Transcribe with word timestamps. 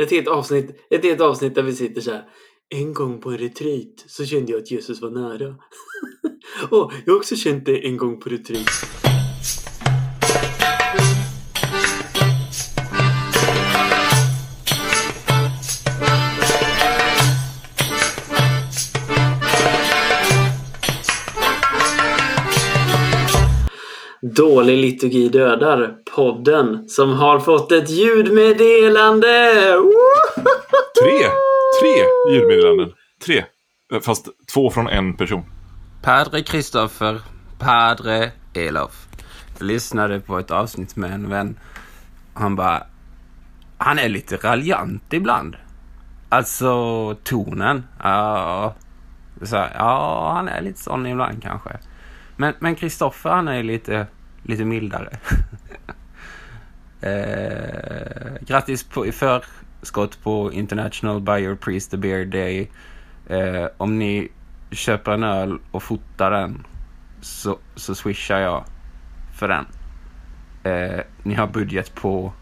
Ett 0.00 0.10
helt 0.10 0.28
avsnitt, 0.28 0.86
ett 0.90 1.04
helt 1.04 1.20
avsnitt 1.20 1.54
där 1.54 1.62
vi 1.62 1.72
sitter 1.72 2.00
så 2.00 2.10
här. 2.10 2.24
En 2.68 2.94
gång 2.94 3.20
på 3.20 3.30
en 3.30 3.38
retreat 3.38 4.04
så 4.06 4.24
kände 4.24 4.52
jag 4.52 4.60
att 4.60 4.70
Jesus 4.70 5.00
var 5.00 5.10
nära. 5.10 5.54
Åh, 6.70 6.92
jag 7.04 7.12
har 7.12 7.18
också 7.18 7.36
känt 7.36 7.66
det 7.66 7.86
en 7.86 7.96
gång 7.96 8.20
på 8.20 8.28
retreat. 8.28 9.09
Dålig 24.36 24.78
liturgi 24.78 25.28
dödar. 25.28 25.94
Podden 26.14 26.88
som 26.88 27.12
har 27.12 27.40
fått 27.40 27.72
ett 27.72 27.90
ljudmeddelande. 27.90 29.52
Tre! 31.02 31.18
Tre 31.80 32.04
ljudmeddelanden. 32.32 32.92
Tre. 33.26 33.44
Fast 34.02 34.28
två 34.54 34.70
från 34.70 34.88
en 34.88 35.16
person. 35.16 35.42
Padre 36.02 36.42
Kristoffer, 36.42 37.20
Padre 37.58 38.30
Elof. 38.54 39.06
Jag 39.58 39.66
lyssnade 39.66 40.20
på 40.20 40.38
ett 40.38 40.50
avsnitt 40.50 40.96
med 40.96 41.12
en 41.12 41.30
vän. 41.30 41.58
Han 42.34 42.56
bara... 42.56 42.82
Han 43.78 43.98
är 43.98 44.08
lite 44.08 44.36
raljant 44.36 45.12
ibland. 45.12 45.56
Alltså 46.28 47.14
tonen. 47.24 47.84
Ja, 48.02 48.74
så, 49.42 49.56
här, 49.56 49.72
ja 49.78 50.32
han 50.34 50.48
är 50.48 50.62
lite 50.62 50.80
sån 50.80 51.06
ibland 51.06 51.42
kanske. 51.42 51.70
Men, 52.36 52.54
men 52.58 52.74
Kristoffer 52.74 53.30
han 53.30 53.48
är 53.48 53.62
lite, 53.62 54.06
lite 54.42 54.64
mildare. 54.64 55.18
eh, 57.00 58.32
grattis 58.40 58.84
på, 58.84 59.06
i 59.06 59.12
förskott 59.12 60.22
på 60.22 60.52
International 60.52 61.20
Buyer 61.20 61.54
Priest 61.54 61.90
the 61.90 61.96
Beer 61.96 62.24
Day. 62.24 62.70
Eh, 63.26 63.66
om 63.76 63.98
ni 63.98 64.28
köper 64.70 65.12
en 65.12 65.24
öl 65.24 65.58
och 65.70 65.82
fotar 65.82 66.30
den 66.30 66.66
så, 67.20 67.58
så 67.74 67.94
swishar 67.94 68.38
jag 68.38 68.64
för 69.38 69.48
den. 69.48 69.66
Eh, 70.62 71.00
ni 71.22 71.34
har 71.34 71.46
budget 71.46 71.94
på 71.94 72.32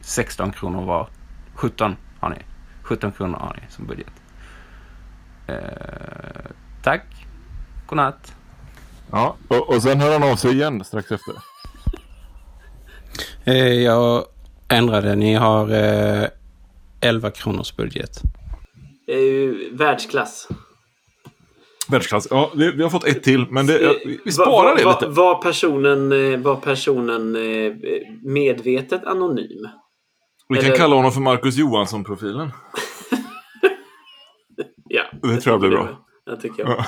16 0.00 0.52
kronor 0.52 0.84
var. 0.84 1.08
17 1.54 1.96
har 2.20 2.30
ni. 2.30 2.42
17 2.82 3.12
kronor 3.12 3.38
har 3.38 3.56
ni 3.62 3.62
som 3.68 3.86
budget. 3.86 4.12
Eh, 5.46 6.50
tack. 6.82 7.26
Godnatt. 7.86 8.37
Ja, 9.12 9.36
och, 9.48 9.68
och 9.68 9.82
sen 9.82 10.00
hör 10.00 10.12
han 10.18 10.30
av 10.32 10.36
sig 10.36 10.52
igen 10.52 10.84
strax 10.84 11.12
efter. 11.12 11.34
Eh, 13.44 13.72
jag 13.74 14.24
ändrade. 14.68 15.14
Ni 15.14 15.34
har 15.34 15.70
eh, 15.70 16.28
11 17.00 17.30
kronors 17.30 17.76
budget. 17.76 18.10
Det 19.06 19.12
ju 19.20 19.76
världsklass. 19.76 20.48
Världsklass. 21.88 22.28
Ja, 22.30 22.50
vi, 22.54 22.70
vi 22.72 22.82
har 22.82 22.90
fått 22.90 23.04
ett 23.06 23.22
till, 23.22 23.46
men 23.50 23.66
det, 23.66 23.78
vi 24.04 24.18
Va- 24.24 24.30
sparar 24.32 24.76
det 24.76 24.84
va- 24.84 24.90
lite. 25.00 25.06
Var 25.12 25.42
personen, 25.42 26.32
eh, 26.32 26.38
var 26.40 26.56
personen 26.56 27.36
eh, 27.36 27.72
medvetet 28.24 29.04
anonym? 29.04 29.68
Vi 30.48 30.56
kan 30.56 30.64
eller- 30.64 30.76
kalla 30.76 30.96
honom 30.96 31.12
för 31.12 31.20
Marcus 31.20 31.56
Johansson-profilen. 31.56 32.50
Ja. 34.90 35.02
Det 35.22 35.40
tror 35.40 35.52
jag 35.52 35.60
blir 35.60 35.70
bra. 35.70 35.88
Jag 36.24 36.40
tycker 36.40 36.62
jag. 36.62 36.70
Ja. 36.78 36.84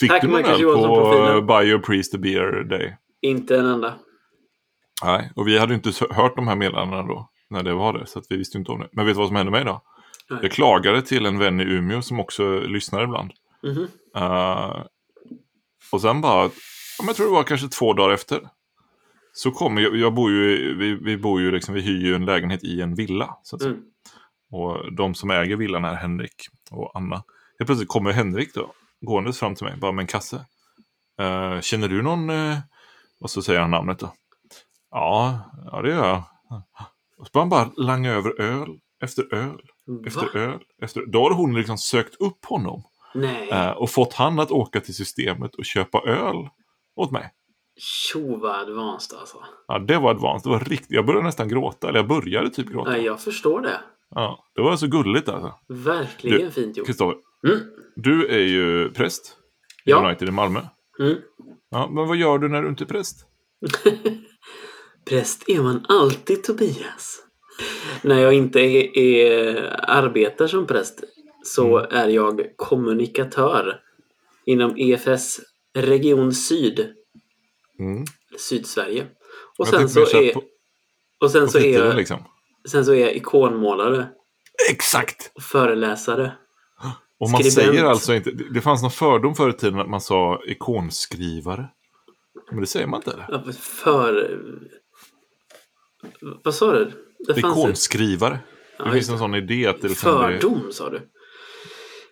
Fick 0.00 0.10
Tack, 0.10 0.22
du 0.22 0.28
någon 0.28 0.44
öl 0.44 0.62
på 0.62 1.14
uh, 1.14 1.46
Buy 1.46 1.68
Your 1.70 1.78
Priest 1.78 2.12
the 2.12 2.18
Beer 2.18 2.64
Day? 2.64 2.96
Inte 3.22 3.58
en 3.58 3.66
enda. 3.66 3.94
Nej, 5.04 5.32
och 5.36 5.48
vi 5.48 5.58
hade 5.58 5.74
inte 5.74 5.92
hört 6.10 6.36
de 6.36 6.48
här 6.48 6.56
meddelandena 6.56 7.02
då. 7.02 7.30
När 7.50 7.62
det 7.62 7.74
var 7.74 7.92
det, 7.92 8.06
så 8.06 8.18
att 8.18 8.24
vi 8.28 8.36
visste 8.36 8.58
inte 8.58 8.72
om 8.72 8.80
det. 8.80 8.88
Men 8.92 9.06
vet 9.06 9.14
du 9.14 9.18
vad 9.18 9.28
som 9.28 9.36
hände 9.36 9.52
mig 9.52 9.64
då? 9.64 9.82
Nej. 10.30 10.38
Jag 10.42 10.52
klagade 10.52 11.02
till 11.02 11.26
en 11.26 11.38
vän 11.38 11.60
i 11.60 11.64
Umeå 11.64 12.02
som 12.02 12.20
också 12.20 12.60
lyssnar 12.60 13.04
ibland. 13.04 13.32
Mhm. 13.62 13.88
Eh, 14.16 14.82
och 15.92 16.00
sen 16.00 16.20
bara, 16.20 16.50
jag 17.06 17.16
tror 17.16 17.26
det 17.26 17.32
var 17.32 17.42
kanske 17.42 17.68
två 17.68 17.92
dagar 17.92 18.14
efter. 18.14 18.40
Så 19.32 19.50
kommer 19.50 19.82
jag, 19.82 19.96
jag 19.96 20.14
bor 20.14 20.30
ju, 20.30 20.74
vi, 20.74 20.94
vi 20.94 21.16
bor 21.16 21.40
ju 21.40 21.50
liksom, 21.50 21.74
vi 21.74 21.80
hyr 21.80 22.06
ju 22.06 22.14
en 22.14 22.24
lägenhet 22.24 22.64
i 22.64 22.80
en 22.80 22.94
villa. 22.94 23.36
Så 23.42 23.56
att. 23.56 23.62
Mm. 23.62 23.76
Och 24.50 24.92
de 24.92 25.14
som 25.14 25.30
äger 25.30 25.56
villan 25.56 25.84
är 25.84 25.94
Henrik 25.94 26.34
och 26.70 26.90
Anna. 26.94 27.16
Helt 27.58 27.66
plötsligt 27.66 27.88
kommer 27.88 28.12
Henrik 28.12 28.54
då, 28.54 28.72
gåendes 29.00 29.38
fram 29.38 29.54
till 29.54 29.64
mig, 29.66 29.76
bara 29.76 29.92
med 29.92 30.02
en 30.02 30.06
kasse. 30.06 30.36
Eh, 31.20 31.60
känner 31.60 31.88
du 31.88 32.02
någon, 32.02 32.30
eh, 32.30 32.58
och 33.20 33.30
så 33.30 33.42
säger 33.42 33.60
han 33.60 33.70
namnet 33.70 33.98
då. 33.98 34.12
Ja, 34.90 35.40
ja 35.72 35.82
det 35.82 35.88
gör 35.90 36.08
jag. 36.08 36.22
Och 37.18 37.26
så 37.26 37.30
börjar 37.32 37.42
han 37.42 37.48
bara 37.48 37.70
langa 37.76 38.12
över 38.12 38.40
öl 38.40 38.68
efter 39.02 39.34
öl 39.34 39.60
efter 40.06 40.20
Va? 40.20 40.40
öl. 40.40 40.60
Efter, 40.82 41.06
då 41.06 41.22
har 41.22 41.30
hon 41.30 41.54
liksom 41.54 41.78
sökt 41.78 42.14
upp 42.20 42.44
honom. 42.44 42.82
Eh, 43.50 43.70
och 43.70 43.90
fått 43.90 44.12
han 44.14 44.40
att 44.40 44.50
åka 44.50 44.80
till 44.80 44.94
systemet 44.94 45.54
och 45.54 45.64
köpa 45.64 45.98
öl 45.98 46.48
åt 46.96 47.10
mig. 47.10 47.30
Tjo 47.78 48.36
vad 48.36 48.54
advanced 48.60 49.18
alltså. 49.18 49.36
Ja, 49.68 49.78
det 49.78 49.98
var 49.98 50.10
advanced. 50.10 50.50
Det 50.52 50.58
var 50.58 50.64
riktigt. 50.64 50.90
Jag 50.90 51.06
började 51.06 51.24
nästan 51.26 51.48
gråta. 51.48 51.88
Eller 51.88 51.98
jag 51.98 52.08
började 52.08 52.50
typ 52.50 52.68
gråta. 52.68 52.90
Nej, 52.90 53.04
jag 53.04 53.20
förstår 53.20 53.60
det. 53.60 53.80
Ja, 54.10 54.44
det 54.54 54.62
var 54.62 54.76
så 54.76 54.86
gulligt 54.86 55.28
alltså. 55.28 55.54
Verkligen 55.68 56.40
Du, 56.40 56.50
fint 56.50 56.76
gjort. 56.76 56.86
Kristoffer, 56.86 57.16
Mm. 57.46 57.58
du 57.96 58.26
är 58.28 58.38
ju 58.46 58.90
präst 58.90 59.36
i 59.84 59.90
Ja. 59.90 60.06
United 60.06 60.28
i 60.28 60.32
Malmö. 60.32 60.60
Mm. 61.00 61.16
Ja, 61.70 61.90
men 61.92 62.08
vad 62.08 62.16
gör 62.16 62.38
du 62.38 62.48
när 62.48 62.62
du 62.62 62.68
inte 62.68 62.84
är 62.84 62.86
präst? 62.86 63.26
Präst 65.08 65.48
är 65.48 65.62
man 65.62 65.86
alltid 65.88 66.44
Tobias. 66.44 67.22
När 68.02 68.20
jag 68.20 68.32
inte 68.32 68.60
är, 68.60 68.98
är, 68.98 69.80
arbetar 69.90 70.46
som 70.46 70.66
präst 70.66 71.04
så 71.44 71.78
Mm. 71.78 71.90
är 71.96 72.08
jag 72.08 72.42
kommunikatör 72.56 73.80
inom 74.44 74.74
EFS 74.78 75.40
Region 75.74 76.32
Syd, 76.34 76.92
Mm. 77.78 78.04
Sydsverige. 78.38 79.06
Och 79.58 79.68
sen 79.68 79.88
så 79.88 80.00
är, 80.00 80.32
på, 80.34 80.42
och 81.20 81.30
sen 81.30 81.48
så 81.48 81.58
är 81.58 81.78
jag, 81.78 81.96
liksom. 81.96 82.24
sen 82.68 82.84
så 82.84 82.92
är 82.92 83.00
jag 83.00 83.16
ikonmålare 83.16 84.08
Exakt! 84.70 85.32
och 85.34 85.42
föreläsare. 85.42 86.32
Och 87.18 87.30
man 87.30 87.42
Skribent. 87.42 87.54
säger 87.74 87.84
alltså 87.84 88.14
inte... 88.14 88.30
Det 88.30 88.44
det 88.54 88.60
fanns 88.60 88.82
någon 88.82 88.90
fördom 88.90 89.34
förr 89.34 89.50
i 89.50 89.52
tiden 89.52 89.80
att 89.80 89.88
man 89.90 90.00
sa 90.00 90.42
ikonskrivare. 90.46 91.68
Men 92.50 92.60
det 92.60 92.66
säger 92.66 92.86
man 92.86 93.00
inte? 93.00 93.24
Ja, 93.28 93.42
För... 93.60 94.40
Vad 96.44 96.54
sa 96.54 96.72
du? 96.72 96.90
Det 97.26 97.38
Ikonskrivare. 97.38 98.38
Ja, 98.78 98.84
det 98.84 98.92
finns 98.92 99.10
en 99.10 99.18
sån 99.18 99.34
idé 99.34 99.66
att 99.66 99.80
det 99.82 99.88
liksom... 99.88 100.12
det- 100.30 100.38
Fördom 100.40 100.72
sa 100.72 100.90
du? 100.90 101.00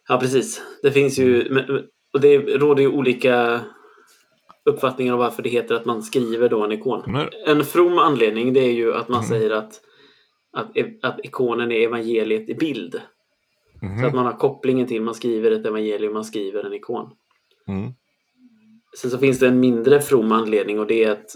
Ja, 0.09 0.19
precis. 0.21 0.63
Det 0.83 0.93
finns 0.93 1.19
ju... 1.19 1.47
men- 1.51 1.85
Och 2.13 2.21
det 2.21 2.39
råder 2.39 2.83
ju 2.83 2.89
olika 2.89 3.61
uppfattningar 4.65 5.13
om 5.13 5.19
varför 5.19 5.43
det 5.43 5.49
heter 5.49 5.75
att 5.75 5.85
man 5.85 6.03
skriver 6.03 6.49
då 6.49 6.65
en 6.65 6.73
ikon. 6.73 7.03
Men- 7.07 7.29
En 7.47 7.65
from 7.65 7.99
anledning 7.99 8.53
det 8.53 8.61
är 8.61 8.73
ju 8.73 8.95
att 8.95 9.09
man 9.09 9.25
Mm. 9.25 9.29
säger 9.29 9.51
att, 9.51 9.81
att, 10.57 10.71
att 11.03 11.21
ikonen 11.25 11.73
är 11.73 11.81
evangeliet 11.81 12.49
i 12.49 12.55
bild. 12.55 13.01
Mhm. 13.84 14.00
Så 14.00 14.06
att 14.06 14.15
man 14.15 14.27
har 14.27 14.33
kopplingen 14.33 14.87
till 14.87 15.03
man 15.03 15.15
skriver 15.15 15.50
ett 15.50 15.67
evangelium, 15.67 16.12
man 16.15 16.25
skriver 16.25 16.65
en 16.65 16.72
ikon. 16.72 17.11
Mm. 17.69 17.93
Sen 19.00 19.11
så 19.11 19.19
finns 19.19 19.39
det 19.39 19.49
en 19.49 19.61
mindre 19.61 20.00
from 20.00 20.33
anledning 20.33 20.78
och 20.78 20.87
det 20.87 21.05
är 21.05 21.11
att 21.11 21.27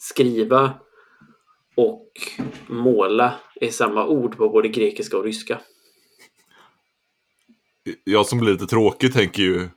skriva 0.00 0.74
och 1.76 2.08
måla 2.66 3.34
är 3.60 3.70
samma 3.70 4.06
ord 4.06 4.36
på 4.36 4.48
både 4.48 4.68
grekiska 4.68 5.16
och 5.18 5.24
ryska. 5.24 5.60
Jag 8.04 8.26
som 8.26 8.38
blir 8.38 8.52
lite 8.52 8.66
tråkig 8.66 9.12
tänker 9.12 9.42
ju... 9.42 9.68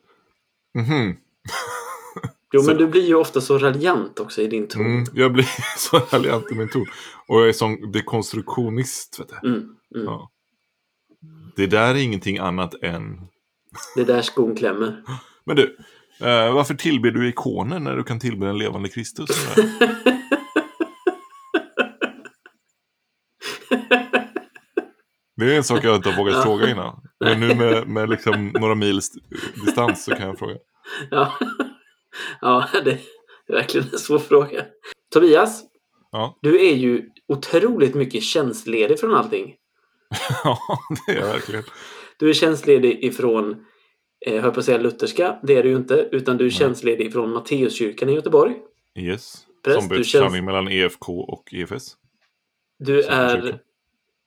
Mhm. 0.75 1.17
Jo, 2.53 2.61
Så- 2.61 2.67
men 2.67 2.77
du 2.77 2.87
blir 2.87 3.07
ju 3.07 3.15
ofta 3.15 3.41
så 3.41 3.57
raljant 3.57 4.19
också 4.19 4.41
i 4.41 4.47
din 4.47 4.67
ton. 4.67 4.85
Mm, 4.85 5.05
jag 5.13 5.33
blir 5.33 5.47
så 5.77 5.97
raljant 5.97 6.51
i 6.51 6.55
min 6.55 6.69
ton. 6.69 6.85
Och 7.27 7.39
jag 7.41 7.49
är 7.49 7.53
sån 7.53 7.91
dekonstruktionist. 7.91 9.19
Vet 9.19 9.29
du. 9.41 9.47
Mm, 9.47 9.59
mm. 9.95 10.05
Ja. 10.05 10.31
Det 11.57 11.67
där 11.67 11.95
är 11.95 11.95
ingenting 11.95 12.37
annat 12.37 12.73
än... 12.83 13.27
Det 13.95 14.01
är 14.01 14.05
där 14.05 14.21
skon 14.21 14.55
klämmer. 14.55 15.03
Men 15.45 15.55
du, 15.55 15.77
eh, 16.21 16.53
varför 16.53 16.73
tillber 16.73 17.11
du 17.11 17.29
ikonen 17.29 17.83
när 17.83 17.95
du 17.97 18.03
kan 18.03 18.19
tillbe 18.19 18.45
den 18.45 18.57
levande 18.57 18.89
Kristus? 18.89 19.29
Det 25.35 25.53
är 25.53 25.57
en 25.57 25.63
sak 25.63 25.83
jag 25.83 25.95
inte 25.95 26.09
har 26.09 26.17
vågat 26.17 26.35
Ja. 26.35 26.41
fråga 26.43 26.69
innan. 26.69 27.01
Men 27.19 27.39
nu 27.39 27.55
med, 27.55 27.87
med 27.87 28.09
liksom 28.09 28.47
några 28.47 28.75
mils 28.75 29.11
distans 29.65 30.03
så 30.03 30.11
kan 30.11 30.27
jag 30.27 30.39
fråga. 30.39 30.55
ja. 31.11 31.33
ja, 32.41 32.67
det 32.85 32.91
är 32.91 32.99
verkligen 33.53 33.87
en 33.93 33.99
svår 33.99 34.19
fråga. 34.19 34.65
Tobias, 35.13 35.63
Ja, 36.11 36.39
du 36.41 36.67
är 36.69 36.75
ju 36.75 37.09
otroligt 37.27 37.95
mycket 37.95 38.23
tjänstledig 38.23 38.99
från 38.99 39.15
allting. 39.15 39.55
ja 40.43 40.57
det 41.07 41.11
är 41.11 41.15
jag 41.19 41.27
verkligen. 41.33 41.63
Du 42.19 42.29
är 42.29 42.33
tjänstledig 42.33 43.03
ifrån, 43.03 43.65
eh, 44.25 44.41
höll 44.41 44.51
på 44.51 44.59
att 44.59 44.65
säga 44.65 44.77
lutherska, 44.77 45.39
det 45.43 45.55
är 45.55 45.63
du 45.63 45.69
ju 45.69 45.75
inte, 45.75 46.09
utan 46.11 46.37
du 46.37 46.45
är 46.45 46.49
tjänstledig 46.49 47.07
ifrån 47.07 47.31
Matteuskyrkan 47.33 48.09
i 48.09 48.13
Göteborg. 48.13 48.53
Yes. 48.99 49.43
Präst, 49.63 49.79
Som 49.79 49.89
känns- 49.89 50.11
församling 50.11 50.45
mellan 50.45 50.67
EFK 50.67 51.09
och 51.19 51.53
EFS. 51.53 51.95
Du 52.79 53.01
är 53.03 53.59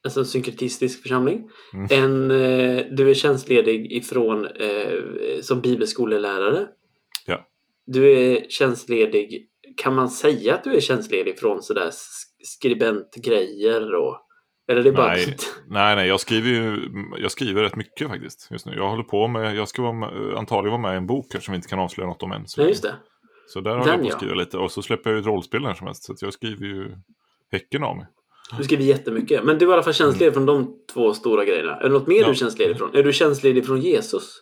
alltså 0.04 0.20
en 0.20 0.26
synkretistisk 0.26 1.02
församling. 1.02 1.50
Mm. 1.74 1.86
En, 2.04 2.30
eh, 2.30 2.84
du 2.90 3.10
är 3.10 3.14
tjänstledig 3.14 3.92
ifrån 3.92 4.46
eh, 4.46 4.94
som 5.42 5.60
bibelskolelärare. 5.60 6.66
Ja. 7.26 7.46
Du 7.86 8.10
är 8.12 8.46
tjänstledig. 8.48 9.46
Kan 9.76 9.94
man 9.94 10.10
säga 10.10 10.54
att 10.54 10.64
du 10.64 10.74
är 10.74 10.80
tjänstledig 10.80 11.38
från 11.38 11.62
sådär 11.62 11.90
sk- 11.90 12.44
skribentgrejer 12.44 13.94
och 13.94 14.16
eller 14.70 14.82
det 14.82 14.88
är 14.88 14.92
bara 14.92 15.12
Nej. 15.12 15.36
Nej, 15.68 15.96
nej, 15.96 16.08
jag 16.08 16.20
skriver 16.20 16.48
ju 16.48 16.90
jag 17.18 17.30
skriver 17.30 17.62
rätt 17.62 17.76
mycket 17.76 18.08
faktiskt 18.08 18.48
just 18.50 18.66
nu. 18.66 18.72
Jag 18.76 18.88
håller 18.90 19.02
på 19.02 19.28
med, 19.28 19.56
jag 19.56 19.68
ska 19.68 19.82
vara 19.82 19.92
med, 19.92 20.08
antagligen 20.36 20.70
vara 20.82 20.90
med 20.90 20.94
i 20.94 20.96
en 20.96 21.06
bok 21.06 21.26
här 21.34 21.40
som 21.40 21.52
vi 21.52 21.56
inte 21.56 21.68
kan 21.68 21.78
avslöja 21.78 22.08
något 22.08 22.22
om 22.22 22.32
än. 22.32 22.46
Så, 22.48 22.60
Nej, 22.60 22.70
just 22.70 22.82
det. 22.82 22.94
så 23.46 23.60
där 23.60 23.70
har 23.70 23.78
Den, 23.78 23.88
jag 23.88 24.00
på 24.00 24.06
ja. 24.06 24.12
att 24.12 24.16
skriva 24.18 24.34
lite. 24.34 24.58
Och 24.58 24.70
så 24.72 24.82
släpper 24.82 25.10
jag 25.10 25.16
ju 25.16 25.20
ett 25.20 25.26
rollspel 25.26 25.62
när 25.62 25.74
som 25.74 25.86
helst. 25.86 26.04
Så 26.04 26.26
jag 26.26 26.32
skriver 26.32 26.66
ju 26.66 26.96
häcken 27.52 27.84
av 27.84 27.96
mig. 27.96 28.06
Du 28.58 28.64
skriver 28.64 28.84
jättemycket. 28.84 29.44
Men 29.44 29.58
du 29.58 29.64
är 29.66 29.70
i 29.70 29.72
alla 29.72 29.82
fall 29.82 29.94
tjänstledig 29.94 30.34
från 30.34 30.46
de 30.46 30.74
två 30.92 31.14
stora 31.14 31.44
grejerna. 31.44 31.76
Är 31.76 31.82
det 31.82 31.88
något 31.88 32.06
mer 32.06 32.16
Mm. 32.16 32.20
Ja. 32.20 32.26
du 32.26 32.30
är 32.30 32.34
tjänstledig 32.34 32.78
från? 32.78 32.94
Är 32.96 33.02
du 33.02 33.12
tjänstledig 33.12 33.66
från 33.66 33.80
Jesus? 33.80 34.40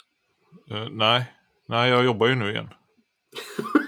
Eh, 0.70 0.86
nej, 0.90 1.25
nej, 1.69 1.90
jag 1.90 2.04
jobbar 2.04 2.26
ju 2.28 2.34
nu 2.34 2.50
igen. 2.50 2.69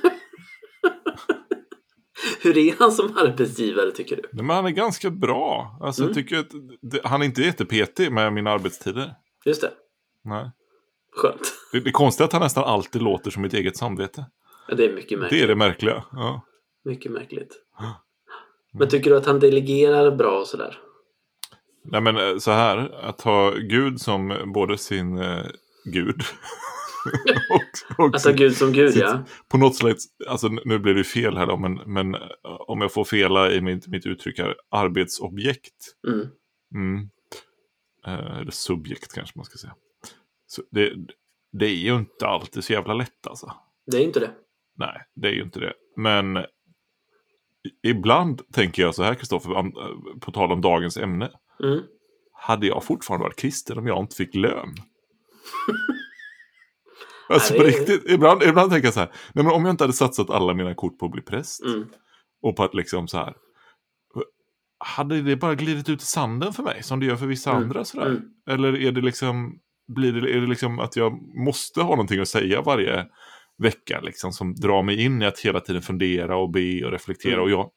Hur 2.43 2.59
är 2.59 2.75
han 2.79 2.93
som 2.93 3.17
arbetsgivare 3.17 3.91
tycker 3.91 4.17
du? 4.17 4.23
Nej, 4.33 4.45
men 4.45 4.57
han 4.57 4.67
är 4.67 4.71
ganska 4.71 5.11
bra. 5.11 5.79
Alltså, 5.81 6.03
Mm. 6.03 6.09
jag 6.09 6.15
tycker 6.25 6.39
att 6.39 6.51
det, 6.83 7.01
han 7.05 7.21
är 7.23 7.27
inte 7.27 7.43
jättepetig 7.43 8.13
med 8.13 8.33
mina 8.33 8.51
arbetstider. 8.51 9.15
Just 9.45 9.61
det. 9.61 9.71
Nej. 10.25 10.51
Skönt. 11.17 11.55
Det, 11.73 11.81
det 11.81 11.91
är 11.91 11.93
konstigt 11.93 12.25
att 12.25 12.33
han 12.33 12.43
nästan 12.43 12.65
alltid 12.65 13.03
låter 13.03 13.31
som 13.31 13.43
mitt 13.43 13.55
eget 13.55 13.77
samvete. 13.77 14.25
Ja, 14.69 14.75
det 14.75 14.85
är 14.85 14.93
mycket 14.95 15.19
märkligt. 15.19 15.41
Det 15.41 15.45
är 15.45 15.49
det 15.49 15.57
märkliga. 15.57 16.05
Ja. 16.13 16.43
Mycket 16.85 17.13
märkligt. 17.13 17.57
Men 18.73 18.89
tycker 18.89 19.11
du 19.11 19.17
att 19.17 19.27
han 19.27 19.39
delegerar 19.41 20.11
bra 20.17 20.39
och 20.41 20.47
sådär? 20.47 20.79
Nej 21.85 22.01
men 22.01 22.17
eh, 22.17 22.37
så 22.39 22.51
här, 22.51 22.79
att 23.03 23.21
ha 23.21 23.51
Gud 23.51 24.01
som 24.01 24.53
både 24.55 24.79
sin 24.79 25.19
eh, 25.19 25.45
Gud 25.85 26.23
och, 27.51 27.99
och 28.05 28.15
Alltså 28.15 28.29
sin, 28.29 28.37
Gud 28.37 28.57
som 28.57 28.73
Gud, 28.73 28.93
sitt- 28.93 29.03
ja. 29.03 29.25
på 29.49 29.59
något 29.59 29.77
slags, 29.77 30.05
alltså 30.29 30.49
nu 30.49 30.79
blir 30.79 30.95
det 30.95 31.01
ju 31.01 31.05
fel 31.05 31.37
här 31.37 31.47
då, 31.47 31.57
men, 31.57 31.75
men 31.75 32.15
eh, 32.15 32.21
om 32.45 32.81
jag 32.81 32.93
får 32.93 33.05
fela 33.05 33.53
i 33.53 33.61
mitt, 33.61 33.87
mitt 33.87 34.07
uttryck 34.07 34.39
här, 34.39 34.57
arbetsobjekt. 34.71 35.97
Mm. 36.09 36.29
Mm. 36.75 37.09
Eh, 38.07 38.39
eller 38.41 38.51
subjekt 38.51 39.13
kanske 39.15 39.39
man 39.39 39.45
ska 39.45 39.59
säga. 39.59 39.75
Så 40.47 40.63
det, 40.71 40.93
det 41.53 41.67
är 41.67 41.75
ju 41.75 41.95
inte 41.97 42.27
alltid 42.27 42.65
så 42.65 42.73
jävla 42.73 42.95
lätt 42.95 43.27
alltså. 43.27 43.53
Det 43.87 43.97
är 43.97 44.01
inte 44.03 44.21
det. 44.21 44.31
Nej, 44.77 45.03
det 45.15 45.29
är 45.29 45.33
ju 45.33 45.43
inte 45.43 45.61
det. 45.61 45.73
Men 45.97 46.39
ibland 47.83 48.53
tänker 48.53 48.83
jag 48.83 48.95
så 48.95 49.03
här, 49.03 49.15
Kristoffer, 49.15 49.51
eh, 49.51 49.65
på 50.21 50.33
tal 50.33 50.53
om 50.53 50.61
dagens 50.61 50.97
ämne. 50.97 51.31
Mm. 51.63 51.81
Hade 52.33 52.67
jag 52.67 52.85
fortfarande 52.85 53.25
varit 53.25 53.37
kristen 53.39 53.79
om 53.79 53.87
jag 53.87 53.99
inte 54.03 54.17
fick 54.17 54.35
lön? 54.35 54.75
alltså 57.31 57.55
på 57.55 57.63
riktigt, 57.63 58.05
ibland, 58.11 58.43
ibland 58.43 58.71
tänker 58.71 58.87
jag 58.87 58.95
så 58.95 59.01
här, 59.01 59.11
nej 59.33 59.45
men 59.45 59.53
om 59.55 59.65
jag 59.65 59.73
inte 59.73 59.85
hade 59.85 59.93
satsat 59.93 60.31
alla 60.31 60.55
mina 60.55 60.75
kort 60.75 60.99
på 60.99 61.07
att 61.07 61.13
bli 61.13 61.23
präst 61.23 61.65
Mm. 61.65 61.87
och 62.43 62.57
på 62.57 62.65
att 62.65 62.75
liksom 62.75 63.09
så 63.09 63.19
här, 63.19 63.35
hade 64.85 65.23
det 65.23 65.37
bara 65.37 65.55
glidit 65.55 65.89
ut 65.89 66.03
i 66.03 66.05
sanden 66.05 66.53
för 66.53 66.63
mig 66.63 66.83
som 66.83 67.01
det 67.01 67.07
gör 67.07 67.17
för 67.17 67.27
vissa 67.27 67.51
Mm, 67.51 67.63
andra 67.63 67.85
sådär? 67.85 68.07
mm. 68.07 68.23
Eller 68.51 68.77
är 68.83 68.93
det 68.93 69.01
liksom, 69.01 69.59
blir 69.95 70.13
det, 70.13 70.37
är 70.37 70.41
det 70.41 70.47
liksom 70.47 70.79
att 70.79 70.97
jag 70.97 71.13
måste 71.47 71.81
ha 71.83 71.91
någonting 71.91 72.21
att 72.21 72.29
säga 72.29 72.63
varje 72.63 73.07
vecka 73.63 74.01
liksom 74.01 74.33
som 74.33 74.55
drar 74.55 74.83
mig 74.83 75.03
in 75.05 75.23
i 75.23 75.27
att 75.27 75.39
hela 75.39 75.61
tiden 75.61 75.83
fundera 75.83 76.37
och 76.37 76.51
be 76.51 76.85
och 76.85 76.91
reflektera 76.93 77.33
Mm. 77.35 77.45
och 77.45 77.51
jag 77.51 77.71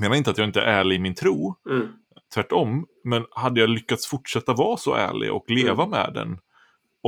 menar 0.00 0.16
inte 0.16 0.30
att 0.30 0.38
jag 0.38 0.48
inte 0.48 0.60
är 0.60 0.66
ärlig 0.80 0.96
i 0.96 0.98
min 0.98 1.14
tro, 1.14 1.54
Mm. 1.70 1.86
tvärtom. 2.34 2.86
Men 3.04 3.24
hade 3.30 3.60
jag 3.60 3.70
lyckats 3.70 4.06
fortsätta 4.06 4.52
vara 4.52 4.76
så 4.76 4.94
ärlig 4.94 5.32
och 5.32 5.44
leva 5.50 5.82
Mm. 5.84 5.90
med 5.90 6.10
den 6.14 6.38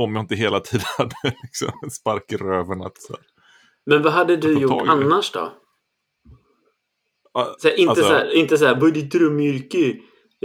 om 0.03 0.15
jag 0.15 0.23
inte 0.23 0.35
hela 0.35 0.59
tiden 0.59 0.85
hade 0.97 1.15
liksom 1.43 1.71
en 1.83 1.91
spark 1.91 2.31
i 2.31 2.37
röven 2.37 2.81
att 2.81 2.97
så 3.01 3.13
här, 3.13 3.21
Men 3.85 4.01
vad 4.03 4.13
hade 4.13 4.35
du 4.37 4.59
gjort 4.59 4.87
annars 4.87 5.31
då? 5.31 5.53
ah, 7.33 7.45
Så 7.57 7.67
här, 7.67 7.79
inte, 7.79 7.89
Alltså- 7.89 8.05
så 8.05 8.13
här, 8.13 8.35
inte 8.35 8.57
så 8.57 8.65
här, 8.65 8.75
vad 8.75 8.89
är 8.89 8.91
ditt 8.91 9.11
drömyrke? 9.11 9.95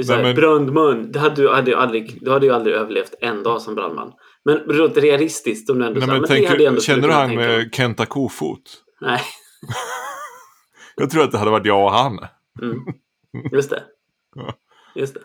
Men- 0.09 0.35
Brandman. 0.35 1.13
Det 1.13 1.19
hade 1.19 1.43
du, 1.43 1.49
hade 1.49 1.71
ju 1.71 1.77
aldrig, 1.77 2.19
du 2.21 2.31
hade 2.31 2.47
ju 2.47 2.53
aldrig 2.53 2.75
överlevt 2.77 3.15
en 3.21 3.43
dag 3.43 3.63
som 3.63 3.75
brandman. 3.75 4.13
Men 4.45 4.59
realistiskt, 4.95 5.71
om 5.71 5.79
du 5.79 5.87
ändå 5.87 5.99
Nej, 5.99 6.09
men 6.09 6.21
men 6.21 6.29
det 6.29 6.47
hade 6.47 6.67
ändå 6.67 6.81
tänk, 6.81 6.85
känner 6.87 7.09
du 7.09 7.15
han 7.15 7.35
med 7.35 7.75
Kenta 7.75 8.07
Kofot? 8.07 8.83
Nej. 9.01 9.21
Jag 10.97 11.11
tror 11.11 11.23
att 11.23 11.33
det 11.33 11.39
hade 11.39 11.51
varit 11.51 11.67
jag 11.67 11.85
och 11.85 11.93
han. 11.93 12.19
Mm. 12.63 12.79
Just 13.53 13.71
det. 13.71 13.83
Just 14.95 15.15
det. 15.15 15.21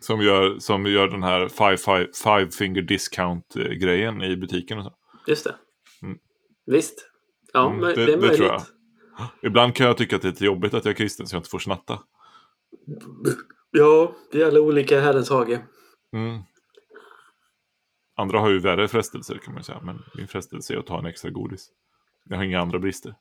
Som 0.00 0.20
gör, 0.20 0.58
som 0.58 0.86
gör 0.86 1.08
den 1.08 1.22
här 1.22 1.48
five, 1.48 1.76
five, 1.76 2.08
five 2.24 2.50
finger 2.50 2.82
discount-grejen 2.82 4.22
i 4.22 4.36
butiken. 4.36 4.78
Och 4.78 4.84
så. 4.84 4.94
Just 5.26 5.44
det. 5.44 5.54
Mm. 6.02 6.18
Visst. 6.66 7.10
Ja, 7.52 7.66
Mm, 7.70 7.80
det- 7.80 7.94
det, 7.94 8.02
är 8.02 8.06
det 8.06 8.16
möjligt. 8.16 8.36
tror 8.36 8.48
jag. 8.48 8.62
Ibland 9.42 9.74
kan 9.74 9.86
jag 9.86 9.96
tycka 9.96 10.16
att 10.16 10.22
det 10.22 10.28
är 10.28 10.32
lite 10.32 10.44
jobbigt 10.44 10.74
att 10.74 10.84
jag 10.84 10.92
är 10.92 10.96
kristen 10.96 11.26
så 11.26 11.36
jag 11.36 11.40
inte 11.40 11.50
får 11.50 11.58
snatta. 11.58 12.02
Ja, 13.70 14.14
vi 14.32 14.42
är 14.42 14.46
alla 14.46 14.60
olika 14.60 15.00
Herrens 15.00 15.30
hage. 15.30 15.62
Mm. 16.12 16.40
Andra 18.16 18.38
har 18.40 18.50
ju 18.50 18.58
värre 18.58 18.88
frestelser 18.88 19.38
kan 19.38 19.54
man 19.54 19.64
säga. 19.64 19.80
Men 19.82 20.02
min 20.14 20.28
frestelse 20.28 20.74
är 20.74 20.78
att 20.78 20.86
ta 20.86 20.98
en 20.98 21.06
extra 21.06 21.30
godis. 21.30 21.68
Jag 22.24 22.36
har 22.36 22.44
inga 22.44 22.60
andra 22.60 22.78
brister. 22.78 23.14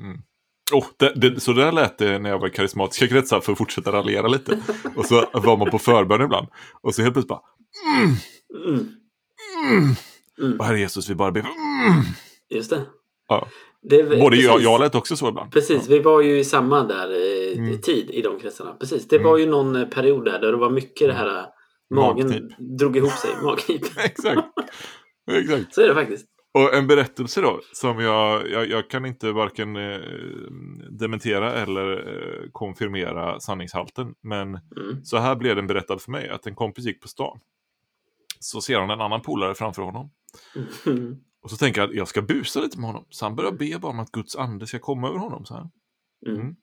Mm. 0.00 0.22
Oh, 0.72 0.86
det, 0.96 1.12
det, 1.14 1.40
så 1.40 1.52
där 1.52 1.72
lät 1.72 1.98
det 1.98 2.18
när 2.18 2.30
jag 2.30 2.38
var 2.38 2.48
i 2.48 2.50
karismatiska 2.50 3.06
kretsar 3.06 3.40
för 3.40 3.52
att 3.52 3.58
fortsätta 3.58 3.92
raljera 3.92 4.28
lite. 4.28 4.58
Och 4.96 5.06
så 5.06 5.24
var 5.32 5.56
man 5.56 5.70
på 5.70 5.78
förbön 5.78 6.22
ibland. 6.22 6.46
Och 6.82 6.94
så 6.94 7.02
helt 7.02 7.14
plötsligt 7.14 7.28
bara... 7.28 7.40
Mm. 7.98 8.14
Mm. 9.68 9.94
Mm. 10.42 10.58
Och 10.60 10.64
Herre 10.64 10.80
Jesus, 10.80 11.10
vi 11.10 11.14
bara 11.14 11.30
ber. 11.32 11.40
Mm. 11.40 12.02
Just 12.50 12.70
det. 12.70 12.82
Ja. 13.28 13.48
det 13.82 14.02
Både 14.02 14.36
jag, 14.36 14.52
precis. 14.52 14.64
jag 14.64 14.80
lät 14.80 14.94
också 14.94 15.16
så 15.16 15.28
ibland. 15.28 15.52
Precis, 15.52 15.88
vi 15.88 15.98
var 15.98 16.20
ju 16.20 16.38
i 16.38 16.44
samma 16.44 16.82
där 16.84 17.10
eh, 17.10 17.58
Mm. 17.58 17.80
tid 17.80 18.10
i 18.10 18.22
de 18.22 18.38
kretsarna. 18.40 18.72
Precis, 18.80 19.08
det 19.08 19.16
Mm. 19.16 19.28
var 19.28 19.38
ju 19.38 19.46
någon 19.46 19.76
eh, 19.76 19.84
period 19.88 20.24
där, 20.24 20.38
där 20.38 20.52
det 20.52 20.58
var 20.58 20.70
mycket 20.70 21.08
det 21.08 21.14
här 21.14 21.38
eh, 21.38 21.44
magen 21.94 22.26
Magknip. 22.28 22.78
drog 22.78 22.96
ihop 22.96 23.12
sig. 23.12 23.30
Magknip. 23.44 23.82
Exakt. 23.98 24.40
Exakt. 25.30 25.74
Så 25.74 25.80
är 25.82 25.88
det 25.88 25.94
faktiskt. 25.94 26.26
Och 26.54 26.74
en 26.74 26.86
berättelse 26.86 27.40
då, 27.40 27.60
som 27.72 27.98
jag, 28.00 28.50
jag, 28.50 28.68
jag 28.68 28.90
kan 28.90 29.06
inte 29.06 29.32
varken 29.32 29.76
eh, 29.76 30.00
dementera 30.90 31.52
eller 31.52 31.90
eh, 31.92 32.50
konfirmera 32.52 33.40
sanningshalten. 33.40 34.14
Men 34.22 34.48
Mm. 34.48 35.04
så 35.04 35.18
här 35.18 35.36
blev 35.36 35.56
den 35.56 35.66
berättad 35.66 35.98
för 35.98 36.10
mig, 36.10 36.28
att 36.28 36.46
en 36.46 36.54
kompis 36.54 36.84
gick 36.84 37.02
på 37.02 37.08
stan. 37.08 37.40
Så 38.40 38.60
ser 38.60 38.78
han 38.80 38.90
en 38.90 39.00
annan 39.00 39.22
polare 39.22 39.54
framför 39.54 39.82
honom. 39.82 40.10
Mm. 40.86 41.16
Och 41.42 41.50
så 41.50 41.56
tänker 41.56 41.80
jag 41.80 41.90
att 41.90 41.96
jag 41.96 42.08
ska 42.08 42.22
busa 42.22 42.60
lite 42.60 42.78
med 42.80 42.86
honom. 42.86 43.04
Så 43.10 43.24
han 43.24 43.36
börjar 43.36 43.52
be 43.52 43.78
bara 43.78 43.92
om 43.92 43.98
att 44.00 44.12
Guds 44.12 44.36
ande 44.36 44.66
ska 44.66 44.78
komma 44.78 45.08
över 45.08 45.18
honom. 45.18 45.44
Så 45.44 45.54
här. 45.54 45.70
Mm. 46.26 46.54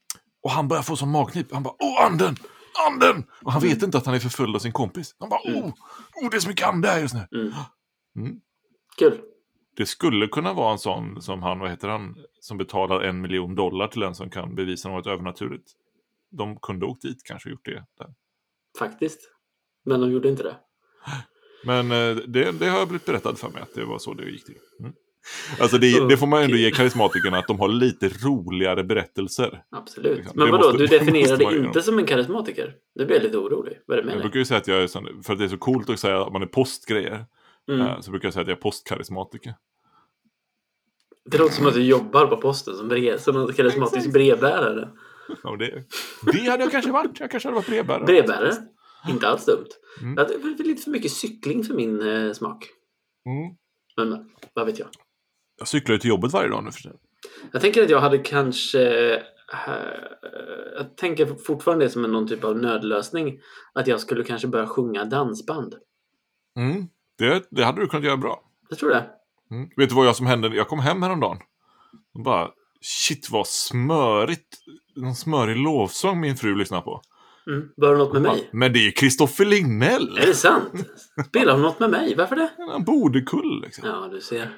Och 0.43 0.51
han 0.51 0.67
börjar 0.67 0.83
få 0.83 0.95
som 0.95 1.09
magknip. 1.09 1.53
Han 1.53 1.63
bara, 1.63 1.75
åh 1.79 2.05
anden! 2.05 2.35
Anden! 2.91 3.23
Och 3.43 3.51
han 3.51 3.61
vet 3.61 3.83
inte 3.83 3.97
att 3.97 4.05
han 4.05 4.15
är 4.15 4.19
förföljd 4.19 4.55
av 4.55 4.59
sin 4.59 4.71
kompis. 4.71 5.15
Han 5.19 5.29
bara, 5.29 5.39
Mm. 5.47 5.63
åh! 5.63 5.69
Oh, 6.23 6.29
det 6.31 6.37
är 6.37 6.41
så 6.41 6.49
mycket 6.49 6.67
ande 6.67 6.87
här 6.87 6.99
just 6.99 7.13
nu. 7.13 7.27
Mm. 7.41 7.53
Mm. 8.17 8.39
Kul. 8.97 9.21
Det 9.77 9.85
skulle 9.85 10.27
kunna 10.27 10.53
vara 10.53 10.71
en 10.71 10.79
sån 10.79 11.21
som 11.21 11.43
han, 11.43 11.59
vad 11.59 11.69
heter 11.69 11.87
han, 11.87 12.15
som 12.39 12.57
betalar 12.57 13.01
en 13.01 13.21
miljon 13.21 13.55
dollar 13.55 13.87
till 13.87 14.03
en 14.03 14.15
som 14.15 14.29
kan 14.29 14.55
bevisa 14.55 14.89
något 14.89 15.07
övernaturligt. 15.07 15.71
De 16.31 16.59
kunde 16.59 16.85
åkt 16.85 17.01
dit 17.01 17.23
kanske 17.23 17.49
gjort 17.49 17.65
det. 17.65 17.85
Där. 17.97 18.07
Faktiskt. 18.79 19.19
Men 19.85 20.01
de 20.01 20.11
gjorde 20.11 20.29
inte 20.29 20.43
det. 20.43 20.55
Men 21.65 21.91
eh, 21.91 22.15
det, 22.15 22.51
det 22.51 22.67
har 22.69 22.85
blivit 22.85 23.05
berättat 23.05 23.39
för 23.39 23.49
mig 23.49 23.61
att 23.61 23.75
det 23.75 23.85
var 23.85 23.99
så 23.99 24.13
det 24.13 24.29
gick 24.29 24.45
till. 24.45 24.55
Mm. 24.79 24.93
Alltså 25.59 25.77
det, 25.77 26.07
det 26.09 26.17
får 26.17 26.27
man 26.27 26.43
ändå 26.43 26.57
ge 26.57 26.71
karismatikerna 26.71 27.37
att 27.37 27.47
de 27.47 27.59
har 27.59 27.67
lite 27.67 28.09
roligare 28.09 28.83
berättelser. 28.83 29.63
Absolut. 29.69 30.17
Liksom, 30.17 30.39
Men 30.39 30.51
vadå, 30.51 30.63
måste- 30.63 30.77
du 30.77 30.87
definierar 30.99 31.37
dig 31.37 31.57
inte 31.65 31.81
som 31.81 31.99
en 31.99 32.05
karismatiker? 32.05 32.73
Nu 32.95 33.05
blir 33.05 33.15
jag 33.15 33.23
lite 33.23 33.37
orolig. 33.37 33.79
Vad 33.85 33.97
är 33.97 34.01
det 34.01 34.05
med 34.07 34.15
Jag 34.15 34.21
brukar 34.21 34.39
ju 34.39 34.45
säga 34.45 34.57
att 34.57 34.67
jag 34.67 34.83
är 34.83 34.87
sån, 34.87 35.23
för 35.23 35.33
att 35.33 35.39
det 35.39 35.45
är 35.45 35.49
så 35.49 35.57
coolt 35.57 35.89
att 35.89 35.99
säga 35.99 36.21
att 36.21 36.33
man 36.33 36.41
är 36.41 36.45
postgrejer. 36.45 37.25
Mm. 37.71 37.87
eh, 37.87 37.99
Så 37.99 38.11
brukar 38.11 38.25
jag 38.27 38.33
säga 38.33 38.41
att 38.41 38.47
jag 38.47 38.57
är 38.57 38.61
postkarismatiker. 38.61 39.55
Det 41.25 41.37
låter 41.37 41.53
som 41.53 41.67
att 41.67 41.73
du 41.73 41.83
jobbar 41.83 42.27
på 42.27 42.37
posten 42.37 42.75
som, 42.75 42.87
brev, 42.87 43.17
som 43.17 43.37
en 43.37 43.53
karismatisk 43.53 44.13
brevbärare. 44.13 44.89
Ja, 45.43 45.55
det, 45.55 45.83
det 46.33 46.49
hade 46.49 46.63
jag 46.63 46.71
kanske 46.71 46.91
varit. 46.91 47.19
Jag 47.19 47.31
kanske 47.31 47.49
hade 47.49 47.55
varit 47.55 47.67
brevbärare. 47.67 48.05
Brevbärare? 48.05 48.53
Inte 49.09 49.27
alls 49.27 49.45
dumt. 49.45 49.67
Mm. 50.01 50.15
Det 50.15 50.21
är 50.21 50.63
lite 50.63 50.83
för 50.83 50.91
mycket 50.91 51.11
cykling 51.11 51.63
för 51.63 51.73
min 51.73 52.01
eh, 52.01 52.33
smak. 52.33 52.67
Mm. 53.25 53.55
Men, 53.97 54.09
men 54.09 54.29
vad 54.53 54.65
vet 54.65 54.79
jag. 54.79 54.87
Jag 55.57 55.67
cyklar 55.67 55.93
ju 55.93 55.99
till 55.99 56.09
jobbet 56.09 56.33
varje 56.33 56.49
dag 56.49 56.63
nu 56.63 56.71
för 56.71 56.81
tiden. 56.81 56.97
Jag 57.51 57.61
tänker 57.61 57.83
att 57.83 57.89
jag 57.89 57.99
hade 57.99 58.17
kanske... 58.17 59.13
eh, 59.13 59.21
jag 60.77 60.97
tänker 60.97 61.25
fortfarande 61.25 61.85
det 61.85 61.89
som 61.89 62.05
en 62.05 62.11
någon 62.11 62.27
typ 62.27 62.43
av 62.43 62.57
nödlösning. 62.57 63.39
Att 63.73 63.87
jag 63.87 63.99
skulle 63.99 64.23
kanske 64.23 64.47
börja 64.47 64.67
sjunga 64.67 65.05
dansband. 65.05 65.75
Mm. 66.57 66.87
Det, 67.17 67.43
det 67.51 67.63
hade 67.63 67.81
du 67.81 67.87
kunnat 67.87 68.05
göra 68.05 68.17
bra. 68.17 68.41
Jag 68.69 68.79
tror 68.79 68.89
det. 68.89 69.05
Mm. 69.51 69.69
Vet 69.75 69.89
du 69.89 69.95
vad 69.95 70.07
jag 70.07 70.15
som 70.15 70.25
hände? 70.25 70.47
Jag 70.47 70.67
kom 70.67 70.79
hem 70.79 71.03
häromdagen. 71.03 71.37
Och 72.13 72.23
bara, 72.23 72.49
Shit 72.87 73.29
vad 73.29 73.47
smörigt. 73.47 74.57
Någon 74.95 75.15
smörig 75.15 75.57
lovsång 75.57 76.19
min 76.19 76.37
fru 76.37 76.55
lyssnar 76.55 76.81
på. 76.81 77.01
Mm. 77.47 77.69
Var 77.77 77.91
det 77.91 77.97
något 77.97 78.13
med 78.13 78.21
mig? 78.21 78.49
Men 78.51 78.73
det 78.73 78.79
är 78.79 78.83
ju 78.83 78.91
Kristoffer 78.91 79.45
Lignell! 79.45 80.17
Är 80.17 80.25
det 80.25 80.33
sant? 80.33 80.71
Spelar 81.27 81.53
hon 81.53 81.61
något 81.61 81.79
med 81.79 81.89
mig? 81.89 82.15
Varför 82.15 82.35
det? 82.35 82.49
Han 82.57 82.83
borde 82.83 83.21
kull 83.21 83.61
liksom. 83.61 83.87
Ja, 83.87 84.07
du 84.11 84.21
ser. 84.21 84.51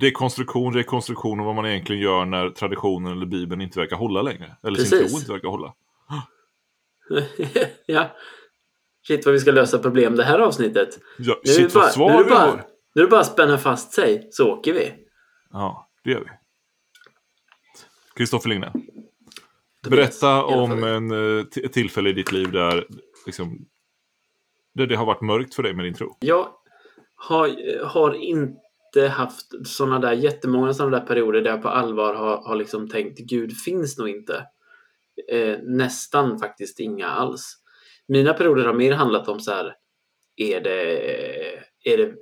Dekonstruktion, 0.00 0.74
rekonstruktion 0.74 1.40
och 1.40 1.46
vad 1.46 1.54
man 1.54 1.66
egentligen 1.66 2.02
gör 2.02 2.24
när 2.24 2.50
traditionen 2.50 3.12
eller 3.12 3.26
bibeln 3.26 3.60
inte 3.60 3.78
verkar 3.78 3.96
hålla 3.96 4.22
längre. 4.22 4.56
Eller 4.62 4.78
sin 4.78 4.90
Precis. 4.98 5.12
tro 5.12 5.20
inte 5.20 5.32
verkar 5.32 5.48
hålla. 5.48 5.74
ja. 7.86 8.16
Shit 9.06 9.26
vad 9.26 9.32
vi 9.34 9.40
ska 9.40 9.50
lösa 9.50 9.78
problem 9.78 10.16
det 10.16 10.24
här 10.24 10.38
avsnittet. 10.38 10.88
Ja, 11.18 11.40
Nu 11.44 11.50
är 11.50 11.54
shit 11.54 11.74
bara, 11.74 11.80
vad 11.96 12.10
nu 12.10 12.18
är 12.18 12.18
svar 12.18 12.24
det 12.24 12.30
bara, 12.30 12.38
har. 12.38 12.64
nu 12.94 13.02
är 13.02 13.04
det 13.04 13.10
bara 13.10 13.20
att 13.20 13.26
spänna 13.32 13.58
fast 13.58 13.92
sig 13.92 14.28
så 14.30 14.52
åker 14.52 14.72
vi. 14.72 14.94
Ja, 15.52 15.88
det 16.04 16.10
gör 16.10 16.20
vi. 16.20 16.30
Kristoffer. 18.16 18.50
Tobias, 18.50 20.20
Berätta 20.20 20.44
om 20.44 20.84
en, 20.84 21.10
eh, 21.10 21.44
ett 21.64 21.72
tillfälle 21.72 22.10
i 22.10 22.12
ditt 22.12 22.32
liv 22.32 22.52
där, 22.52 22.86
liksom, 23.26 23.66
där 24.74 24.86
det 24.86 24.96
har 24.96 25.06
varit 25.06 25.20
mörkt 25.20 25.54
för 25.54 25.62
dig 25.62 25.74
med 25.74 25.84
din 25.84 25.94
tro. 25.94 26.16
Jag 26.20 26.48
har, 27.14 27.56
har 27.86 28.14
inte 28.14 28.60
inte 28.96 29.08
haft 29.08 29.46
sådana 29.66 29.98
där 29.98 30.12
jättemånga 30.12 30.74
sådana 30.74 30.98
där 30.98 31.06
perioder 31.06 31.40
där 31.42 31.50
jag 31.50 31.62
på 31.62 31.68
allvar 31.68 32.14
har, 32.14 32.36
har 32.36 32.56
liksom 32.56 32.88
tänkt 32.88 33.18
Gud 33.18 33.56
finns 33.56 33.98
nog 33.98 34.08
inte. 34.08 34.46
Eh, 35.30 35.58
nästan 35.62 36.38
faktiskt 36.38 36.80
inga 36.80 37.06
alls. 37.06 37.56
Mina 38.08 38.32
perioder 38.32 38.64
har 38.64 38.74
mer 38.74 38.92
handlat 38.92 39.28
om 39.28 39.40
så 39.40 39.50
här, 39.50 39.74
är 40.36 40.60
det, 40.60 41.06
är 41.84 41.96
det, 41.96 42.14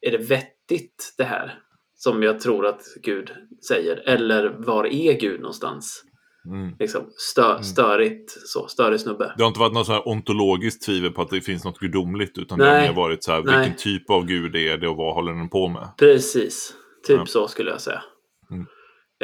är 0.00 0.10
det 0.10 0.18
vettigt 0.18 1.14
det 1.18 1.24
här? 1.24 1.62
Som 1.94 2.22
jag 2.22 2.40
tror 2.40 2.66
att 2.66 2.82
Gud 3.02 3.32
säger. 3.68 3.96
Eller 3.96 4.48
var 4.48 4.86
är 4.86 5.12
Gud 5.12 5.40
någonstans? 5.40 6.04
Mm. 6.46 6.76
Liksom, 6.78 7.02
stö, 7.16 7.62
störigt, 7.62 8.30
så, 8.30 8.68
störig 8.68 9.00
snubbe. 9.00 9.34
Det 9.36 9.42
har 9.42 9.48
inte 9.48 9.60
varit 9.60 9.72
något 9.72 9.86
så 9.86 9.92
här 9.92 10.08
ontologiskt 10.08 10.86
tvivel 10.86 11.10
på 11.12 11.22
att 11.22 11.30
det 11.30 11.40
finns 11.40 11.64
något 11.64 11.78
gudomligt, 11.78 12.38
utan 12.38 12.58
det 12.58 12.64
Nej. 12.64 12.80
har 12.86 12.94
mer 12.94 12.96
varit 13.02 13.24
så 13.24 13.32
här, 13.32 13.42
Nej. 13.42 13.58
vilken 13.58 13.76
typ 13.76 14.10
av 14.10 14.26
gud 14.26 14.56
är 14.56 14.76
det 14.78 14.88
och 14.88 14.96
vad 14.96 15.14
håller 15.14 15.32
den 15.32 15.48
på 15.48 15.68
med? 15.68 15.88
Precis, 15.98 16.74
typ 17.06 17.18
Ja. 17.18 17.26
så 17.26 17.48
skulle 17.48 17.70
jag 17.70 17.80
säga. 17.80 18.02
Mm. 18.50 18.66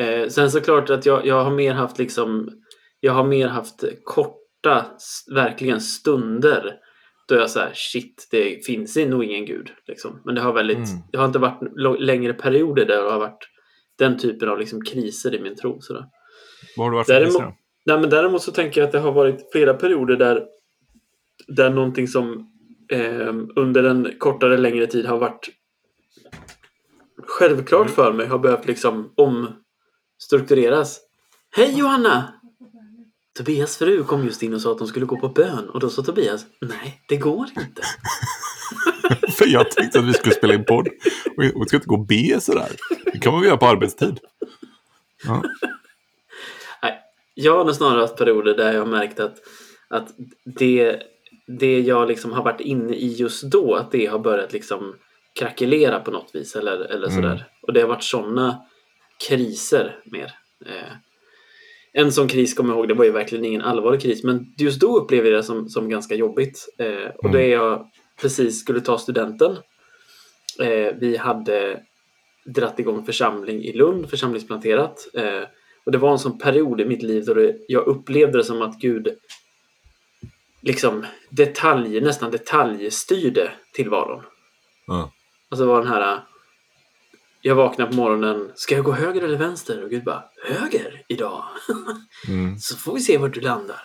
Eh, 0.01 0.29
sen 0.29 0.51
såklart 0.51 0.91
att 0.91 1.07
jag, 1.07 1.27
jag 1.27 1.45
har 1.45 1.51
mer 1.51 1.75
haft 1.75 1.99
liksom 1.99 2.49
Jag 3.01 3.13
har 3.13 3.25
mer 3.25 3.49
haft 3.49 3.85
korta, 4.05 4.87
verkligen 5.35 5.81
stunder 5.81 6.75
då 7.29 7.35
jag 7.35 7.51
säger 7.51 7.73
shit, 7.75 8.29
det 8.31 8.67
finns 8.67 8.97
nog 8.97 9.25
ingen 9.25 9.45
gud. 9.47 9.71
Liksom. 9.87 10.21
Men 10.25 10.35
det 10.35 10.41
har 10.41 10.53
väldigt, 10.53 10.77
Mm. 10.77 11.01
det 11.13 11.19
har 11.19 11.25
inte 11.27 11.39
varit 11.39 12.01
längre 12.01 12.33
perioder 12.33 12.85
där 12.87 13.03
det 13.03 13.11
har 13.11 13.19
varit 13.19 13.49
den 13.99 14.19
typen 14.19 14.49
av 14.49 14.59
liksom 14.59 14.83
kriser 14.85 15.35
i 15.35 15.43
min 15.43 15.57
tro. 15.57 15.81
Sådär. 15.81 16.05
Vad 16.77 16.87
har 16.87 16.91
det 16.91 16.97
varit 16.97 17.09
Däremot-? 17.09 17.55
Nej, 17.87 18.01
men 18.01 18.11
däremot 18.11 18.43
så 18.43 18.53
tänker 18.53 18.81
jag 18.81 18.87
att 18.87 18.93
det 18.93 18.99
har 18.99 19.13
varit 19.13 19.49
flera 19.53 19.75
perioder 19.75 20.17
där, 20.17 20.45
där 21.49 21.71
någonting 21.71 22.09
som 22.09 22.49
eh, 22.93 23.35
under 23.57 23.85
en 23.85 24.13
kortare 24.19 24.57
längre 24.59 24.87
tid 24.87 25.07
har 25.07 25.19
varit 25.19 25.49
självklart 27.23 27.87
Mm. 27.87 27.95
för 27.95 28.13
mig 28.13 28.27
har 28.27 28.39
behövt 28.39 28.67
liksom 28.67 29.13
omstruktureras. 29.17 31.01
Hej 31.57 31.79
Johanna! 31.79 32.35
Tobias 33.37 33.77
fru 33.77 34.05
kom 34.05 34.25
just 34.25 34.43
in 34.43 34.55
och 34.55 34.61
sa 34.61 34.73
att 34.73 34.79
de 34.79 34.87
skulle 34.87 35.07
gå 35.07 35.17
på 35.17 35.29
bön 35.29 35.69
och 35.71 35.81
då 35.81 35.91
sa 35.91 36.03
Tobias 36.03 36.47
Nej, 36.61 37.03
det 37.09 37.17
går 37.17 37.47
inte. 37.49 37.83
För 39.39 39.47
jag 39.47 39.71
tänkte 39.71 39.99
att 39.99 40.05
vi 40.05 40.13
skulle 40.15 40.35
spela 40.35 40.55
in 40.55 40.65
podd. 40.65 40.89
Och 41.37 41.63
vi 41.63 41.67
ska 41.67 41.77
inte 41.77 41.89
gå 41.89 41.95
och 41.95 42.07
be 42.07 42.41
sådär. 42.41 42.69
Det 43.13 43.19
kan 43.19 43.33
man 43.33 43.41
väl 43.41 43.49
göra 43.49 43.59
på 43.59 43.67
arbetstid. 43.67 44.19
Ja. 45.25 45.43
Jag 47.35 47.65
har 47.65 47.73
snarare 47.73 48.01
haft 48.01 48.17
perioder 48.17 48.55
där 48.57 48.73
jag 48.73 48.81
har 48.81 48.87
märkt 48.87 49.21
att, 49.21 49.37
att 49.89 50.09
det, 50.59 51.03
det 51.59 51.81
jag 51.81 52.09
liksom 52.09 52.33
har 52.33 52.45
varit 52.45 52.61
inne 52.61 52.95
i 52.97 53.07
just 53.13 53.43
då, 53.43 53.75
att 53.75 53.91
det 53.93 54.07
har 54.07 54.19
börjat 54.19 54.53
liksom 54.53 54.95
krackelera 55.39 56.01
på 56.01 56.11
något 56.11 56.31
vis 56.35 56.57
eller, 56.57 56.73
eller 56.81 57.09
Mm. 57.09 57.23
sådär. 57.23 57.45
Och 57.63 57.73
det 57.73 57.81
har 57.81 57.89
varit 57.89 58.03
sådana 58.05 58.59
kriser 59.29 59.97
mer. 60.05 60.33
Eh, 60.67 60.93
en 61.93 62.13
sån 62.13 62.29
kris 62.29 62.55
kommer 62.55 62.71
jag 62.71 62.79
ihåg, 62.79 62.89
det 62.89 62.95
var 62.95 63.05
ju 63.05 63.11
verkligen 63.11 63.45
ingen 63.45 63.63
allvarlig 63.63 64.03
kris, 64.03 64.25
men 64.25 64.47
just 64.59 64.81
då 64.81 64.99
upplevde 64.99 65.31
jag 65.31 65.39
det 65.39 65.43
som, 65.43 65.69
som 65.69 65.89
ganska 65.89 66.15
jobbigt. 66.15 66.69
Eh, 66.79 66.87
och 67.19 67.25
Mm. 67.25 67.33
det 67.37 67.43
är 67.43 67.49
jag 67.53 67.91
precis 68.21 68.61
skulle 68.61 68.81
ta 68.81 68.99
studenten. 68.99 69.57
Eh, 70.61 70.95
vi 71.01 71.17
hade 71.17 71.81
dratt 72.55 72.79
igång 72.79 73.05
församling 73.07 73.63
i 73.65 73.73
Lund, 73.73 74.11
församlingsplanterat. 74.11 75.09
Eh, 75.15 75.43
och 75.85 75.93
det 75.93 75.99
var 75.99 76.13
en 76.13 76.19
sån 76.19 76.39
period 76.39 76.81
i 76.81 76.85
mitt 76.85 77.03
liv 77.03 77.25
då 77.25 77.35
det, 77.35 77.57
jag 77.69 77.87
upplevde 77.87 78.39
det 78.39 78.45
som 78.45 78.63
att 78.63 78.79
Gud 78.79 79.09
liksom 80.61 81.07
detalj, 81.31 82.01
nästan 82.01 82.31
detaljstyrde 82.31 83.53
tillvaron. 83.75 84.23
Ja. 84.87 85.13
Alltså 85.49 85.67
var 85.67 85.79
den 85.83 85.89
här 85.93 86.21
jag 87.45 87.55
vaknar 87.55 87.87
på 87.87 87.95
morgonen, 87.95 88.53
ska 88.55 88.75
jag 88.75 88.85
gå 88.85 88.93
höger 88.93 89.23
eller 89.23 89.39
vänster? 89.39 89.85
Och 89.85 89.91
Gud 89.91 90.05
bara, 90.05 90.25
höger 90.45 91.03
idag? 91.09 91.45
Mm. 92.29 92.59
Så 92.59 92.77
får 92.77 92.95
vi 92.95 93.01
se 93.01 93.19
vart 93.19 93.35
du 93.35 93.41
landar. 93.41 93.81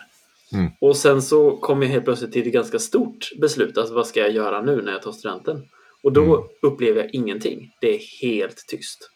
Mm. 0.52 0.70
Och 0.80 0.96
sen 0.96 1.22
så 1.22 1.56
kom 1.56 1.82
jag 1.82 1.88
helt 1.88 2.04
plötsligt 2.04 2.32
till 2.32 2.46
ett 2.46 2.52
ganska 2.52 2.78
stort 2.78 3.28
beslut. 3.40 3.78
Alltså 3.78 3.94
vad 3.94 4.06
ska 4.06 4.20
jag 4.20 4.30
göra 4.30 4.62
nu 4.62 4.82
när 4.82 4.92
jag 4.92 5.02
tar 5.02 5.12
studenten? 5.12 5.68
Och 6.02 6.12
då 6.12 6.22
Mm. 6.36 6.48
upplever 6.62 7.00
jag 7.02 7.14
ingenting. 7.14 7.70
Det 7.80 7.94
är 7.94 8.00
helt 8.22 8.64
tyst. 8.68 9.10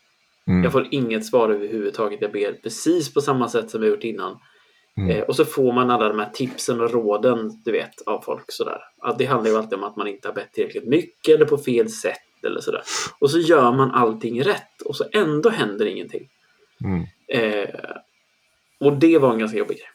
Mm. 0.49 0.63
Jag 0.63 0.73
får 0.73 0.89
inget 0.91 1.27
svar 1.27 1.51
överhuvudtaget. 1.51 2.23
Jag 2.23 2.33
ber 2.33 2.53
precis 2.53 3.15
på 3.15 3.21
samma 3.21 3.49
sätt 3.49 3.71
som 3.71 3.83
jag 3.83 3.91
gjort 3.91 4.05
innan. 4.05 4.39
Mm. 4.97 5.11
Eh, 5.11 5.23
och 5.23 5.37
så 5.37 5.45
får 5.45 5.73
man 5.73 5.91
alla 5.91 6.09
de 6.09 6.19
här 6.19 6.31
tipsen 6.35 6.81
och 6.81 6.91
råden, 6.91 7.63
du 7.65 7.73
vet, 7.73 8.01
av 8.07 8.21
folk 8.21 8.45
sådär. 8.49 8.81
Att 9.03 9.19
det 9.19 9.25
handlar 9.25 9.51
ju 9.51 9.57
alltid 9.57 9.79
om 9.79 9.85
att 9.85 9.97
man 9.97 10.09
inte 10.09 10.29
har 10.29 10.35
bett 10.35 10.53
tillräckligt 10.53 10.89
mycket 10.89 11.35
eller 11.35 11.47
på 11.47 11.59
fel 11.59 11.91
sätt 11.91 12.45
eller 12.47 12.61
sådär. 12.61 12.83
Och 13.19 13.31
så 13.31 13.39
gör 13.39 13.73
man 13.73 13.91
allting 13.91 14.43
rätt 14.43 14.83
och 14.85 14.97
så 14.97 15.05
ändå 15.13 15.49
händer 15.51 15.87
ingenting. 15.87 16.29
Mm. 16.85 17.07
Eh, 17.29 17.69
och 18.81 18.93
det 18.93 19.19
var 19.19 19.33
en 19.33 19.39
ganska 19.39 19.59
jobbig 19.59 19.77
grej. 19.77 19.89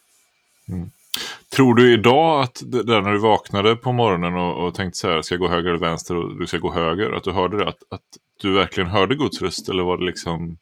Tror 1.58 1.74
du 1.76 1.94
idag 1.94 2.42
att 2.44 2.62
det 2.66 2.84
där 2.84 3.02
när 3.02 3.12
du 3.12 3.20
vaknade 3.20 3.76
på 3.76 3.92
morgonen 3.92 4.34
och, 4.34 4.66
och 4.68 4.74
tänkte 4.76 4.98
så 5.00 5.08
här, 5.08 5.22
ska 5.22 5.34
jag 5.36 5.40
gå 5.40 5.48
höger 5.48 5.70
eller 5.70 5.80
vänster 5.80 6.16
och 6.16 6.40
du 6.40 6.48
ska 6.48 6.58
gå 6.58 6.72
höger, 6.72 7.12
att 7.12 7.24
du 7.24 7.32
hörde 7.32 7.58
det? 7.58 7.68
Att, 7.68 7.78
att 7.90 8.02
du 8.42 8.54
verkligen 8.54 8.90
hörde 8.90 9.16
Guds 9.16 9.42
röst 9.42 9.70
eller 9.70 9.84
var 9.84 9.98
det 9.98 10.06
liksom 10.06 10.58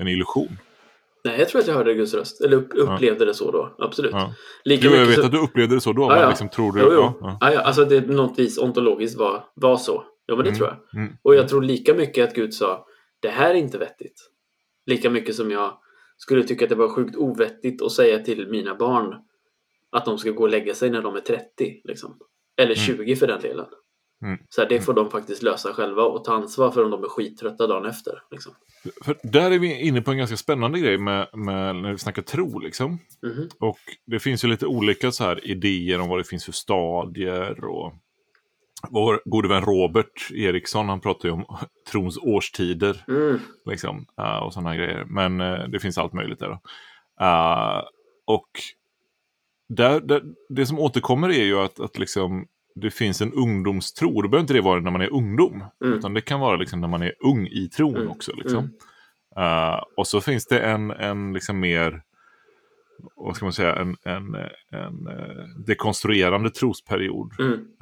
en 0.00 0.08
illusion? 0.08 0.58
Nej, 1.24 1.38
jag 1.38 1.48
tror 1.48 1.60
att 1.60 1.66
jag 1.66 1.74
hörde 1.74 1.94
Guds 1.94 2.14
röst. 2.14 2.40
Eller 2.40 2.56
upp, 2.56 2.68
upplevde 2.74 3.24
det 3.24 3.34
så 3.34 3.50
då. 3.50 3.74
Absolut. 3.78 4.12
Ja. 4.12 4.34
Lika 4.64 4.86
Jo, 4.86 4.94
jag 4.96 5.06
vet 5.06 5.14
så- 5.14 5.24
att 5.26 5.32
du 5.32 5.38
upplevde 5.38 5.74
det 5.74 5.80
så 5.80 5.92
då, 5.92 6.02
Ja, 6.02 6.08
men 6.08 6.18
ja. 6.20 6.28
liksom 6.28 6.48
tror 6.48 6.72
du... 6.72 6.80
Jo, 6.80 6.88
jo. 6.92 7.00
Ja, 7.00 7.14
ja. 7.20 7.38
Ja, 7.40 7.52
ja, 7.52 7.60
alltså 7.60 7.84
det 7.84 8.00
något 8.06 8.38
vis 8.38 8.58
ontologiskt 8.58 9.18
var, 9.18 9.44
var 9.54 9.76
så. 9.76 10.04
Ja, 10.26 10.36
men 10.36 10.44
det 10.44 10.50
Mm. 10.50 10.58
tror 10.58 10.68
jag. 10.68 11.00
Mm. 11.02 11.16
Och 11.22 11.34
jag 11.34 11.48
tror 11.48 11.62
lika 11.62 11.94
mycket 11.94 12.28
att 12.28 12.34
Gud 12.34 12.54
sa 12.54 12.86
det 13.20 13.28
här 13.28 13.50
är 13.50 13.54
inte 13.54 13.78
vettigt. 13.78 14.30
Lika 14.86 15.10
mycket 15.10 15.34
som 15.34 15.50
jag 15.50 15.72
skulle 16.16 16.42
tycka 16.44 16.64
att 16.64 16.68
det 16.68 16.74
var 16.76 16.88
sjukt 16.88 17.16
ovettigt 17.16 17.82
att 17.82 17.92
säga 17.92 18.18
till 18.18 18.48
mina 18.48 18.74
barn 18.74 19.14
att 19.94 20.04
de 20.04 20.18
ska 20.18 20.30
gå 20.30 20.42
och 20.42 20.48
lägga 20.48 20.74
sig 20.74 20.90
när 20.90 21.02
de 21.02 21.16
är 21.16 21.20
30. 21.20 21.80
Liksom. 21.84 22.18
Eller 22.56 22.88
Mm. 22.88 23.04
20 23.04 23.16
för 23.16 23.26
den 23.26 23.40
delen. 23.40 23.66
Mm. 24.24 24.38
Så 24.48 24.60
här, 24.60 24.68
det 24.68 24.80
får 24.80 24.92
de 24.94 25.10
faktiskt 25.10 25.42
lösa 25.42 25.72
själva 25.72 26.02
och 26.02 26.24
ta 26.24 26.32
ansvar 26.34 26.70
för 26.70 26.84
om 26.84 26.90
de 26.90 27.04
är 27.04 27.08
skittrötta 27.08 27.66
dagen 27.66 27.86
efter. 27.86 28.12
Liksom. 28.30 28.52
För 29.04 29.16
där 29.22 29.50
är 29.50 29.58
vi 29.58 29.80
inne 29.80 30.02
på 30.02 30.10
en 30.10 30.18
ganska 30.18 30.36
spännande 30.36 30.78
grej 30.80 30.98
med, 30.98 31.28
med 31.32 31.76
när 31.76 31.92
vi 31.92 31.98
snackar 31.98 32.22
tro. 32.22 32.58
Liksom. 32.58 32.98
Mhm. 33.22 33.48
Och 33.60 33.78
det 34.06 34.18
finns 34.18 34.44
ju 34.44 34.48
lite 34.48 34.66
olika 34.66 35.12
så 35.12 35.24
här 35.24 35.46
idéer 35.46 36.00
om 36.00 36.08
vad 36.08 36.18
det 36.18 36.24
finns 36.24 36.44
för 36.44 36.52
stadier. 36.52 37.64
Och 37.64 37.92
vår 38.90 39.22
gode 39.24 39.48
vän 39.48 39.62
Robert 39.64 40.30
Eriksson, 40.34 40.88
han 40.88 41.00
pratar 41.00 41.28
ju 41.28 41.32
om 41.32 41.44
trons 41.90 42.18
årstider. 42.18 43.04
Mm. 43.08 43.38
Liksom, 43.66 44.06
eh, 44.18 44.36
och 44.36 44.52
sådana 44.52 44.76
grejer. 44.76 45.04
Men 45.04 45.40
eh, 45.40 45.68
det 45.68 45.80
finns 45.80 45.98
allt 45.98 46.12
möjligt 46.12 46.38
där. 46.38 46.48
Då. 46.48 46.60
Eh, 47.24 47.82
och 48.26 48.48
där, 49.68 50.00
där, 50.00 50.22
det 50.48 50.66
som 50.66 50.78
återkommer 50.78 51.28
är 51.28 51.44
ju 51.44 51.58
att, 51.58 51.80
att 51.80 51.98
liksom, 51.98 52.46
det 52.74 52.90
finns 52.90 53.20
en 53.20 53.32
ungdomstro. 53.32 54.22
Då 54.22 54.28
behöver 54.28 54.40
inte 54.40 54.54
det 54.54 54.60
vara 54.60 54.80
när 54.80 54.90
man 54.90 55.00
är 55.00 55.12
ungdom. 55.12 55.64
Mm. 55.84 55.98
Utan 55.98 56.14
det 56.14 56.20
kan 56.20 56.40
vara 56.40 56.56
liksom 56.56 56.80
när 56.80 56.88
man 56.88 57.02
är 57.02 57.12
ung 57.24 57.46
i 57.46 57.68
tron 57.68 57.96
Mm. 57.96 58.08
också. 58.10 58.32
Liksom. 58.36 58.58
Mm. 59.36 59.72
Eh, 59.72 59.80
och 59.96 60.06
så 60.06 60.20
finns 60.20 60.46
det 60.46 60.60
en, 60.60 60.90
en 60.90 61.32
liksom 61.32 61.60
mer, 61.60 62.02
vad 63.16 63.36
ska 63.36 63.46
man 63.46 63.52
säga, 63.52 63.74
en, 63.76 63.96
en, 64.04 64.34
en 64.70 65.06
eh, 65.08 65.44
dekonstruerande 65.66 66.50
trosperiod. 66.50 67.32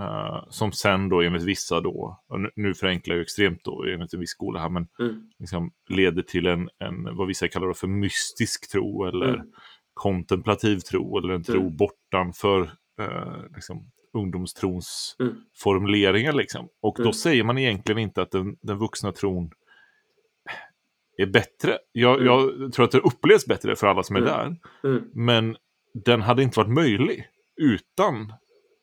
Eh, 0.01 0.45
som 0.49 0.73
sen 0.73 1.09
då 1.09 1.23
enligt 1.23 1.43
vissa 1.43 1.81
då, 1.81 2.21
och 2.29 2.41
nu, 2.41 2.51
nu 2.57 2.75
förenklar 2.75 3.15
jag 3.17 3.23
extremt 3.23 3.65
då 3.65 3.85
enligt 3.85 4.15
en 4.15 4.21
viss 4.21 4.31
skola 4.31 4.61
här, 4.61 4.69
men 4.69 4.87
Mm. 5.01 5.31
liksom 5.39 5.71
leder 5.89 6.23
till 6.23 6.47
en, 6.47 6.69
en, 6.79 7.17
vad 7.17 7.29
vissa 7.29 7.49
kallar 7.49 7.73
för 7.73 7.87
mystisk 7.89 8.71
tro 8.73 9.05
eller 9.05 9.35
Mm. 9.35 9.47
Kontemplativ 9.95 10.79
tro 10.79 11.19
eller 11.19 11.35
en 11.35 11.43
tro 11.43 11.61
Mm. 11.61 11.77
bortanför 11.77 12.61
eh, 13.01 13.55
liksom, 13.55 13.91
ungdomstrons 14.15 15.17
Mm. 15.21 15.35
formuleringar. 15.63 16.33
Liksom. 16.33 16.69
Och 16.81 16.95
då 16.97 17.03
Mm. 17.03 17.13
säger 17.13 17.45
man 17.45 17.59
egentligen 17.59 17.99
inte 17.99 18.23
att 18.23 18.31
den, 18.31 18.57
den 18.63 18.79
vuxna 18.79 19.13
tron 19.13 19.51
är 21.17 21.27
bättre. 21.27 21.79
Jag, 21.93 22.15
Mm. 22.15 22.27
jag 22.27 22.73
tror 22.73 22.85
att 22.85 22.91
det 22.91 22.99
upplevs 22.99 23.47
bättre 23.47 23.77
för 23.77 23.87
alla 23.87 24.03
som 24.03 24.17
är 24.17 24.21
Mm. 24.21 24.33
där. 24.33 24.57
Mm. 24.91 25.05
Men 25.15 25.57
den 25.95 26.23
hade 26.23 26.43
inte 26.43 26.59
varit 26.61 26.71
möjlig 26.75 27.29
utan 27.57 28.33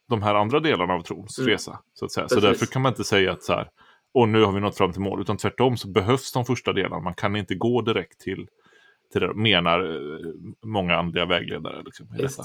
de 0.09 0.21
här 0.21 0.35
andra 0.35 0.59
delarna 0.59 0.93
av 0.93 1.01
trons 1.01 1.39
Mm. 1.39 1.49
resa. 1.51 1.79
Så, 1.93 2.05
att 2.05 2.11
säga. 2.11 2.29
så 2.29 2.39
därför 2.39 2.65
kan 2.65 2.81
man 2.81 2.91
inte 2.91 3.03
säga 3.03 3.31
att 3.31 3.43
så 3.43 3.53
här, 3.53 3.69
och 4.13 4.29
nu 4.29 4.43
har 4.43 4.51
vi 4.51 4.59
nått 4.59 4.77
fram 4.77 4.91
till 4.91 5.01
mål. 5.01 5.21
Utan 5.21 5.37
tvärtom 5.37 5.77
så 5.77 5.87
behövs 5.87 6.31
de 6.33 6.45
första 6.45 6.73
delarna. 6.73 6.99
Man 6.99 7.13
kan 7.13 7.35
inte 7.35 7.55
gå 7.55 7.81
direkt 7.81 8.19
till, 8.19 8.47
till 9.11 9.21
det, 9.21 9.33
menar 9.33 9.79
eh, 9.79 10.31
många 10.65 10.95
andliga 10.95 11.25
vägledare. 11.25 11.83
Liksom, 11.85 12.07
i 12.19 12.21
detta. 12.21 12.43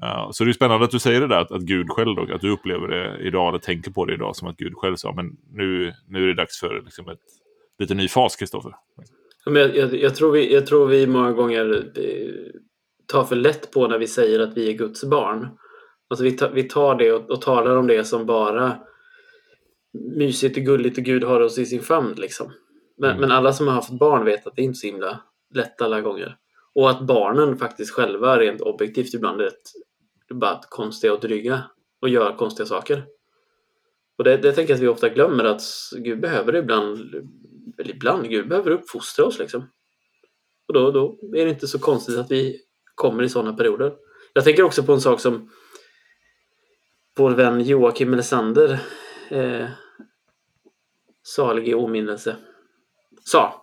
Ja, 0.00 0.30
så 0.32 0.44
det 0.44 0.50
är 0.50 0.52
spännande 0.52 0.84
att 0.84 0.90
du 0.90 0.98
säger 0.98 1.20
det 1.20 1.26
där, 1.26 1.40
att, 1.40 1.52
att 1.52 1.62
Gud 1.62 1.90
själv, 1.90 2.16
då, 2.16 2.34
att 2.34 2.40
du 2.40 2.50
upplever 2.50 2.88
det 2.88 3.18
idag, 3.26 3.48
eller 3.48 3.58
tänker 3.58 3.90
på 3.90 4.04
det 4.04 4.14
idag, 4.14 4.36
som 4.36 4.48
att 4.48 4.56
Gud 4.56 4.74
själv 4.74 4.96
sa, 4.96 5.12
men 5.12 5.26
nu, 5.52 5.92
nu 6.08 6.22
är 6.22 6.26
det 6.26 6.34
dags 6.34 6.60
för 6.60 6.82
liksom, 6.84 7.08
ett 7.08 7.18
lite 7.78 7.94
ny 7.94 8.08
fas, 8.08 8.36
Kristoffer. 8.36 8.72
Jag, 9.44 9.76
jag, 9.76 9.94
jag, 9.94 10.14
tror 10.14 10.32
vi, 10.32 10.54
jag 10.54 10.66
tror 10.66 10.86
vi 10.86 11.06
många 11.06 11.32
gånger 11.32 11.90
eh, 11.96 12.60
tar 13.06 13.24
för 13.24 13.36
lätt 13.36 13.72
på 13.72 13.88
när 13.88 13.98
vi 13.98 14.06
säger 14.06 14.40
att 14.40 14.56
vi 14.56 14.68
är 14.70 14.72
Guds 14.72 15.04
barn. 15.04 15.48
Alltså 16.10 16.24
vi, 16.24 16.32
tar, 16.32 16.50
vi 16.50 16.62
tar 16.62 16.94
det 16.94 17.12
och, 17.12 17.30
och 17.30 17.42
talar 17.42 17.76
om 17.76 17.86
det 17.86 18.04
som 18.04 18.26
bara 18.26 18.78
mysigt 20.16 20.56
och 20.56 20.62
gulligt 20.62 20.98
och 20.98 21.04
Gud 21.04 21.24
har 21.24 21.40
oss 21.40 21.58
i 21.58 21.66
sin 21.66 21.82
famn. 21.82 22.14
Liksom. 22.16 22.52
Men, 22.98 23.10
Mm. 23.10 23.20
men 23.20 23.30
alla 23.30 23.52
som 23.52 23.66
har 23.66 23.74
haft 23.74 23.98
barn 23.98 24.24
vet 24.24 24.46
att 24.46 24.56
det 24.56 24.62
är 24.62 24.64
inte 24.64 24.78
så 24.78 24.86
himla 24.86 25.20
lätt 25.54 25.82
alla 25.82 26.00
gånger. 26.00 26.36
Och 26.74 26.90
att 26.90 27.00
barnen 27.00 27.58
faktiskt 27.58 27.90
själva 27.90 28.38
rent 28.38 28.60
objektivt 28.60 29.14
ibland 29.14 29.40
är 29.40 29.44
rätt 29.44 29.72
bara 30.34 30.60
konstiga 30.68 31.12
och 31.12 31.20
dryga 31.20 31.62
och 32.00 32.08
gör 32.08 32.36
konstiga 32.36 32.66
saker. 32.66 33.04
Och 34.18 34.24
det, 34.24 34.36
det 34.36 34.52
tänker 34.52 34.72
jag 34.72 34.76
att 34.76 34.82
vi 34.82 34.88
ofta 34.88 35.08
glömmer 35.08 35.44
att 35.44 35.62
Gud 35.96 36.20
behöver 36.20 36.56
ibland, 36.56 37.14
eller 37.78 37.90
ibland, 37.90 38.28
Gud 38.28 38.48
behöver 38.48 38.70
uppfostra 38.70 39.24
oss 39.24 39.38
liksom. 39.38 39.70
Och 40.68 40.74
då, 40.74 40.90
då 40.90 41.18
är 41.36 41.44
det 41.44 41.50
inte 41.50 41.66
så 41.66 41.78
konstigt 41.78 42.18
att 42.18 42.30
vi 42.30 42.60
kommer 42.94 43.22
i 43.22 43.28
sådana 43.28 43.52
perioder. 43.52 43.94
Jag 44.32 44.44
tänker 44.44 44.62
också 44.62 44.82
på 44.82 44.92
en 44.92 45.00
sak 45.00 45.20
som 45.20 45.50
vår 47.16 47.30
vän 47.30 47.60
Joakim 47.60 48.10
Melisander, 48.10 48.80
eh, 49.28 49.68
salig 51.22 51.68
i 51.68 51.74
åminnelse, 51.74 52.36
sa. 53.24 53.61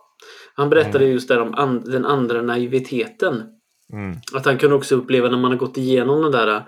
Han 0.54 0.70
berättade 0.70 1.04
just 1.06 1.28
där 1.28 1.40
om 1.40 1.54
and, 1.54 1.90
den 1.90 2.06
andra 2.06 2.42
naiviteten. 2.42 3.42
Mm. 3.92 4.16
Att 4.34 4.46
han 4.46 4.58
kunde 4.58 4.76
också 4.76 4.96
uppleva 4.96 5.28
när 5.28 5.38
man 5.38 5.50
har 5.50 5.58
gått 5.58 5.76
igenom 5.76 6.22
den 6.22 6.32
där 6.32 6.64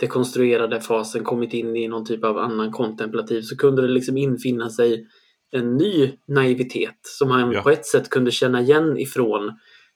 dekonstruerade 0.00 0.80
fasen, 0.80 1.24
kommit 1.24 1.52
in 1.52 1.76
i 1.76 1.88
någon 1.88 2.04
typ 2.04 2.24
av 2.24 2.38
annan 2.38 2.72
kontemplativ, 2.72 3.42
så 3.42 3.56
kunde 3.56 3.82
det 3.82 3.88
liksom 3.88 4.16
infinna 4.16 4.70
sig 4.70 5.06
en 5.50 5.76
ny 5.76 6.12
naivitet 6.28 6.98
som 7.02 7.30
han 7.30 7.52
Ja. 7.52 7.62
på 7.62 7.70
ett 7.70 7.86
sätt 7.86 8.10
kunde 8.10 8.30
känna 8.30 8.60
igen 8.60 8.98
ifrån 8.98 9.52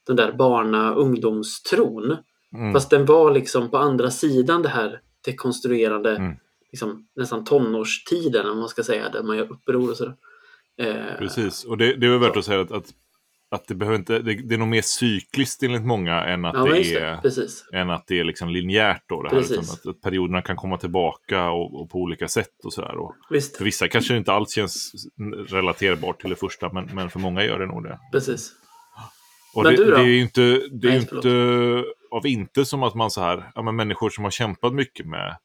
den 0.07 0.17
där 0.17 0.33
barna 0.33 0.95
ungdomstron. 0.95 2.17
Mm. 2.57 2.73
Fast 2.73 2.91
den 2.91 3.07
var 3.07 3.31
liksom 3.31 3.71
på 3.71 3.79
andra 3.79 4.11
sidan 4.11 4.63
det 4.63 4.69
här 4.69 5.01
dekonstruerande, 5.25 6.17
Mm. 6.17 6.33
liksom, 6.73 7.07
nästan 7.17 7.45
tonårstiden 7.45 8.47
om 8.47 8.59
man 8.59 8.69
ska 8.69 8.83
säga, 8.83 9.09
där 9.09 9.23
man 9.23 9.37
gör 9.37 9.53
uppror 9.53 9.91
och 9.91 9.97
sådär. 9.97 10.15
Eh, 10.81 11.19
Precis, 11.19 11.65
och 11.65 11.79
det, 11.79 11.97
det 11.97 12.07
är 12.07 12.19
värt 12.19 12.37
att 12.37 12.45
säga 12.45 12.61
att, 12.61 12.73
att, 12.73 12.87
att 13.51 13.69
det, 13.69 13.75
behöver 13.75 13.99
inte, 13.99 14.19
det, 14.19 14.35
det 14.35 14.55
är 14.55 14.59
nog 14.59 14.69
mer 14.69 14.83
cykliskt 14.83 15.63
enligt 15.63 15.87
många 15.87 16.25
än 16.25 16.45
att 16.45 16.55
ja, 16.55 16.65
det 16.65 16.95
är 16.95 17.21
det. 17.73 17.79
Än 17.79 17.91
att 17.91 18.07
det 18.07 18.21
är 18.21 18.25
liksom 18.25 18.49
linjärt 18.49 19.03
då 19.09 19.23
det 19.23 19.29
här. 19.31 19.39
Utan 19.39 19.59
att, 19.59 19.87
att 19.87 20.01
perioderna 20.01 20.43
kan 20.43 20.57
komma 20.57 20.77
tillbaka 20.79 21.51
och, 21.51 21.81
och 21.81 21.91
på 21.91 21.99
olika 21.99 22.29
sätt 22.29 22.65
och 22.65 22.73
sådär. 22.73 22.97
Och 22.97 23.15
Visst, 23.31 23.57
för 23.57 23.65
vissa 23.65 23.89
kanske 23.89 24.17
inte 24.17 24.33
alls 24.33 24.55
känns 24.55 24.93
relaterbart 25.49 26.21
till 26.21 26.31
det 26.31 26.37
första, 26.37 26.73
men, 26.73 26.91
men 26.93 27.11
för 27.11 27.19
många 27.19 27.45
gör 27.45 27.59
det 27.59 27.67
nog 27.67 27.83
det. 27.85 27.99
precis. 28.13 28.53
Och 29.55 29.63
Men 29.63 29.73
det, 29.77 29.85
du 29.85 29.91
då? 29.91 29.97
det 29.97 30.03
är 30.03 30.07
ju 30.07 30.21
inte, 30.21 30.41
det 30.73 30.89
är 30.89 30.93
Nej, 30.93 31.07
förlåt. 31.09 31.25
inte 31.25 31.85
av 32.11 32.27
inte 32.27 32.65
som 32.65 32.83
att 32.83 32.95
man 32.95 33.11
så 33.11 33.21
här, 33.21 33.51
ja 33.55 33.63
men 33.63 33.77
människor 33.77 34.11
som 34.11 34.25
har 34.25 34.31
kämpat 34.31 34.75
mycket 34.75 35.07
med 35.07 35.37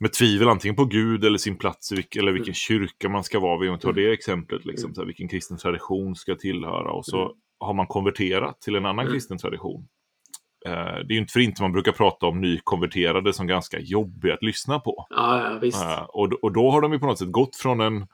med 0.00 0.12
tvivel 0.12 0.48
antingen 0.48 0.76
på 0.76 0.84
Gud 0.84 1.24
eller 1.24 1.38
sin 1.38 1.56
plats 1.56 1.92
vilk, 1.92 2.16
eller 2.16 2.32
vilken 2.32 2.54
kyrka 2.54 3.08
man 3.08 3.24
ska 3.24 3.40
vara. 3.40 3.58
Vi 3.58 3.78
tar 3.78 3.92
det 3.92 4.12
exemplet, 4.12 4.64
liksom, 4.64 4.94
så 4.94 5.00
här, 5.00 5.06
vilken 5.06 5.28
kristen 5.28 5.56
tradition 5.56 6.16
ska 6.16 6.34
tillhöra. 6.34 6.90
Och 6.92 7.04
så 7.06 7.22
Mm. 7.22 7.32
har 7.58 7.74
man 7.74 7.86
konverterat 7.86 8.60
till 8.60 8.74
en 8.76 8.86
annan 8.86 8.98
Mm. 9.04 9.12
kristen 9.12 9.38
tradition. 9.38 9.88
Eh, 10.66 10.72
det 10.72 10.80
är 11.08 11.12
ju 11.12 11.18
inte 11.18 11.32
för 11.32 11.40
inte 11.40 11.62
man 11.62 11.72
brukar 11.72 11.92
prata 11.92 12.26
om 12.26 12.40
nykonverterade 12.40 13.32
som 13.32 13.46
ganska 13.46 13.78
jobbiga 13.80 14.34
att 14.34 14.42
lyssna 14.42 14.78
på. 14.80 15.06
Ja, 15.10 15.50
ja 15.52 15.58
visst. 15.58 15.82
Eh, 15.82 16.02
och, 16.02 16.32
och 16.32 16.52
då 16.52 16.70
har 16.70 16.80
de 16.80 16.92
ju 16.92 16.98
på 16.98 17.06
något 17.06 17.18
sätt 17.18 17.32
gått 17.32 17.56
från 17.56 17.80
en, 17.80 18.06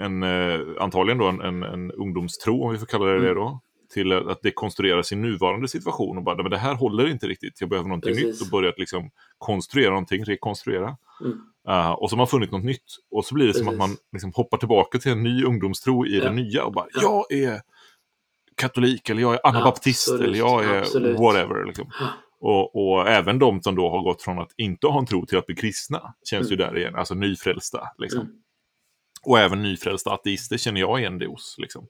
en 0.00 0.22
eh, 0.22 0.60
antagligen 0.80 1.18
då 1.18 1.28
en, 1.28 1.40
en, 1.40 1.62
en 1.62 1.92
ungdomstro, 1.92 2.62
om 2.64 2.72
vi 2.72 2.78
får 2.78 2.86
kalla 2.86 3.04
det 3.04 3.12
det 3.20 3.30
Mm. 3.30 3.34
då, 3.34 3.60
till 3.88 4.12
att 4.12 4.42
dekonstruera 4.42 5.02
sin 5.02 5.22
nuvarande 5.22 5.68
situation 5.68 6.16
och 6.18 6.22
bara, 6.24 6.34
"Nej, 6.34 6.42
men 6.42 6.50
det 6.50 6.58
här 6.58 6.74
håller 6.74 7.08
inte 7.08 7.26
riktigt, 7.26 7.60
jag 7.60 7.70
behöver 7.70 7.88
någonting 7.88 8.14
Precis. 8.14 8.26
nytt 8.26 8.40
och 8.40 8.50
börjat 8.50 8.78
liksom 8.78 9.10
konstruera 9.38 9.90
någonting, 9.90 10.24
rekonstruera. 10.24 10.96
Mm. 11.20 11.38
Eh, 11.68 11.90
och 11.90 12.10
så 12.10 12.16
har 12.16 12.18
man 12.18 12.26
funnit 12.26 12.52
något 12.52 12.64
nytt 12.64 12.84
och 13.10 13.24
så 13.24 13.34
blir 13.34 13.46
det 13.46 13.54
som 13.54 13.62
att 13.68 13.74
Precis. 13.74 13.78
man 13.78 13.96
liksom 14.12 14.32
hoppar 14.34 14.58
tillbaka 14.58 14.98
till 14.98 15.12
en 15.12 15.22
ny 15.22 15.44
ungdomstro 15.44 16.06
i 16.06 16.18
Ja. 16.18 16.24
det 16.24 16.30
nya 16.32 16.64
och 16.64 16.72
bara, 16.72 16.86
Ja. 16.94 17.00
jag 17.30 17.38
är 17.38 17.60
katolik 18.56 19.08
eller 19.10 19.22
jag 19.22 19.34
är 19.34 19.40
anabaptist 19.46 20.08
Absolut, 20.08 20.26
eller 20.28 20.38
jag 20.38 20.64
är 20.64 20.78
absolut. 20.78 21.18
whatever. 21.18 21.64
Liksom. 21.66 21.90
Och, 22.40 22.76
och 22.76 23.08
även 23.08 23.38
de 23.38 23.62
som 23.62 23.74
då 23.76 23.90
har 23.90 24.02
gått 24.02 24.22
från 24.22 24.38
att 24.38 24.50
inte 24.56 24.86
ha 24.86 24.98
en 24.98 25.06
tro 25.06 25.26
till 25.26 25.38
att 25.38 25.46
bli 25.46 25.54
kristna 25.54 26.14
känns 26.30 26.52
ju 26.52 26.56
där 26.56 26.78
igen, 26.78 26.94
alltså 26.94 27.14
nyfrälsta. 27.14 27.88
Liksom. 27.98 28.20
Mm. 28.20 28.32
Och 29.22 29.38
även 29.38 29.62
nyfrälsta 29.62 30.10
ateister 30.10 30.56
känner 30.56 30.80
jag 30.80 31.00
igen 31.00 31.18
det 31.18 31.26
hos. 31.26 31.56
Liksom. 31.58 31.86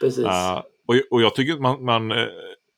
Precis. 0.00 0.24
Uh, 0.24 0.62
och, 0.88 0.94
och 1.10 1.22
jag 1.22 1.34
tycker 1.34 1.52
att 1.54 1.60
man, 1.60 1.84
man 1.84 2.10
eh, 2.12 2.26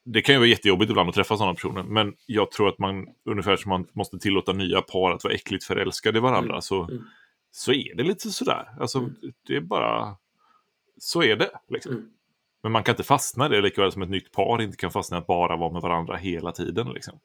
det 0.05 0.23
kan 0.23 0.35
ju 0.35 0.39
vara 0.39 0.49
jättejobbigt 0.49 0.91
ibland 0.91 1.09
att 1.09 1.15
träffa 1.15 1.37
sådana 1.37 1.55
personer, 1.55 1.83
men 1.83 2.15
jag 2.27 2.51
tror 2.51 2.69
att 2.69 2.79
man, 2.79 3.07
ungefär 3.31 3.57
som 3.57 3.69
man 3.69 3.87
måste 3.93 4.19
tillåta 4.19 4.53
nya 4.53 4.83
par 4.83 5.11
att 5.13 5.25
vara 5.25 5.35
äckligt 5.35 5.65
förälskade 5.65 6.19
i 6.19 6.21
varandra, 6.21 6.53
Mm, 6.53 6.63
så, 6.63 6.83
mm. 6.83 7.03
så 7.51 7.73
är 7.73 7.95
det 7.97 8.03
lite 8.03 8.31
sådär. 8.31 8.69
Alltså, 8.81 8.99
Mm. 8.99 9.13
det 9.47 9.57
är 9.57 9.61
bara, 9.61 10.17
så 10.99 11.23
är 11.23 11.37
det. 11.37 11.51
Liksom. 11.69 11.93
Mm. 11.93 12.07
Men 12.63 12.73
man 12.73 12.83
kan 12.85 12.93
inte 12.93 13.03
fastna 13.03 13.47
i 13.47 13.49
det, 13.49 13.61
lika 13.61 13.83
väl 13.83 13.93
som 13.93 14.03
ett 14.03 14.11
nytt 14.11 14.33
par 14.33 14.63
inte 14.63 14.77
kan 14.77 14.91
fastna 14.91 15.17
i 15.17 15.21
att 15.21 15.27
bara 15.27 15.57
vara 15.57 15.73
med 15.73 15.83
varandra 15.83 16.17
hela 16.17 16.53
tiden. 16.53 16.89
Liksom. 16.89 17.21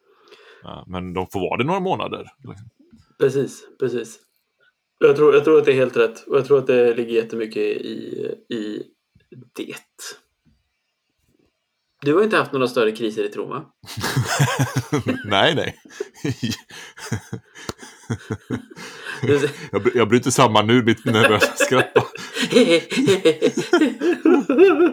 Men 0.88 1.14
de 1.14 1.28
får 1.28 1.40
vara 1.40 1.58
det 1.58 1.64
några 1.64 1.80
månader. 1.80 2.28
Liksom. 2.38 2.70
Precis, 3.20 3.68
precis. 3.80 4.20
Jag 5.00 5.16
tror, 5.16 5.34
jag 5.34 5.44
tror 5.44 5.58
att 5.58 5.66
det 5.66 5.72
är 5.72 5.76
helt 5.76 5.98
rätt. 5.98 6.28
Och 6.28 6.38
jag 6.38 6.46
tror 6.46 6.58
att 6.60 6.68
det 6.68 6.96
ligger 6.96 7.14
jättemycket 7.14 7.64
i, 7.64 7.96
i 8.50 8.84
det. 9.56 9.76
Du 12.06 12.14
har 12.14 12.24
inte 12.24 12.38
haft 12.38 12.52
några 12.52 12.68
större 12.68 12.92
kriser 12.92 13.24
i 13.24 13.30
tron, 13.30 13.50
va? 13.50 13.66
nej, 15.26 15.56
nej. 15.56 15.76
Jag, 19.72 19.82
jag 19.96 20.10
bryter 20.10 20.32
samman 20.32 20.68
nu, 20.68 20.84
mitt 20.84 21.06
nervösa 21.06 21.54
skratt. 21.56 21.92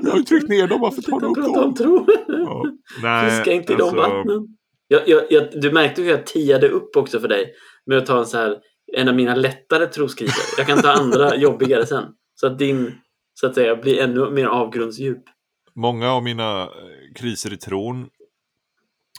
Jag 0.03 0.11
har 0.11 0.17
ju 0.17 0.25
tryckt 0.25 0.49
ner 0.49 0.67
dem, 0.67 0.81
varför 0.81 1.03
tar 1.03 1.21
du 1.21 1.27
upp 1.27 1.35
prata 1.35 1.51
om 1.51 1.55
dem? 1.55 1.75
tro. 1.75 2.07
Ja. 2.29 2.65
Nej, 3.03 3.31
Fiska 3.31 3.53
inte 3.53 3.73
i 3.73 3.77
de 3.77 3.83
alltså, 3.83 3.97
vattnen. 3.97 4.47
Jag, 4.89 5.09
jag, 5.09 5.23
jag, 5.31 5.61
du 5.61 5.73
märkte 5.73 6.03
hur 6.03 6.11
jag 6.11 6.27
tiade 6.27 6.69
upp 6.69 6.97
också 6.97 7.21
för 7.21 7.29
dig 7.29 7.55
med 7.87 7.99
att 7.99 8.07
ta 8.07 8.19
en 8.19 8.27
så 8.27 8.39
här 8.39 8.57
en 8.97 9.09
av 9.09 9.15
mina 9.15 9.35
lättare 9.35 9.87
troskriser. 9.87 10.45
Jag 10.59 10.67
kan 10.67 10.83
ta 10.83 10.93
andra 10.93 11.37
jobbigare 11.47 11.87
sen. 11.87 12.05
Så 12.35 12.47
att 12.47 12.59
din, 12.59 12.95
så 13.41 13.47
att 13.47 13.55
säga, 13.55 13.77
blir 13.77 14.01
ännu 14.01 14.31
mer 14.31 14.47
avgrundsdjup. 14.47 15.23
Många 15.75 16.13
av 16.13 16.23
mina 16.23 16.63
eh, 16.63 16.69
kriser 17.15 17.53
i 17.53 17.57
tron 17.57 18.11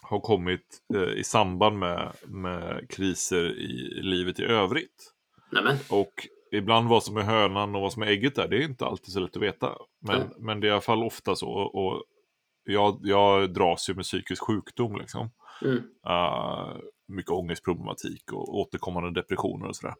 har 0.02 0.20
kommit 0.20 0.82
eh, 0.96 1.20
i 1.20 1.24
samband 1.24 1.80
med, 1.80 2.14
med 2.28 2.90
kriser 2.90 3.60
i 3.60 4.02
livet 4.02 4.40
i 4.40 4.44
övrigt. 4.44 5.14
Nämen. 5.52 5.78
Och 5.90 6.28
ibland 6.52 6.90
vad 6.90 7.04
som 7.04 7.18
är 7.18 7.22
hönan 7.22 7.76
och 7.76 7.82
vad 7.82 7.94
som 7.94 8.04
är 8.04 8.08
ägget 8.08 8.36
där, 8.36 8.48
det 8.48 8.58
är 8.58 8.64
inte 8.64 8.86
alltid 8.86 9.14
så 9.14 9.20
lätt 9.20 9.36
att 9.36 9.44
veta. 9.44 9.78
Men, 10.02 10.20
Nej. 10.20 10.30
men 10.40 10.60
det 10.60 10.68
är 10.68 10.70
i 10.70 10.72
alla 10.72 10.82
fall 10.82 11.04
ofta 11.04 11.36
så. 11.36 11.50
Och 11.50 12.04
jag, 12.64 13.00
jag 13.04 13.54
dras 13.54 13.90
ju 13.90 13.94
med 13.94 14.04
psykisk 14.04 14.44
sjukdom 14.44 14.98
liksom. 14.98 15.30
Mm. 15.62 15.78
Uh, 16.10 16.78
mycket 17.08 17.32
ångestproblematik 17.32 18.32
och 18.34 18.58
återkommande 18.58 19.22
depressioner 19.22 19.68
och 19.68 19.76
sådär. 19.76 19.96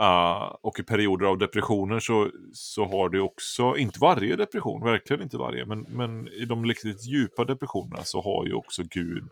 Uh, 0.00 0.54
och 0.60 0.80
i 0.80 0.82
perioder 0.82 1.26
av 1.26 1.38
depressioner 1.38 2.00
så, 2.00 2.30
så 2.52 2.84
har 2.84 3.08
det 3.08 3.20
också, 3.20 3.76
inte 3.76 3.98
varje 4.00 4.36
depression, 4.36 4.84
verkligen 4.84 5.22
inte 5.22 5.36
varje, 5.38 5.66
men, 5.66 5.86
men 5.88 6.28
i 6.28 6.44
de 6.44 6.66
riktigt 6.66 7.06
djupa 7.06 7.44
depressionerna 7.44 8.02
så 8.02 8.20
har 8.22 8.46
ju 8.46 8.54
också 8.54 8.82
Gud 8.90 9.28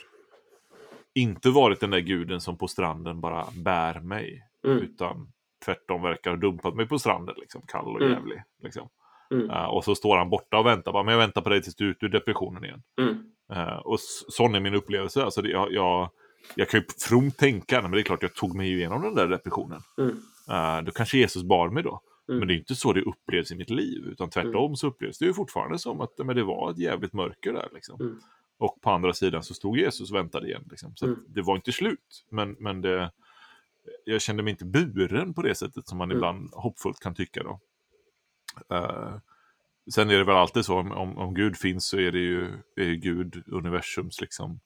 inte 1.14 1.50
varit 1.50 1.80
den 1.80 1.90
där 1.90 2.00
guden 2.00 2.40
som 2.40 2.58
på 2.58 2.68
stranden 2.68 3.20
bara 3.20 3.46
bär 3.56 4.00
mig, 4.00 4.48
Mm. 4.66 4.78
utan 4.78 5.32
tvärtom 5.64 6.02
verkar 6.02 6.30
ha 6.30 6.36
dumpat 6.36 6.74
mig 6.74 6.86
på 6.88 6.98
stranden, 6.98 7.34
liksom, 7.38 7.62
kall 7.66 7.86
och 7.96 8.00
Mm. 8.02 8.12
jävlig. 8.12 8.42
Liksom. 8.62 8.88
Mm. 9.34 9.50
Uh, 9.50 9.64
och 9.64 9.84
så 9.84 9.94
står 9.94 10.16
han 10.16 10.30
borta 10.30 10.58
och 10.58 10.66
väntar, 10.66 10.92
bara, 10.92 11.02
men 11.02 11.12
jag 11.12 11.18
väntar 11.18 11.40
på 11.42 11.48
dig 11.48 11.62
tills 11.62 11.76
du 11.76 11.86
är 11.86 11.90
ut 11.90 12.02
ur 12.02 12.08
depressionen 12.08 12.64
igen. 12.64 12.82
Mm. 13.00 13.18
Eh, 13.52 13.76
och 13.76 14.00
sån 14.28 14.54
är 14.54 14.60
min 14.60 14.74
upplevelse. 14.74 15.24
Alltså 15.24 15.42
det, 15.42 15.50
jag, 15.50 15.72
jag, 15.72 16.10
jag 16.54 16.68
kan 16.68 16.80
ju 16.80 16.86
fromt 17.08 17.36
tänka, 17.38 17.82
men 17.82 17.90
det 17.90 18.00
är 18.00 18.02
klart 18.02 18.22
jag 18.22 18.34
tog 18.34 18.56
mig 18.56 18.72
igenom 18.72 19.02
den 19.02 19.14
där 19.14 19.28
depressionen. 19.28 19.80
Uh, 20.50 20.82
då 20.84 20.92
kanske 20.92 21.18
Jesus 21.18 21.42
bar 21.42 21.68
mig 21.68 21.82
då. 21.82 22.00
Mm. 22.28 22.38
Men 22.38 22.48
det 22.48 22.54
är 22.54 22.58
inte 22.58 22.74
så 22.74 22.92
det 22.92 23.02
upplevs 23.02 23.50
i 23.52 23.54
mitt 23.56 23.70
liv, 23.70 24.04
utan 24.06 24.30
tvärtom 24.30 24.64
Mm. 24.64 24.76
så 24.76 24.86
upplevs 24.86 25.18
det 25.18 25.24
ju 25.24 25.34
fortfarande 25.34 25.78
som 25.78 26.00
att 26.00 26.18
men 26.18 26.36
det 26.36 26.44
var 26.44 26.70
ett 26.70 26.78
jävligt 26.78 27.12
mörker 27.12 27.52
där. 27.52 27.68
Liksom. 27.74 28.00
Mm. 28.00 28.20
Och 28.58 28.80
på 28.80 28.90
andra 28.90 29.12
sidan 29.12 29.42
så 29.42 29.54
stod 29.54 29.78
Jesus 29.78 30.10
och 30.10 30.16
väntade 30.16 30.46
igen. 30.48 30.64
Liksom. 30.70 30.96
Så 30.96 31.06
Mm. 31.06 31.24
det 31.28 31.42
var 31.42 31.56
inte 31.56 31.72
slut, 31.72 32.24
men, 32.30 32.56
men 32.58 32.80
det, 32.80 33.12
jag 34.04 34.20
kände 34.22 34.42
mig 34.42 34.50
inte 34.50 34.64
buren 34.64 35.34
på 35.34 35.42
det 35.42 35.54
sättet 35.54 35.88
som 35.88 35.98
man 35.98 36.10
Mm. 36.10 36.16
ibland 36.16 36.50
hoppfullt 36.54 37.00
kan 37.00 37.14
tycka. 37.14 37.42
Då. 37.42 37.60
Eh, 38.76 39.14
sen 39.94 40.10
är 40.10 40.18
det 40.18 40.24
väl 40.24 40.36
alltid 40.36 40.64
så, 40.64 40.78
om, 40.78 40.92
om, 40.92 41.18
om 41.18 41.34
Gud 41.34 41.56
finns 41.56 41.86
så 41.86 41.98
är 41.98 42.12
det 42.12 42.18
ju, 42.18 42.52
är 42.76 42.84
ju 42.84 42.96
Gud 42.96 43.42
universums 43.46 44.20
liksom, 44.20 44.60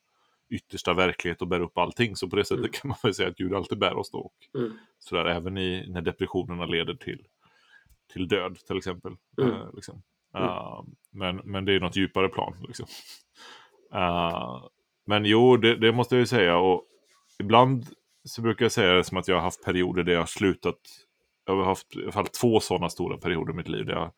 yttersta 0.50 0.94
verklighet 0.94 1.42
och 1.42 1.48
bär 1.48 1.60
upp 1.60 1.78
allting. 1.78 2.16
Så 2.16 2.28
på 2.28 2.36
det 2.36 2.44
sättet 2.44 2.58
Mm. 2.64 2.72
kan 2.72 2.88
man 2.88 2.96
väl 3.02 3.14
säga 3.14 3.28
att 3.28 3.36
Gud 3.36 3.54
alltid 3.54 3.78
bär 3.78 3.96
oss 3.96 4.10
då. 4.10 4.18
Och 4.18 4.34
Mm. 4.60 4.72
sådär, 4.98 5.24
även 5.24 5.58
i, 5.58 5.86
när 5.88 6.02
depressionerna 6.02 6.66
leder 6.66 6.94
till, 6.94 7.26
till 8.12 8.28
död 8.28 8.58
till 8.66 8.76
exempel. 8.76 9.12
Mm. 9.42 9.52
Eh, 9.54 9.66
liksom. 9.74 10.02
Eh, 10.34 10.84
men, 11.10 11.36
men 11.36 11.64
det 11.64 11.72
är 11.72 11.80
något 11.80 11.96
djupare 11.96 12.28
plan. 12.28 12.56
Liksom. 12.66 12.86
Eh, 13.94 14.64
men 15.06 15.24
jo, 15.24 15.56
det, 15.56 15.76
det 15.76 15.92
måste 15.92 16.14
jag 16.14 16.20
ju 16.20 16.26
säga. 16.26 16.58
Och 16.58 16.84
ibland 17.38 17.86
så 18.24 18.42
brukar 18.42 18.64
jag 18.64 18.72
säga 18.72 18.92
det 18.94 19.04
som 19.04 19.16
att 19.18 19.28
jag 19.28 19.36
har 19.36 19.42
haft 19.42 19.64
perioder 19.64 20.02
där 20.02 20.12
jag 20.12 20.20
har 20.20 20.26
slutat. 20.26 20.78
Jag 21.44 21.56
har 21.56 21.64
haft 21.64 21.96
i 21.96 22.02
alla 22.02 22.12
fall 22.12 22.26
två 22.26 22.60
sådana 22.60 22.88
stora 22.88 23.18
perioder 23.18 23.52
i 23.52 23.56
mitt 23.56 23.68
liv 23.68 23.86
där 23.86 23.92
jag 23.92 24.00
har 24.00 24.12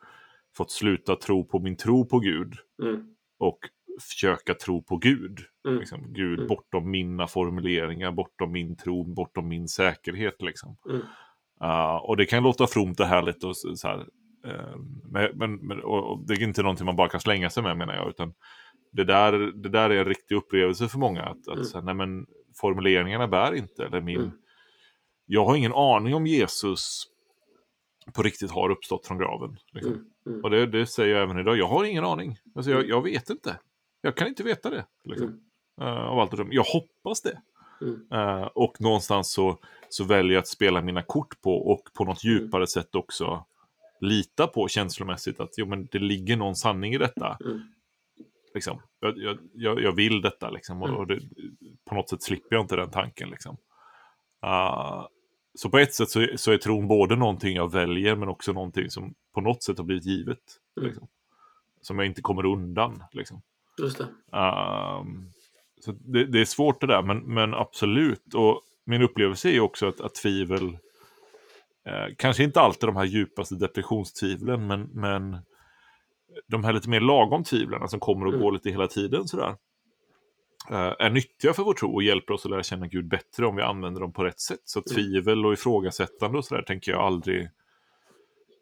fått 0.56 0.70
sluta 0.70 1.16
tro 1.16 1.44
på 1.44 1.58
min 1.58 1.76
tro 1.76 2.06
på 2.06 2.18
Gud 2.18 2.54
Mm. 2.82 3.14
och 3.38 3.58
försöka 4.00 4.54
tro 4.54 4.82
på 4.82 4.96
Gud. 4.96 5.38
Mm. 5.68 5.78
Liksom, 5.78 6.12
Gud 6.12 6.38
Mm. 6.38 6.48
bortom 6.48 6.90
mina 6.90 7.26
formuleringar, 7.26 8.12
bortom 8.12 8.52
min 8.52 8.76
tro, 8.76 9.04
bortom 9.04 9.48
min 9.48 9.68
säkerhet. 9.68 10.42
Liksom. 10.42 10.76
Mm. 10.88 11.00
Uh, 11.62 11.96
och 11.96 12.16
det 12.16 12.26
kan 12.26 12.42
låta 12.42 12.66
fromt 12.66 13.00
och 13.00 13.06
härligt. 13.06 13.44
Och 13.44 13.56
så, 13.56 13.88
här, 13.88 14.06
men, 15.10 15.30
men, 15.34 15.54
men, 15.54 15.80
och, 15.82 16.12
och 16.12 16.26
det 16.26 16.34
är 16.34 16.42
inte 16.42 16.62
någonting 16.62 16.86
man 16.86 16.96
bara 16.96 17.08
kan 17.08 17.20
slänga 17.20 17.50
sig 17.50 17.62
med 17.62 17.76
menar 17.76 17.94
jag. 17.94 18.08
Utan 18.08 18.34
det, 18.92 19.04
där, 19.04 19.32
det 19.62 19.68
där 19.68 19.90
är 19.90 19.98
en 19.98 20.04
riktig 20.04 20.34
upplevelse 20.34 20.88
för 20.88 20.98
många. 20.98 21.22
Att, 21.22 21.48
att 21.48 21.54
Mm. 21.54 21.64
så 21.64 21.78
här, 21.78 21.84
nej, 21.84 21.94
men, 21.94 22.26
formuleringarna 22.60 23.28
bär 23.28 23.54
inte. 23.54 23.84
Eller 23.84 24.00
min, 24.00 24.16
Mm. 24.20 24.30
Jag 25.30 25.44
har 25.44 25.56
ingen 25.56 25.72
aning 25.72 26.14
om 26.14 26.26
Jesus 26.26 27.02
på 28.14 28.22
riktigt 28.22 28.50
har 28.50 28.70
uppstått 28.70 29.06
från 29.06 29.18
graven. 29.18 29.56
Liksom. 29.72 29.92
Mm. 29.92 30.04
Mm. 30.26 30.44
Och 30.44 30.50
det, 30.50 30.66
det 30.66 30.86
säger 30.86 31.14
jag 31.14 31.22
även 31.22 31.38
idag. 31.38 31.56
Jag 31.56 31.68
har 31.68 31.84
ingen 31.84 32.04
aning. 32.04 32.36
Alltså, 32.54 32.70
jag, 32.70 32.88
jag 32.88 33.02
vet 33.02 33.30
inte. 33.30 33.58
Jag 34.00 34.16
kan 34.16 34.28
inte 34.28 34.42
veta 34.42 34.70
det. 34.70 34.86
Liksom. 35.04 35.26
Mm. 35.80 35.88
Eh, 35.96 36.04
av 36.04 36.18
allt 36.18 36.30
döma. 36.36 36.48
Jag 36.52 36.64
hoppas 36.64 37.22
det. 37.22 37.40
Mm. 37.80 38.06
Eh, 38.12 38.42
och 38.46 38.80
någonstans 38.80 39.32
så, 39.32 39.58
så 39.88 40.04
väljer 40.04 40.32
jag 40.32 40.40
att 40.40 40.48
spela 40.48 40.82
mina 40.82 41.02
kort 41.02 41.40
på 41.40 41.70
och 41.70 41.80
på 41.94 42.04
något 42.04 42.24
Mm. 42.24 42.36
djupare 42.36 42.66
sätt 42.66 42.94
också 42.94 43.44
lita 44.00 44.46
på 44.46 44.68
känslomässigt 44.68 45.40
att 45.40 45.50
jo, 45.56 45.66
men 45.66 45.88
det 45.92 45.98
ligger 45.98 46.36
någon 46.36 46.56
sanning 46.56 46.94
i 46.94 46.98
detta. 46.98 47.38
Mm. 47.44 47.60
Liksom. 48.54 48.80
Jag, 49.00 49.38
jag, 49.54 49.82
jag, 49.82 49.92
vill 49.92 50.20
detta 50.20 50.50
liksom. 50.50 50.82
Och, 50.82 50.88
Mm. 50.88 51.00
och 51.00 51.06
det, 51.06 51.20
på 51.88 51.94
något 51.94 52.08
sätt 52.08 52.22
slipper 52.22 52.56
jag 52.56 52.64
inte 52.64 52.76
den 52.76 52.90
tanken. 52.90 53.30
Liksom. 53.30 53.56
Eh, 54.44 55.06
så 55.54 55.70
på 55.70 55.78
ett 55.78 55.94
sätt 55.94 56.10
så, 56.10 56.20
är- 56.20 56.36
så 56.36 56.52
är 56.52 56.58
tron 56.58 56.88
både 56.88 57.16
någonting 57.16 57.56
jag 57.56 57.72
väljer 57.72 58.16
men 58.16 58.28
också 58.28 58.52
någonting 58.52 58.90
som 58.90 59.14
på 59.34 59.40
något 59.40 59.62
sätt 59.62 59.78
har 59.78 59.84
blivit 59.84 60.04
givet. 60.04 60.40
Mm. 60.76 60.86
Liksom. 60.88 61.08
Som 61.80 61.98
jag 61.98 62.06
inte 62.06 62.22
kommer 62.22 62.46
undan. 62.46 63.02
Liksom. 63.12 63.42
Just 63.78 63.98
det. 63.98 64.36
Ehm, 64.38 65.32
så 65.80 65.92
det, 65.92 66.24
det 66.24 66.40
är 66.40 66.44
svårt 66.44 66.80
det 66.80 66.86
där, 66.86 67.02
men, 67.02 67.18
men 67.18 67.54
absolut. 67.54 68.34
Och 68.34 68.62
min 68.86 69.02
upplevelse 69.02 69.48
är 69.48 69.52
ju 69.52 69.60
också 69.60 69.86
att, 69.88 70.00
att 70.00 70.14
tvivel, 70.14 70.78
eh, 71.86 72.14
kanske 72.16 72.44
inte 72.44 72.60
alltid 72.60 72.88
de 72.88 72.96
här 72.96 73.04
djupaste 73.04 73.54
depressionstvivlen, 73.54 74.66
men, 74.66 74.82
men 74.92 75.38
de 76.46 76.64
här 76.64 76.72
lite 76.72 76.88
mer 76.88 77.00
lagom 77.00 77.44
tvivlen 77.44 77.88
som 77.88 78.00
kommer 78.00 78.26
och 78.26 78.32
Mm. 78.32 78.42
går 78.44 78.52
lite 78.52 78.70
hela 78.70 78.86
tiden 78.86 79.28
sådär, 79.28 79.56
eh, 80.70 80.94
är 80.98 81.10
nyttiga 81.10 81.52
för 81.52 81.62
vår 81.62 81.74
tro 81.74 81.94
och 81.94 82.02
hjälper 82.02 82.34
oss 82.34 82.44
att 82.44 82.50
lära 82.50 82.62
känna 82.62 82.86
Gud 82.86 83.08
bättre 83.08 83.46
om 83.46 83.56
vi 83.56 83.62
använder 83.62 84.00
dem 84.00 84.12
på 84.12 84.24
rätt 84.24 84.40
sätt. 84.40 84.60
Så 84.64 84.78
Mm. 84.78 84.94
tvivel 84.94 85.46
och 85.46 85.52
ifrågasättande 85.52 86.38
och 86.38 86.44
sådär 86.44 86.62
tänker 86.62 86.92
jag 86.92 87.00
aldrig 87.00 87.48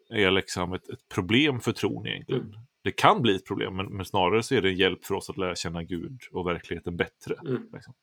är 0.09 0.31
liksom 0.31 0.73
ett, 0.73 0.89
ett 0.89 1.09
problem 1.09 1.59
för 1.59 1.71
tron 1.71 2.07
egentligen. 2.07 2.55
Det 2.83 2.91
kan 2.91 3.21
bli 3.21 3.35
ett 3.35 3.45
problem, 3.45 3.75
men, 3.75 3.85
men 3.85 4.05
snarare 4.05 4.43
så 4.43 4.55
är 4.55 4.61
det 4.61 4.69
en 4.69 4.77
hjälp 4.77 5.05
för 5.05 5.15
oss 5.15 5.29
att 5.29 5.37
lära 5.37 5.55
känna 5.55 5.83
Gud 5.83 6.19
och 6.31 6.47
verkligheten 6.47 6.97
bättre. 6.97 7.35
Mm. 7.47 7.63
Liksom. 7.73 7.93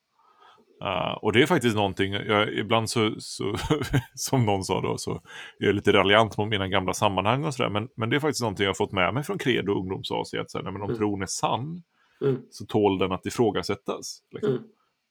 Uh, 0.84 1.12
och 1.12 1.32
det 1.32 1.42
är 1.42 1.46
faktiskt 1.46 1.76
någonting, 1.76 2.12
jag, 2.12 2.54
ibland 2.54 2.90
så, 2.90 3.14
så 3.18 3.56
som 4.14 4.46
någon 4.46 4.64
sa 4.64 4.80
då, 4.80 4.98
så 4.98 5.12
är 5.58 5.66
jag 5.66 5.74
lite 5.74 5.92
raljant 5.92 6.38
mot 6.38 6.48
mina 6.48 6.68
gamla 6.68 6.94
sammanhang 6.94 7.44
och 7.44 7.54
sådär, 7.54 7.70
men, 7.70 7.88
men 7.96 8.10
det 8.10 8.16
är 8.16 8.20
faktiskt 8.20 8.42
någonting 8.42 8.64
jag 8.64 8.68
har 8.68 8.74
fått 8.74 8.92
med 8.92 9.14
mig 9.14 9.22
från 9.22 9.38
Credo 9.38 9.72
och 9.72 9.78
ungdoms 9.78 10.10
att 10.10 10.26
så 10.50 10.58
här, 10.58 10.62
nej, 10.62 10.72
men 10.72 10.82
om 10.82 10.88
Mm. 10.88 10.98
tron 10.98 11.22
är 11.22 11.26
sann 11.26 11.82
Mm. 12.20 12.42
så 12.50 12.66
tål 12.66 12.98
den 12.98 13.12
att 13.12 13.26
ifrågasättas. 13.26 14.22
Liksom. 14.30 14.54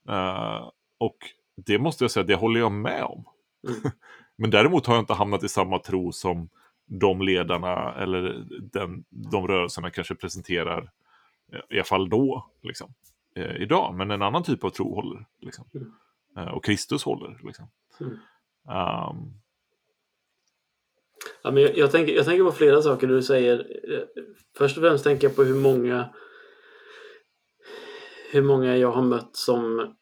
Eh, 0.08 0.70
och 0.98 1.16
det 1.56 1.78
måste 1.78 2.04
jag 2.04 2.10
säga, 2.10 2.24
det 2.24 2.34
håller 2.34 2.60
jag 2.60 2.72
med 2.72 3.04
om. 3.04 3.24
Mm. 3.68 3.80
Men 4.36 4.50
däremot 4.50 4.86
har 4.86 4.94
jag 4.94 5.02
inte 5.02 5.14
hamnat 5.14 5.44
i 5.44 5.48
samma 5.48 5.78
tro 5.78 6.12
som 6.12 6.48
de 6.86 7.22
ledarna 7.22 7.94
eller 7.94 8.44
den, 8.72 9.04
de 9.10 9.48
rörelserna 9.48 9.90
kanske 9.90 10.14
presenterar, 10.14 10.90
eh, 11.52 11.60
i 11.70 11.74
alla 11.74 11.84
fall 11.84 12.08
då, 12.08 12.50
liksom, 12.62 12.94
eh, 13.36 13.56
idag. 13.56 13.94
Men 13.94 14.10
en 14.10 14.22
annan 14.22 14.42
typ 14.42 14.64
av 14.64 14.70
tro 14.70 14.94
håller. 14.94 15.26
Liksom. 15.40 15.64
Mm. 15.74 15.92
Eh, 16.36 16.54
och 16.54 16.64
Kristus 16.64 17.04
håller. 17.04 17.40
Liksom. 17.42 17.68
Mm. 18.00 18.12
Um, 18.68 19.40
Ja, 21.42 21.50
men 21.50 21.62
jag, 21.62 21.76
jag, 21.76 21.90
tänker, 21.90 22.14
jag 22.14 22.24
tänker 22.24 22.44
på 22.44 22.52
flera 22.52 22.82
saker 22.82 23.06
du 23.06 23.22
säger. 23.22 23.58
Eh, 23.92 24.22
Först 24.56 24.76
och 24.76 24.82
främst 24.82 25.04
tänker 25.04 25.28
jag 25.28 25.36
på 25.36 25.44
hur 25.44 25.54
många 25.54 26.08
hur 28.32 28.42
många 28.42 28.76
jag 28.76 28.92
har 28.92 29.02
mött 29.02 29.36
som 29.36 29.94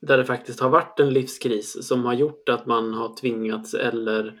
där 0.00 0.18
det 0.18 0.24
faktiskt 0.24 0.60
har 0.60 0.68
varit 0.68 1.00
en 1.00 1.10
livskris 1.10 1.88
som 1.88 2.04
har 2.04 2.14
gjort 2.14 2.48
att 2.48 2.66
man 2.66 2.94
har 2.94 3.16
tvingats 3.16 3.74
eller 3.74 4.40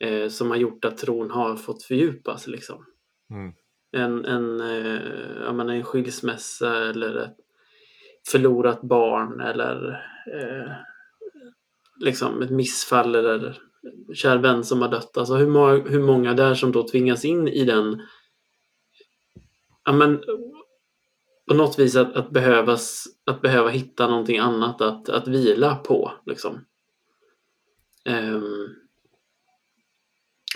eh, 0.00 0.28
som 0.28 0.50
har 0.50 0.56
gjort 0.56 0.84
att 0.84 0.98
tron 0.98 1.30
har 1.30 1.56
fått 1.56 1.82
fördjupas. 1.82 2.46
Liksom. 2.46 2.84
mm, 3.30 3.52
En, 3.92 4.24
en, 4.24 4.60
eh, 4.60 5.42
jag 5.44 5.54
menar, 5.54 5.74
en 5.74 5.84
skilsmässa 5.84 6.88
eller 6.90 7.16
ett 7.16 7.36
förlorat 8.30 8.82
barn 8.82 9.40
eller 9.40 9.90
eh, 10.34 10.72
liksom 12.00 12.42
ett 12.42 12.50
missfall 12.50 13.14
eller 13.14 13.58
kär 14.14 14.38
vän 14.38 14.64
som 14.64 14.82
har 14.82 14.88
dött. 14.88 15.16
Alltså 15.16 15.34
hur 15.34 15.46
många, 15.46 15.88
hur 15.88 16.02
många 16.02 16.34
där 16.34 16.54
som 16.54 16.72
då 16.72 16.88
tvingas 16.88 17.24
in 17.24 17.48
i 17.48 17.64
den 17.64 18.02
ja, 19.84 19.92
men, 19.92 20.20
på 21.48 21.54
något 21.54 21.78
vis 21.78 21.96
att, 21.96 22.16
att, 22.16 22.30
behövas, 22.30 23.04
att 23.26 23.40
behöva 23.40 23.68
hitta 23.68 24.06
någonting 24.08 24.38
annat 24.38 24.80
att, 24.80 25.08
att 25.08 25.28
vila 25.28 25.76
på. 25.76 26.12
Liksom. 26.26 26.64
Ehm, 28.04 28.68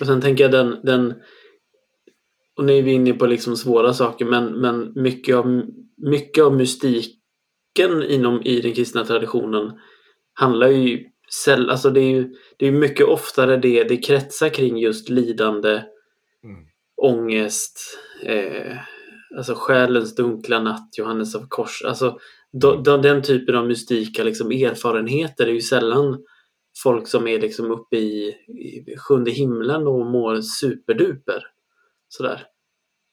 och 0.01 0.07
sen 0.07 0.21
tänker 0.21 0.45
jag 0.45 0.51
den, 0.51 0.81
den 0.83 1.15
och 2.57 2.65
nu 2.65 2.79
är 2.79 2.83
vi 2.83 2.93
inne 2.93 3.13
på 3.13 3.27
liksom 3.27 3.57
svåra 3.57 3.93
saker 3.93 4.25
men, 4.25 4.61
men 4.61 4.93
mycket, 4.95 5.37
av, 5.37 5.63
mycket 5.97 6.45
av 6.45 6.57
mystiken 6.57 8.03
inom, 8.09 8.43
i 8.43 8.61
den 8.61 8.73
kristna 8.73 9.05
traditionen 9.05 9.73
handlar 10.35 10.69
ju 10.69 11.05
säll, 11.33 11.71
alltså 11.71 11.91
det 11.91 12.01
är 12.01 12.11
ju 12.11 12.35
det 12.57 12.67
är 12.67 12.73
mycket 12.73 13.07
oftare 13.07 13.57
det 13.57 13.85
det 13.85 13.97
kretsar 13.97 14.49
kring 14.49 14.79
just 14.79 15.09
lidande, 15.09 15.71
mm, 16.45 16.65
ångest, 17.03 17.99
eh, 18.23 18.77
alltså 19.37 19.55
själens 19.57 20.15
dunkla 20.15 20.61
natt, 20.61 20.89
Johannes 20.99 21.35
av 21.35 21.47
kors. 21.49 21.83
Alltså 21.85 22.19
do, 22.53 22.77
do, 22.77 22.97
den 22.97 23.23
typen 23.23 23.57
av 23.57 23.67
mystika 23.67 24.25
liksom, 24.25 24.51
erfarenheter 24.51 25.47
är 25.47 25.53
ju 25.53 25.61
sällan 25.61 26.19
folk 26.83 27.09
som 27.09 27.27
är 27.27 27.41
liksom 27.41 27.71
uppe 27.71 27.97
i, 27.97 28.29
i 28.49 28.97
sjunde 28.97 29.31
himlen 29.31 29.87
och 29.87 30.07
mår 30.07 30.41
superduper. 30.41 31.47
Sådär. 32.09 32.47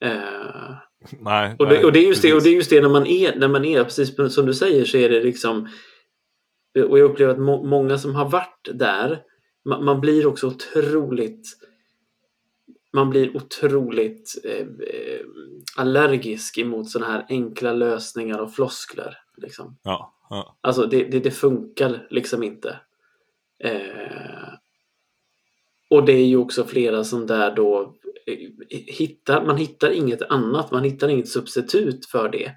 Eh, 0.03 0.75
nej, 1.19 1.55
och, 1.59 1.65
det, 1.65 1.73
nej, 1.73 1.85
och, 1.85 1.91
det 1.91 1.99
är 1.99 2.07
just 2.07 2.21
det, 2.21 2.33
och 2.33 2.43
det 2.43 2.49
är 2.49 2.55
just 2.55 2.69
det 2.69 2.81
när 2.81 2.89
man 2.89 3.07
är, 3.07 3.35
när 3.35 3.47
man 3.47 3.65
är 3.65 3.83
precis 3.83 4.35
som 4.35 4.45
du 4.45 4.53
säger 4.53 4.85
så 4.85 4.97
är 4.97 5.09
det 5.09 5.23
liksom 5.23 5.67
och 6.79 6.99
jag 6.99 7.11
upplever 7.11 7.33
att 7.33 7.39
må, 7.39 7.63
många 7.63 7.97
som 7.97 8.15
har 8.15 8.29
varit 8.29 8.69
där 8.73 9.23
man, 9.65 9.85
man 9.85 10.01
blir 10.01 10.27
också 10.27 10.47
otroligt 10.47 11.47
man 12.93 13.09
blir 13.09 13.37
otroligt 13.37 14.41
eh, 14.43 14.67
eh, 14.67 15.25
allergisk 15.77 16.57
emot 16.57 16.89
sådana 16.89 17.11
här 17.11 17.25
enkla 17.29 17.73
lösningar 17.73 18.39
och 18.39 18.53
floskler. 18.53 19.17
Liksom. 19.37 19.77
Ja, 19.83 20.13
ja. 20.29 20.57
Alltså 20.61 20.85
det, 20.85 21.03
det, 21.03 21.19
det 21.19 21.31
funkar 21.31 22.07
liksom 22.09 22.43
inte. 22.43 22.79
Eh, 23.63 24.53
och 25.89 26.05
det 26.05 26.13
är 26.13 26.25
ju 26.25 26.37
också 26.37 26.65
flera 26.65 27.03
som 27.03 27.27
där 27.27 27.55
då 27.55 27.95
eh, 28.27 28.37
hittar, 28.69 29.45
man 29.45 29.57
hittar 29.57 29.91
inget 29.91 30.21
annat, 30.21 30.71
man 30.71 30.83
hittar 30.83 31.09
inget 31.09 31.29
substitut 31.29 32.05
för 32.05 32.29
det. 32.29 32.55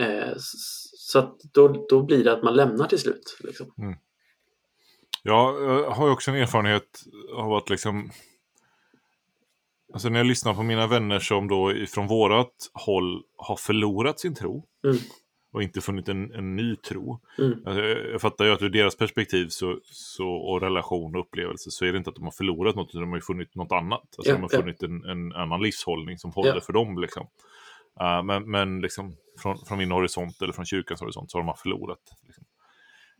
Eh, 0.00 0.32
Så 0.36 1.36
då, 1.52 1.86
då 1.88 2.02
blir 2.02 2.24
det 2.24 2.32
att 2.32 2.42
man 2.42 2.56
lämnar 2.56 2.86
till 2.86 2.98
slut. 2.98 3.38
Liksom. 3.40 3.72
Ja, 5.22 5.58
jag 5.60 5.90
har 5.90 6.06
ju 6.06 6.12
också 6.12 6.30
en 6.30 6.36
erfarenhet 6.36 7.02
av 7.36 7.52
att 7.52 7.70
liksom... 7.70 8.10
Alltså 9.92 10.08
när 10.08 10.18
jag 10.18 10.26
lyssnar 10.26 10.54
på 10.54 10.62
mina 10.62 10.86
vänner 10.86 11.18
som 11.18 11.48
då 11.48 11.86
från 11.88 12.06
vårat 12.06 12.70
håll 12.72 13.22
har 13.36 13.56
förlorat 13.56 14.20
sin 14.20 14.34
tro 14.34 14.66
Mm. 14.84 14.96
Och 15.56 15.62
inte 15.62 15.80
funnit 15.80 16.08
en, 16.08 16.34
en 16.34 16.56
ny 16.56 16.76
tro. 16.76 17.20
Mm. 17.38 17.62
Alltså, 17.66 17.82
jag 17.82 18.12
jag 18.12 18.20
fattar 18.20 18.44
ju 18.44 18.52
att 18.52 18.62
ur 18.62 18.68
deras 18.68 18.96
perspektiv 18.96 19.48
så, 19.48 19.78
så, 19.84 20.28
och 20.28 20.60
relation 20.60 21.14
och 21.14 21.20
upplevelse 21.20 21.70
så 21.70 21.84
är 21.84 21.92
det 21.92 21.98
inte 21.98 22.10
att 22.10 22.16
de 22.16 22.24
har 22.24 22.30
förlorat 22.30 22.76
något, 22.76 22.88
utan 22.88 23.00
de 23.00 23.10
har 23.10 23.16
ju 23.16 23.22
funnit 23.22 23.54
något 23.54 23.72
annat. 23.72 24.00
Alltså, 24.18 24.32
Ja, 24.32 24.34
de 24.34 24.42
har 24.42 24.50
ja. 24.52 24.58
funnit 24.60 24.82
en, 24.82 25.04
en 25.04 25.32
annan 25.32 25.62
livshållning 25.62 26.18
som 26.18 26.32
håller 26.32 26.54
Ja. 26.54 26.60
för 26.60 26.72
dem. 26.72 26.98
Liksom. 26.98 27.26
Uh, 28.00 28.22
men 28.22 28.50
men 28.50 28.80
liksom, 28.80 29.16
från, 29.38 29.58
från 29.58 29.78
min 29.78 29.90
horisont 29.90 30.42
eller 30.42 30.52
från 30.52 30.64
kyrkans 30.64 31.00
horisont 31.00 31.30
så 31.30 31.38
har 31.38 31.44
de 31.44 31.54
förlorat 31.56 32.00
liksom, 32.26 32.44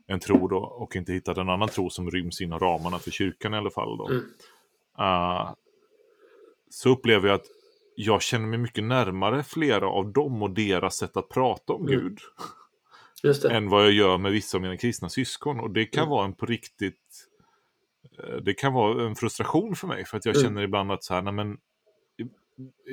en 0.07 0.19
tro 0.19 0.47
då, 0.47 0.57
och 0.57 0.95
inte 0.95 1.13
hittat 1.13 1.37
en 1.37 1.49
annan 1.49 1.69
tro 1.69 1.89
som 1.89 2.11
ryms 2.11 2.41
inom 2.41 2.59
ramarna 2.59 2.99
för 2.99 3.11
kyrkan 3.11 3.53
i 3.53 3.57
alla 3.57 3.71
fall. 3.71 3.97
Då. 3.97 4.09
Mm. 4.09 4.23
Uh, 4.99 5.53
så 6.69 6.89
upplever 6.89 7.27
jag 7.27 7.35
att 7.35 7.47
jag 7.99 8.21
känner 8.21 8.47
mig 8.47 8.59
mycket 8.59 8.83
närmare 8.83 9.43
flera 9.43 9.87
av 9.89 10.13
dem 10.13 10.43
och 10.43 10.51
deras 10.51 10.95
sätt 10.95 11.17
att 11.17 11.29
prata 11.29 11.73
om 11.73 11.87
Mm. 11.87 11.99
Gud 11.99 12.19
än 13.51 13.69
vad 13.69 13.83
jag 13.85 13.91
gör 13.91 14.17
med 14.17 14.31
vissa 14.31 14.57
av 14.57 14.61
mina 14.61 14.77
kristna 14.77 15.09
syskon. 15.09 15.59
Och 15.59 15.71
det 15.71 15.85
kan 15.85 16.01
Mm. 16.03 16.09
vara 16.11 16.25
en 16.25 16.33
på 16.33 16.45
riktigt... 16.45 17.27
eh, 18.23 18.35
Det 18.35 18.53
kan 18.53 18.73
vara 18.73 19.05
en 19.07 19.15
frustration 19.15 19.75
för 19.75 19.87
mig, 19.87 20.05
för 20.05 20.17
att 20.17 20.25
jag 20.25 20.35
Mm. 20.35 20.43
känner 20.43 20.61
ibland 20.61 20.91
att 20.91 21.03
så 21.03 21.13
här, 21.13 21.21
nej 21.21 21.33
men, 21.33 21.57
i, 22.17 22.23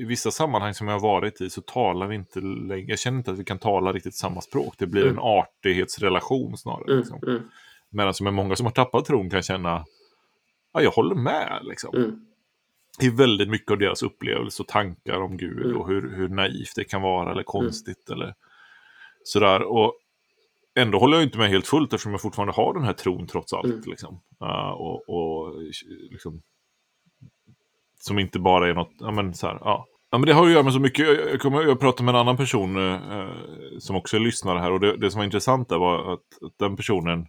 i 0.00 0.04
vissa 0.04 0.30
sammanhang 0.30 0.74
som 0.74 0.88
jag 0.88 0.94
har 0.94 1.00
varit 1.08 1.40
i 1.40 1.50
så 1.50 1.60
talar 1.62 2.06
vi 2.06 2.14
inte 2.14 2.40
längre, 2.40 2.86
jag 2.88 2.98
känner 2.98 3.18
inte 3.18 3.30
att 3.30 3.38
vi 3.38 3.44
kan 3.44 3.58
tala 3.58 3.92
riktigt 3.92 4.14
samma 4.14 4.40
språk. 4.40 4.74
Det 4.78 4.86
blir 4.86 5.02
Mm. 5.02 5.14
en 5.14 5.18
artighetsrelation 5.22 6.56
snarare. 6.58 6.84
Mm, 6.84 6.98
Liksom. 6.98 7.20
mm, 7.26 7.42
Medan 7.90 8.14
som 8.14 8.26
är 8.26 8.30
många 8.30 8.56
som 8.56 8.66
har 8.66 8.72
tappat 8.72 9.04
tron 9.04 9.30
kan 9.30 9.42
känna, 9.42 9.84
ja 10.72 10.80
jag 10.82 10.90
håller 10.90 11.14
med 11.14 11.60
liksom. 11.62 11.94
Mm, 13.00 13.12
I 13.12 13.16
väldigt 13.16 13.48
mycket 13.48 13.70
av 13.72 13.78
deras 13.78 14.02
upplevelse 14.02 14.62
och 14.62 14.68
tankar 14.68 15.20
om 15.20 15.36
Gud 15.36 15.66
Mm. 15.66 15.76
och 15.76 15.88
hur, 15.88 16.16
hur 16.16 16.28
naivt 16.28 16.72
det 16.76 16.84
kan 16.84 17.02
vara 17.02 17.32
eller 17.32 17.42
konstigt 17.42 18.10
eller 18.10 18.34
sådär. 19.24 19.62
Och 19.62 19.94
ändå 20.78 20.98
håller 20.98 21.16
jag 21.16 21.24
inte 21.24 21.38
med 21.38 21.48
helt 21.50 21.66
fullt 21.66 21.92
eftersom 21.92 22.12
jag 22.12 22.20
fortfarande 22.20 22.54
har 22.54 22.74
den 22.74 22.84
här 22.84 22.92
tron 22.92 23.26
trots 23.26 23.52
allt. 23.52 23.64
Mm. 23.64 23.82
Liksom. 23.86 24.20
Uh, 24.42 24.70
och, 24.70 25.08
och 25.08 25.62
liksom, 26.10 26.42
som 28.00 28.18
inte 28.18 28.38
bara 28.38 28.68
är 28.68 28.74
något, 28.74 28.92
ja 28.98 29.10
men 29.10 29.34
så 29.34 29.46
här, 29.46 29.58
ja. 29.60 29.86
Ja, 30.10 30.18
men 30.18 30.26
det 30.26 30.32
har 30.32 30.46
att 30.46 30.52
göra 30.52 30.62
med 30.62 30.72
så 30.72 30.80
mycket. 30.80 31.06
Jag, 31.06 31.30
jag, 31.32 31.40
kommer, 31.40 31.62
jag 31.62 31.80
pratade 31.80 32.04
med 32.04 32.14
en 32.14 32.20
annan 32.20 32.36
person 32.36 32.76
eh, 32.92 33.28
som 33.78 33.96
också 33.96 34.16
är 34.16 34.20
lyssnare 34.20 34.58
här 34.58 34.72
och 34.72 34.80
det, 34.80 34.96
det 34.96 35.10
som 35.10 35.18
var 35.18 35.24
intressant 35.24 35.68
där 35.68 35.78
var 35.78 36.12
att, 36.12 36.42
att 36.42 36.58
den 36.58 36.76
personen 36.76 37.26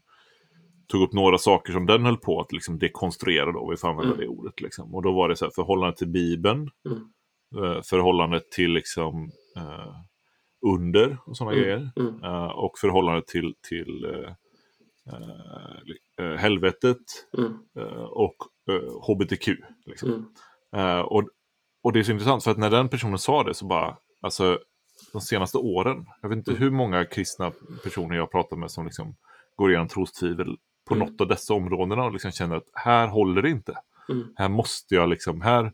tog 0.87 1.01
upp 1.01 1.13
några 1.13 1.37
saker 1.37 1.73
som 1.73 1.85
den 1.85 2.05
höll 2.05 2.17
på 2.17 2.39
att 2.39 2.51
liksom 2.51 2.79
dekonstruera 2.79 3.51
då, 3.51 3.69
vi 3.69 3.77
får 3.77 3.87
använda 3.89 4.13
Mm. 4.13 4.19
det 4.25 4.27
ordet. 4.27 4.61
Liksom. 4.61 4.95
Och 4.95 5.01
då 5.03 5.11
var 5.11 5.29
det 5.29 5.35
så 5.35 5.45
här, 5.45 5.51
förhållandet 5.55 5.97
till 5.97 6.07
Bibeln, 6.07 6.69
Mm. 6.85 6.97
eh, 7.65 7.81
förhållandet 7.81 8.51
till 8.51 8.71
liksom 8.71 9.31
eh, 9.57 9.95
under 10.67 11.17
och 11.25 11.37
sådana 11.37 11.51
Mm. 11.55 11.63
grejer. 11.63 11.91
mm, 11.99 12.23
Eh, 12.23 12.45
och 12.49 12.79
förhållandet 12.79 13.27
till, 13.27 13.53
till 13.69 14.05
eh, 14.05 14.31
eh, 15.13 16.25
eh, 16.25 16.37
helvetet 16.37 16.97
mm, 17.37 17.53
och 18.09 18.35
hbtq. 19.07 19.47
Liksom. 19.85 20.09
mm, 20.75 21.05
och, 21.05 21.29
och 21.83 21.93
det 21.93 21.99
är 21.99 22.03
så 22.03 22.11
intressant 22.11 22.43
för 22.43 22.51
att 22.51 22.57
när 22.57 22.69
den 22.69 22.89
personen 22.89 23.17
sa 23.19 23.43
det 23.43 23.53
så 23.53 23.65
bara, 23.65 23.97
alltså 24.21 24.59
de 25.13 25.21
senaste 25.21 25.57
åren, 25.57 26.05
jag 26.21 26.29
vet 26.29 26.37
inte 26.37 26.53
hur 26.53 26.71
många 26.71 27.05
kristna 27.05 27.51
personer 27.83 28.15
jag 28.15 28.31
pratar 28.31 28.57
med 28.57 28.71
som 28.71 28.85
liksom 28.85 29.15
går 29.55 29.69
igenom 29.71 29.87
trostvivel 29.87 30.57
på 30.87 30.93
Mm. 30.95 31.07
något 31.07 31.21
av 31.21 31.27
dessa 31.27 31.53
områden 31.53 31.99
och 31.99 32.13
liksom 32.13 32.31
känner 32.31 32.55
att 32.55 32.69
här 32.73 33.07
håller 33.07 33.41
det 33.41 33.49
inte. 33.49 33.73
mm, 34.09 34.27
Här 34.35 34.49
måste 34.49 34.95
jag 34.95 35.09
liksom, 35.09 35.41
här, 35.41 35.71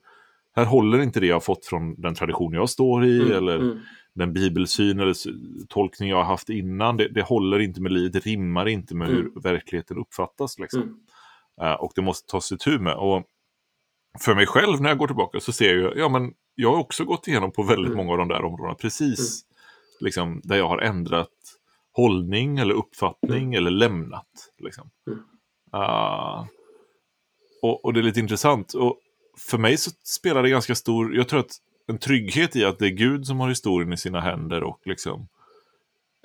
här 0.56 0.65
håller 0.65 1.02
inte 1.02 1.19
det 1.19 1.28
jag 1.28 1.36
har 1.36 1.39
fått 1.39 1.65
från 1.65 2.02
den 2.02 2.15
tradition 2.15 2.54
jag 2.54 2.69
står 2.69 3.06
i 3.06 3.21
mm, 3.21 3.32
eller 3.38 3.56
mm, 3.60 3.80
den 4.15 4.34
bibelsyn 4.34 5.00
eller 5.00 5.15
tolkning 5.69 6.10
jag 6.10 6.17
har 6.17 6.24
haft 6.24 6.50
innan. 6.50 6.97
Det, 6.97 7.08
det 7.08 7.21
håller 7.21 7.60
inte 7.60 7.82
med 7.82 7.91
livet, 7.91 8.13
det 8.13 8.19
rimmar 8.26 8.67
inte 8.67 8.95
med 8.95 9.08
hur 9.08 9.41
verkligheten 9.43 9.97
uppfattas. 9.97 10.60
Liksom. 10.60 10.82
mm, 10.82 10.95
Eh, 11.62 11.74
och 11.74 11.91
det 11.95 12.02
måste 12.02 12.32
tas 12.32 12.52
itu 12.52 12.80
med. 12.80 12.95
Och 12.95 13.24
för 14.19 14.36
mig 14.36 14.45
själv 14.47 14.82
när 14.82 14.89
jag 14.89 14.97
går 14.97 15.08
tillbaka 15.08 15.39
så 15.39 15.52
ser 15.52 15.76
jag 15.78 15.97
ja 15.97 16.10
men 16.10 16.34
jag 16.56 16.71
har 16.71 16.80
också 16.80 17.06
gått 17.06 17.28
igenom 17.28 17.52
på 17.52 17.63
väldigt 17.63 17.86
Mm. 17.93 17.97
många 17.97 18.12
av 18.12 18.17
de 18.17 18.28
där 18.28 18.43
områdena 18.43 18.76
precis 18.76 19.41
liksom, 20.00 20.41
där 20.43 20.58
jag 20.58 20.67
har 20.67 20.78
ändrat 20.78 21.30
hållning 21.93 22.58
eller 22.58 22.73
uppfattning 22.73 23.54
eller 23.54 23.71
lämnat. 23.71 24.51
Liksom. 24.58 24.89
Mm. 25.08 25.19
Ah, 25.71 26.45
och, 27.62 27.86
och 27.86 27.93
det 27.93 27.99
är 27.99 28.04
lite 28.04 28.19
intressant. 28.19 28.73
Och 28.73 28.99
för 29.38 29.58
mig 29.58 29.77
så 29.77 29.91
spelar 30.04 30.43
det 30.43 30.49
ganska 30.49 30.75
stor, 30.75 31.15
jag 31.15 31.27
tror 31.27 31.39
att 31.39 31.58
en 31.88 31.97
trygghet 31.97 32.56
i 32.56 32.65
att 32.65 32.80
det 32.80 32.86
är 32.86 32.89
Gud 32.89 33.27
som 33.27 33.39
har 33.39 33.49
historien 33.49 33.93
i 33.93 33.97
sina 33.97 34.21
händer 34.21 34.63
och 34.63 34.82
liksom 34.86 35.27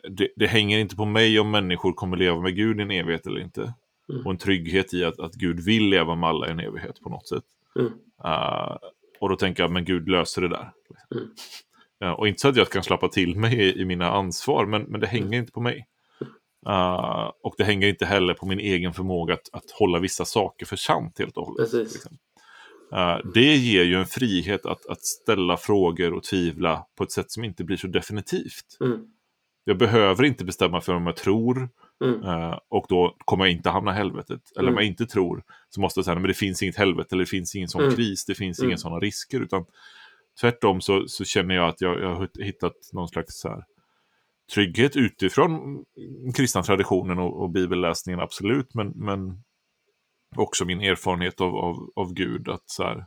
det, 0.09 0.29
det 0.37 0.47
hänger 0.47 0.79
inte 0.79 0.97
på 0.97 1.05
mig 1.05 1.41
om 1.41 1.51
människor 1.51 1.93
kommer 1.93 2.17
leva 2.17 2.41
med 2.41 2.57
Gud 2.57 2.79
i 2.79 2.83
en 2.83 2.91
evighet 2.91 3.27
eller 3.27 3.41
inte. 3.41 3.75
Mm. 4.09 4.27
Och 4.27 4.33
en 4.33 4.39
trygghet 4.39 4.95
i 4.95 5.05
att, 5.05 5.21
att 5.21 5.35
Gud 5.35 5.61
vill 5.61 5.89
leva 5.89 6.15
med 6.15 6.29
alla 6.29 6.49
i 6.49 6.51
en 6.51 6.61
evighet 6.61 7.01
på 7.01 7.09
något 7.09 7.29
sätt. 7.29 7.45
mm, 7.79 7.93
Uh, 8.25 8.77
och 9.21 9.29
då 9.29 9.37
tänker 9.37 9.63
jag, 9.63 9.73
men 9.73 9.85
Gud 9.85 10.09
löser 10.09 10.43
det 10.43 10.49
där. 10.49 10.73
Mm. 11.15 11.29
Ja, 11.99 12.15
och 12.15 12.29
inte 12.29 12.41
så 12.41 12.49
att 12.49 12.57
jag 12.57 12.71
kan 12.71 12.83
slappa 12.83 13.09
till 13.09 13.37
mig 13.37 13.55
i, 13.61 13.81
i 13.81 13.85
mina 13.85 14.11
ansvar, 14.11 14.67
men, 14.67 14.83
men 14.83 15.01
det 15.01 15.07
hänger 15.07 15.39
inte 15.39 15.53
på 15.53 15.61
mig. 15.61 15.87
Uh, 16.69 17.31
och 17.43 17.55
det 17.59 17.65
hänger 17.65 17.89
inte 17.89 18.07
heller 18.07 18.35
på 18.35 18.47
min 18.47 18.59
egen 18.61 18.93
förmåga 18.95 19.35
att, 19.35 19.49
att 19.53 19.71
hålla 19.71 19.99
vissa 19.99 20.25
saker 20.25 20.67
för 20.67 20.77
sant 20.77 21.19
helt 21.19 21.37
och 21.37 21.47
hållet. 21.47 21.73
Liksom. 21.73 22.19
Uh, 22.93 23.33
det 23.35 23.57
ger 23.57 23.85
ju 23.85 23.95
en 23.95 24.07
frihet 24.07 24.67
att, 24.67 24.87
att 24.87 25.05
ställa 25.05 25.57
frågor 25.57 26.13
och 26.15 26.23
tvivla 26.23 26.87
på 26.97 27.05
ett 27.05 27.13
sätt 27.13 27.31
som 27.31 27.45
inte 27.45 27.65
blir 27.65 27.77
så 27.77 27.87
definitivt. 27.87 28.77
mm, 28.81 28.99
Jag 29.65 29.79
behöver 29.79 30.25
inte 30.25 30.45
bestämma 30.45 30.81
för 30.81 30.95
om 30.95 31.07
jag 31.07 31.17
tror 31.17 31.69
mm, 32.05 32.23
Eh, 32.23 32.59
och 32.69 32.87
då 32.89 33.17
kommer 33.25 33.45
jag 33.47 33.53
inte 33.53 33.71
hamna 33.71 33.91
i 33.93 33.95
helvetet. 33.95 34.41
Eller 34.57 34.69
om 34.69 34.75
Mm. 34.75 34.77
jag 34.85 34.87
inte 34.87 35.07
tror 35.07 35.43
så 35.71 35.81
måste 35.81 35.99
jag 35.99 36.05
säga 36.05 36.15
men 36.15 36.29
det 36.29 36.35
finns 36.35 36.63
inget 36.63 36.77
helvete 36.77 37.09
eller 37.15 37.25
det 37.25 37.31
finns 37.31 37.55
ingen 37.55 37.69
sån 37.69 37.83
Mm. 37.83 37.95
kris, 37.97 38.25
det 38.25 38.35
finns 38.35 38.59
Mm. 38.59 38.71
inga 38.71 38.79
sådana 38.79 39.01
risker. 39.01 39.41
Utan 39.41 39.65
tvärtom 40.41 40.81
så, 40.81 41.05
så 41.09 41.25
känner 41.25 41.55
jag 41.55 41.69
att 41.69 41.81
jag, 41.81 42.01
jag 42.01 42.15
har 42.15 42.29
hittat 42.45 42.75
någon 42.93 43.09
slags 43.09 43.41
så 43.41 43.49
här, 43.49 43.65
trygghet 44.55 44.97
utifrån 44.97 45.85
kristna 46.37 46.63
traditionen 46.63 47.19
och, 47.19 47.43
och 47.43 47.51
bibelläsningen, 47.51 48.21
absolut. 48.21 48.75
Men, 48.75 48.89
men 48.97 49.43
också 50.37 50.65
min 50.65 50.81
erfarenhet 50.81 51.41
av, 51.41 51.57
av, 51.57 51.77
av 51.97 52.13
Gud. 52.15 52.49
att 52.49 52.63
så 52.67 52.83
här, 52.83 53.07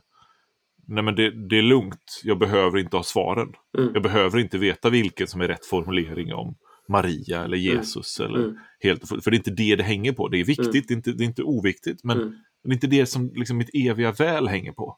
Nej 0.86 1.04
men 1.04 1.14
det, 1.14 1.48
det 1.48 1.58
är 1.58 1.62
lugnt, 1.62 2.20
jag 2.24 2.38
behöver 2.38 2.78
inte 2.78 2.96
ha 2.96 3.04
svaren. 3.04 3.52
mm, 3.78 3.90
Jag 3.94 4.02
behöver 4.02 4.38
inte 4.38 4.58
veta 4.58 4.90
vilken 4.90 5.26
som 5.26 5.40
är 5.40 5.48
rätt 5.48 5.66
formulering 5.66 6.34
om 6.34 6.54
Maria 6.88 7.44
eller 7.44 7.56
Jesus. 7.56 8.20
Eller 8.20 8.38
mm, 8.38 8.56
helt, 8.80 9.08
för, 9.08 9.20
för 9.20 9.30
det 9.30 9.34
är 9.34 9.38
inte 9.38 9.50
det 9.50 9.76
det 9.76 9.82
hänger 9.82 10.12
på. 10.12 10.28
Det 10.28 10.40
är 10.40 10.44
viktigt, 10.44 10.66
Mm. 10.66 10.82
det, 10.88 10.92
är 10.92 10.96
inte, 10.96 11.12
det 11.12 11.24
är 11.24 11.26
inte 11.26 11.42
oviktigt. 11.42 12.04
Men 12.04 12.16
mm, 12.20 12.32
det 12.64 12.70
är 12.70 12.74
inte 12.74 12.86
det 12.86 13.06
som 13.06 13.30
liksom, 13.34 13.56
mitt 13.56 13.70
eviga 13.74 14.12
väl 14.12 14.48
hänger 14.48 14.72
på. 14.72 14.96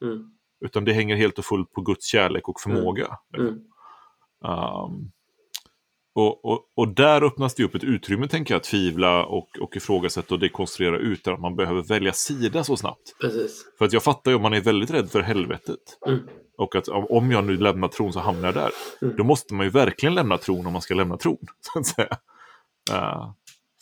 Mm, 0.62 0.66
Utan 0.66 0.84
det 0.84 0.92
hänger 0.92 1.16
helt 1.16 1.38
och 1.38 1.44
fullt 1.44 1.72
på 1.72 1.80
Guds 1.80 2.06
kärlek 2.06 2.48
och 2.48 2.60
förmåga. 2.60 3.18
mm, 3.38 3.58
Um, 4.44 5.10
och, 6.14 6.44
och, 6.44 6.60
och 6.76 6.88
där 6.88 7.24
öppnas 7.24 7.54
det 7.54 7.64
upp 7.64 7.74
ett 7.74 7.84
utrymme, 7.84 8.28
tänker 8.28 8.54
jag, 8.54 8.58
att 8.58 8.64
tvivla 8.64 9.26
och, 9.26 9.48
och 9.60 9.76
ifrågasätta 9.76 10.34
och 10.34 10.40
dekonstruera 10.40 10.98
utan 10.98 11.34
att 11.34 11.40
man 11.40 11.56
behöver 11.56 11.82
välja 11.82 12.12
sida 12.12 12.64
så 12.64 12.76
snabbt. 12.76 13.14
precis. 13.20 13.64
För 13.78 13.84
att 13.84 13.92
jag 13.92 14.02
fattar 14.02 14.30
ju 14.30 14.34
om 14.36 14.42
man 14.42 14.52
är 14.54 14.60
väldigt 14.60 14.90
rädd 14.90 15.10
för 15.10 15.20
helvetet. 15.20 15.78
Mm. 16.06 16.20
Och 16.58 16.76
att 16.76 16.88
om- 16.88 17.06
om 17.10 17.30
jag 17.30 17.44
nu 17.44 17.56
lämnar 17.56 17.88
tron 17.88 18.12
så 18.12 18.20
hamnar 18.20 18.48
jag 18.48 18.54
där. 18.54 18.70
Mm. 19.02 19.16
Då 19.16 19.24
måste 19.24 19.54
man 19.54 19.66
ju 19.66 19.70
verkligen 19.70 20.14
lämna 20.14 20.38
tron 20.38 20.66
om 20.66 20.72
man 20.72 20.82
ska 20.82 20.94
lämna 20.94 21.16
tron. 21.16 21.38
Så 21.60 21.78
att 21.78 21.86
säga. 21.86 22.16
Uh, 22.92 23.30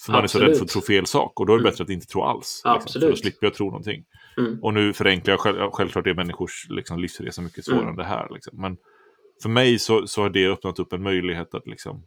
för 0.07 0.13
man 0.13 0.23
är 0.25 0.27
så 0.27 0.39
Absolut. 0.39 0.49
rädd 0.49 0.57
för 0.57 0.65
att 0.65 0.71
tro 0.71 0.81
fel 0.81 1.07
sak. 1.07 1.41
Och 1.41 1.47
då 1.47 1.53
är 1.53 1.57
det 1.57 1.63
Mm. 1.63 1.71
bättre 1.71 1.85
att 1.85 1.91
inte 1.91 2.07
tro 2.07 2.23
alls. 2.23 2.63
Liksom, 2.65 2.73
för 2.73 2.77
Absolut. 2.77 3.11
då 3.11 3.17
slipper 3.17 3.47
jag 3.47 3.55
tro 3.55 3.67
någonting. 3.67 4.05
Mm, 4.39 4.59
Och 4.63 4.75
nu 4.75 4.93
förenklar 4.93 5.33
jag 5.33 5.41
själv, 5.41 5.71
självklart 5.73 6.07
är 6.07 6.15
människors 6.15 6.67
liksom, 6.71 6.99
livsresa 6.99 7.43
mycket 7.43 7.65
svårare 7.65 7.81
Mm. 7.81 7.91
än 7.91 7.97
det 7.97 8.05
här. 8.05 8.29
Liksom. 8.35 8.61
Men 8.61 8.77
för 9.43 9.49
mig 9.49 9.79
så, 9.79 10.07
så 10.07 10.23
har 10.23 10.31
det 10.31 10.47
öppnat 10.47 10.79
upp 10.79 10.93
en 10.93 11.03
möjlighet 11.03 11.55
att 11.55 11.67
liksom, 11.67 12.03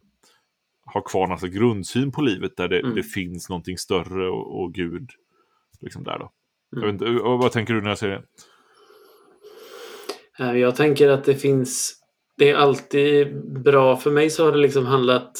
ha 0.94 1.00
kvar 1.00 1.26
någon 1.26 1.38
slags 1.38 1.54
grundsyn 1.54 2.12
på 2.12 2.22
livet 2.22 2.56
där 2.56 2.68
det, 2.68 2.80
Mm. 2.80 2.94
det 2.94 3.02
finns 3.02 3.48
någonting 3.48 3.78
större 3.78 4.28
och, 4.30 4.60
och 4.62 4.74
Gud 4.74 5.10
liksom 5.80 6.04
där 6.04 6.18
då. 6.18 6.32
Mm. 6.76 6.88
inte, 6.90 7.04
vad 7.22 7.52
tänker 7.52 7.74
du 7.74 7.80
när 7.82 7.88
jag 7.88 7.98
säger 7.98 8.14
det? 8.14 8.24
Eh, 10.44 10.56
Jag 10.58 10.76
tänker 10.76 11.08
att 11.08 11.24
det 11.24 11.34
finns... 11.34 12.00
Det 12.36 12.50
är 12.50 12.54
alltid 12.54 13.40
bra. 13.62 13.96
För 13.96 14.10
mig 14.10 14.30
så 14.30 14.44
har 14.44 14.52
det 14.52 14.58
liksom 14.58 14.86
handlat... 14.86 15.32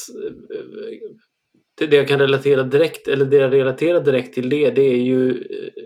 Det 1.77 1.87
det 1.87 1.95
jag 1.95 2.07
kan 2.07 2.19
relatera 2.19 2.63
direkt, 2.63 3.07
eller 3.07 3.25
det 3.25 3.37
jag 3.37 3.53
relaterar 3.53 4.01
direkt 4.01 4.33
till 4.33 4.49
det, 4.49 4.69
det 4.69 4.81
är 4.81 5.03
ju 5.03 5.29
eh, 5.31 5.83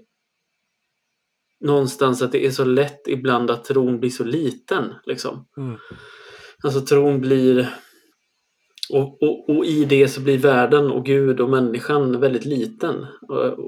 någonstans 1.60 2.22
att 2.22 2.32
det 2.32 2.46
är 2.46 2.52
så 2.52 2.66
lätt 2.66 3.08
ibland 3.08 3.52
att 3.52 3.64
tron 3.64 4.00
blir 4.00 4.10
så 4.10 4.24
liten. 4.24 4.94
Liksom. 5.06 5.48
Mm. 5.58 5.78
Alltså 6.64 6.82
tron 6.82 7.22
blir... 7.22 7.70
Och, 8.94 9.24
och, 9.24 9.50
och 9.50 9.66
i 9.66 9.86
det 9.86 10.08
så 10.08 10.22
blir 10.22 10.38
världen 10.38 10.92
och 10.92 11.06
Gud 11.06 11.40
och 11.40 11.50
människan 11.50 12.20
väldigt 12.20 12.46
liten. 12.46 13.06
Och, 13.22 13.60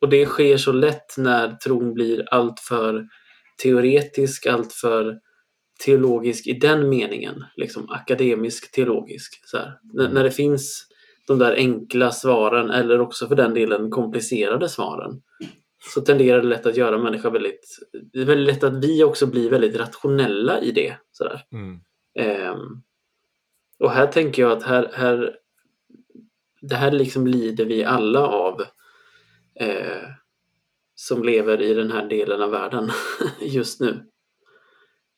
och, 0.00 0.08
det 0.08 0.26
sker 0.26 0.56
så 0.56 0.72
lätt 0.72 1.16
när 1.18 1.56
tron 1.56 1.94
blir 1.94 2.34
alltför 2.34 3.08
teoretisk, 3.62 4.46
alltför 4.46 5.18
teologisk 5.84 6.46
i 6.46 6.52
den 6.52 6.88
meningen. 6.88 7.44
Liksom 7.56 7.90
akademisk 7.90 8.72
teologisk. 8.72 9.40
Så. 9.44 9.58
N- 9.58 10.10
när 10.12 10.24
det 10.24 10.30
finns 10.30 10.89
de 11.30 11.38
där 11.38 11.56
enkla 11.56 12.10
svaren 12.10 12.70
eller 12.70 13.00
också 13.00 13.28
för 13.28 13.34
den 13.34 13.54
delen 13.54 13.90
komplicerade 13.90 14.68
svaren 14.68 15.22
så 15.94 16.00
tenderar 16.00 16.42
det 16.42 16.48
lätt 16.48 16.66
att 16.66 16.76
göra 16.76 16.98
människor 16.98 17.30
väldigt... 17.30 17.78
Det 18.12 18.20
är 18.20 18.24
väldigt 18.24 18.54
lätt 18.54 18.64
att 18.64 18.84
vi 18.84 19.04
också 19.04 19.26
blir 19.26 19.50
väldigt 19.50 19.76
rationella 19.76 20.60
i 20.60 20.70
det. 20.70 20.96
Sådär. 21.12 21.42
Mm. 21.52 21.80
Ehm, 22.18 22.82
och 23.78 23.90
här 23.90 24.06
tänker 24.06 24.42
jag 24.42 24.52
att 24.52 24.62
här, 24.62 24.90
här 24.92 25.36
det 26.60 26.74
här 26.74 26.90
liksom 26.90 27.26
lider 27.26 27.64
vi 27.64 27.84
alla 27.84 28.26
av 28.26 28.60
eh, 29.60 30.08
som 30.94 31.22
lever 31.22 31.62
i 31.62 31.74
den 31.74 31.92
här 31.92 32.08
delen 32.08 32.42
av 32.42 32.50
världen 32.50 32.90
just 33.40 33.80
nu. 33.80 34.06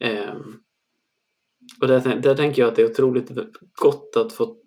Ehm, 0.01 0.59
och 1.81 1.89
där, 1.89 2.17
där 2.17 2.35
tänker 2.35 2.63
jag 2.63 2.69
att 2.69 2.77
det 2.77 2.83
är 2.83 2.91
otroligt 2.91 3.31
gott 3.81 4.17
att 4.17 4.33
få 4.33 4.62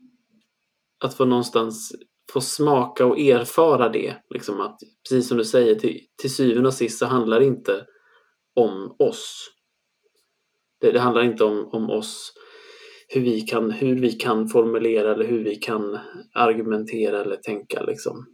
att 1.04 1.14
få 1.14 1.26
någonstans 1.26 1.92
få 2.34 2.42
smaka 2.42 3.06
och 3.06 3.20
erfara 3.20 3.90
det. 3.90 4.16
Liksom 4.30 4.62
att, 4.62 4.80
precis 5.10 5.28
som 5.28 5.38
du 5.38 5.46
säger, 5.46 5.76
till, 5.76 6.00
till 6.22 6.36
syvende 6.36 6.68
och 6.68 6.74
sist 6.74 7.00
så 7.00 7.06
handlar 7.06 7.40
det 7.40 7.46
inte 7.46 7.86
om 8.56 8.96
oss. 9.00 9.52
Det, 10.82 10.92
det 10.92 11.00
handlar 11.00 11.24
inte 11.24 11.44
om, 11.44 11.70
om 11.72 11.90
oss, 11.90 12.34
hur 13.08 13.22
vi, 13.22 13.42
kan, 13.42 13.72
hur 13.72 13.96
vi 13.96 14.12
kan 14.12 14.48
formulera 14.48 15.14
eller 15.14 15.26
hur 15.26 15.44
vi 15.44 15.56
kan 15.56 16.00
argumentera 16.34 17.22
eller 17.22 17.36
tänka. 17.36 17.84
Liksom. 17.84 18.26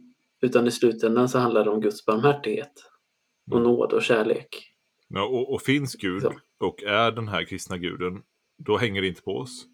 Utan 0.42 0.66
i 0.66 0.70
slutändan 0.70 1.28
så 1.28 1.38
handlar 1.38 1.64
det 1.64 1.70
om 1.70 1.80
Guds 1.80 2.06
barmhärtighet 2.06 2.72
och 3.50 3.56
Mm. 3.58 3.70
nåd 3.72 3.92
och 3.92 4.02
kärlek. 4.02 4.48
Ja, 5.08 5.24
och, 5.24 5.54
och 5.54 5.62
finns 5.62 5.94
Gud 5.94 6.22
Så. 6.22 6.32
och 6.60 6.82
är 6.82 7.12
den 7.12 7.28
här 7.28 7.44
kristna 7.44 7.78
guden, 7.78 8.22
då 8.66 8.76
hänger 8.76 9.00
det 9.02 9.08
inte 9.08 9.22
på 9.22 9.30
oss. 9.36 9.66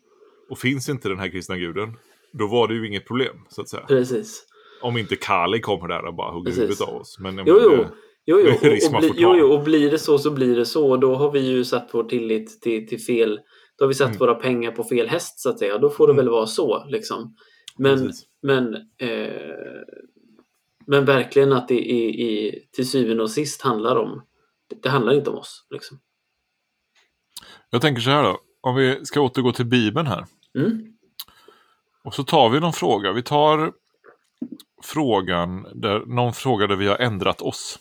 Och 0.51 0.59
finns 0.59 0.89
inte 0.89 1.09
den 1.09 1.19
här 1.19 1.29
kristna 1.29 1.57
guden, 1.57 1.97
då 2.33 2.47
var 2.47 2.69
det 2.69 2.75
ju 2.75 2.87
inget 2.87 3.07
problem, 3.07 3.37
så 3.49 3.61
att 3.61 3.69
säga. 3.69 3.85
Precis. 3.87 4.45
Om 4.83 4.97
inte 4.97 5.17
Kali 5.17 5.61
kommer 5.61 5.89
där 5.89 6.05
och 6.05 6.15
bara 6.15 6.33
hugger 6.33 6.45
Precis. 6.51 6.63
huvudet 6.63 6.81
av 6.81 6.95
oss. 6.95 7.19
Men, 7.21 7.39
Jo, 7.47 7.55
menar, 7.55 7.77
jo. 7.77 7.85
Jo, 8.27 8.41
jo. 8.45 8.51
Och, 8.51 8.95
och, 8.95 9.01
bli, 9.01 9.13
jo, 9.17 9.37
jo, 9.37 9.53
och 9.53 9.65
blir 9.65 9.91
det 9.91 9.99
så 9.99 10.19
så 10.19 10.31
blir 10.31 10.57
det 10.57 10.67
så. 10.67 10.97
Då 10.97 11.15
har 11.15 11.31
vi 11.33 11.41
ju 11.41 11.65
satt 11.65 11.89
vår 11.93 12.05
tillit 12.05 12.61
till, 12.63 12.89
till 12.89 13.01
fel. 13.01 13.41
Då 13.79 13.85
har 13.85 13.89
vi 13.89 13.95
satt 13.95 14.09
Mm. 14.09 14.19
våra 14.19 14.35
pengar 14.35 14.71
på 14.73 14.85
fel 14.85 15.09
häst 15.09 15.41
så 15.41 15.51
att 15.51 15.59
säga. 15.59 15.79
Då 15.79 15.91
får 15.91 16.07
det 16.07 16.13
Mm. 16.13 16.25
väl 16.25 16.33
vara 16.33 16.47
så. 16.47 16.85
Liksom. 16.89 17.35
Men, 17.79 17.99
Precis. 17.99 18.27
men, 18.43 18.75
eh, 19.01 19.33
men 20.87 21.05
verkligen 21.05 21.53
att 21.53 21.69
det 21.69 21.75
i, 21.79 22.23
i, 22.23 22.61
till 22.73 22.89
syvende 22.91 23.23
och 23.23 23.31
sist 23.31 23.63
handlar 23.63 23.97
om. 23.97 24.23
Det 24.83 24.89
handlar 24.89 25.13
inte 25.13 25.31
om 25.31 25.37
oss. 25.37 25.67
Liksom. 25.71 25.99
Jag 27.71 27.83
tänker 27.83 28.03
så 28.03 28.11
här 28.11 28.23
då, 28.23 28.39
om 28.61 28.75
vi 28.77 29.05
ska 29.05 29.21
återgå 29.21 29.53
till 29.53 29.67
Bibeln 29.67 30.07
här. 30.07 30.27
Mm. 30.59 30.85
Och 32.09 32.15
så 32.15 32.25
tar 32.25 32.49
vi 32.49 32.61
någon 32.61 32.73
fråga. 32.73 33.13
Vi 33.13 33.23
tar 33.23 33.73
frågan 34.85 35.67
där, 35.75 36.07
någon 36.07 36.33
fråga 36.33 36.67
där 36.67 36.77
vi 36.77 36.87
har 36.87 36.97
ändrat 36.97 37.41
oss. 37.43 37.79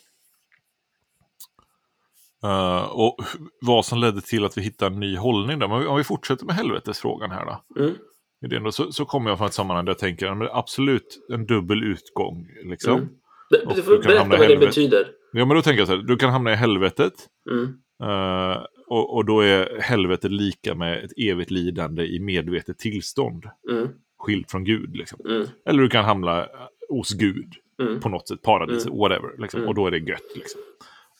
Eh, 2.44 2.84
och 2.84 3.18
vad 3.62 3.86
som 3.86 4.00
ledde 4.00 4.22
till 4.22 4.46
att 4.46 4.58
vi 4.58 4.62
hittade 4.62 4.96
en 4.96 5.00
ny 5.00 5.18
hållning 5.18 5.60
där. 5.60 5.68
Men 5.68 5.88
om 5.88 5.98
vi 5.98 6.04
fortsätter 6.04 6.46
med 6.46 6.56
helvetesfrågan 6.56 7.32
här 7.32 7.46
då. 7.46 7.84
Mm. 7.84 8.64
Då, 8.64 8.72
så, 8.72 8.92
så 8.92 9.06
kommer 9.06 9.30
jag 9.32 9.38
från 9.38 9.48
ett 9.48 9.54
sammanhang 9.54 9.86
där 9.86 9.90
jag 9.92 10.00
tänker 10.00 10.34
men 10.36 10.48
absolut 10.52 11.28
en 11.34 11.46
dubbel 11.46 11.84
utgång. 11.84 12.48
Liksom. 12.64 12.94
Mm. 12.94 13.10
Be- 13.52 13.74
Du 13.76 14.02
kan 14.02 14.02
berätta 14.02 14.38
vad 14.38 14.48
det 14.48 14.58
betyder. 14.58 15.08
Ja 15.32 15.46
men 15.46 15.56
då 15.56 15.62
tänker 15.62 15.80
jag 15.80 15.88
så 15.88 15.96
här, 15.96 16.02
du 16.04 16.18
kan 16.18 16.30
hamna 16.30 16.52
i 16.52 16.56
helvetet. 16.56 17.14
Mm. 17.52 17.64
eh, 18.04 18.64
och, 18.90 19.16
och 19.16 19.26
då 19.26 19.42
är 19.42 19.82
helvetet 19.82 20.32
lika 20.32 20.76
med 20.76 21.04
ett 21.04 21.12
evigt 21.18 21.52
lidande 21.52 22.04
i 22.06 22.20
medvetet 22.20 22.80
tillstånd. 22.80 23.46
Mm. 23.72 23.88
Skilt 24.18 24.52
från 24.52 24.64
Gud. 24.64 24.96
Liksom. 24.96 25.20
Mm. 25.26 25.48
Eller 25.66 25.84
du 25.84 25.90
kan 25.90 26.06
hamna 26.06 26.48
hos 26.90 27.14
Gud. 27.14 27.54
Mm. 27.82 28.00
på 28.00 28.10
något 28.10 28.28
sätt, 28.28 28.42
paradis, 28.42 28.86
Mm. 28.86 28.98
whatever. 28.98 29.32
Liksom. 29.38 29.60
Mm. 29.60 29.70
Och 29.70 29.76
då 29.76 29.88
är 29.88 29.92
det 29.92 29.98
gött. 29.98 30.36
Liksom. 30.36 30.62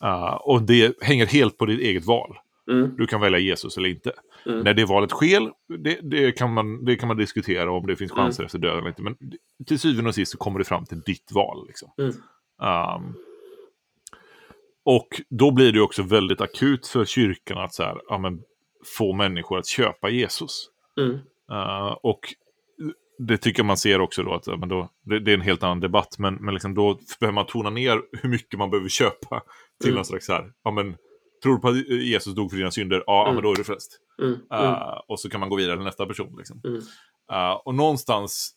Uh, 0.04 0.34
och 0.34 0.62
det 0.62 0.98
hänger 1.02 1.26
helt 1.26 1.58
på 1.58 1.66
ditt 1.66 1.80
eget 1.80 2.06
val. 2.06 2.38
Mm. 2.72 2.96
Du 2.98 3.08
kan 3.08 3.22
välja 3.22 3.40
Jesus 3.40 3.78
eller 3.78 3.90
inte. 3.90 4.12
När 4.46 4.74
det 4.74 4.86
valet 4.86 5.10
sker, 5.10 5.52
det, 5.78 6.00
det, 6.02 6.32
kan 6.32 6.54
man, 6.54 6.86
det 6.86 6.96
kan 6.96 7.08
man 7.08 7.18
diskutera 7.18 7.72
om 7.72 7.88
det 7.88 7.96
finns 7.96 8.12
chanser 8.12 8.44
efter 8.44 8.60
döden 8.60 8.78
eller 8.78 8.88
inte. 8.88 9.02
Men 9.02 9.16
till 9.66 9.80
syvende 9.80 10.10
och 10.10 10.16
sist 10.16 10.32
så 10.32 10.38
kommer 10.38 10.60
det 10.60 10.66
fram 10.66 10.86
till 10.86 11.00
ditt 11.00 11.32
val. 11.32 11.68
Liksom. 11.68 11.92
Um, 11.98 13.16
och 14.84 15.22
då 15.30 15.52
blir 15.52 15.72
det 15.72 15.82
också 15.82 16.04
väldigt 16.04 16.42
akut 16.42 16.88
för 16.88 17.06
kyrkan 17.06 17.58
att 17.58 17.74
så 17.74 17.84
här, 17.84 18.02
ja, 18.10 18.18
men, 18.18 18.42
få 18.98 19.14
människor 19.14 19.58
att 19.58 19.68
köpa 19.68 20.10
Jesus. 20.10 20.70
Mm. 20.98 21.20
Uh, 21.52 21.98
och 22.02 22.20
det 23.20 23.38
tycker 23.38 23.64
man 23.64 23.78
ser 23.78 24.02
också 24.02 24.24
då 24.24 24.34
att 24.34 24.48
men 24.60 24.70
då, 24.70 24.90
det, 25.06 25.20
det 25.20 25.32
är 25.32 25.36
en 25.36 25.42
helt 25.42 25.64
annan 25.64 25.80
debatt. 25.80 26.16
Men, 26.20 26.36
men 26.36 26.54
liksom 26.54 26.74
då 26.74 27.00
behöver 27.20 27.34
man 27.34 27.46
tona 27.46 27.70
ner 27.70 28.02
hur 28.22 28.30
mycket 28.30 28.60
man 28.60 28.70
behöver 28.70 28.90
köpa 28.90 29.44
till 29.82 29.90
Mm. 29.90 29.96
någon 29.96 30.06
slags 30.06 30.30
här, 30.30 30.52
ja 30.64 30.72
men 30.72 30.96
tror 31.44 31.56
du 31.56 31.62
på 31.62 31.68
att 31.68 31.88
Jesus 31.90 32.36
dog 32.36 32.50
för 32.52 32.58
dina 32.58 32.72
synder? 32.72 33.04
Ja, 33.06 33.24
Mm. 33.24 33.36
men 33.36 33.44
då 33.44 33.52
är 33.52 33.56
du 33.56 33.64
frälst. 33.64 34.00
Mm. 34.22 34.34
Uh, 34.34 35.00
och 35.08 35.20
så 35.20 35.30
kan 35.30 35.40
man 35.40 35.50
gå 35.50 35.56
vidare 35.56 35.76
till 35.76 35.86
nästa 35.86 36.06
person. 36.06 36.36
Liksom. 36.38 36.62
Uh, 37.34 37.52
och 37.66 37.76
någonstans 37.76 38.54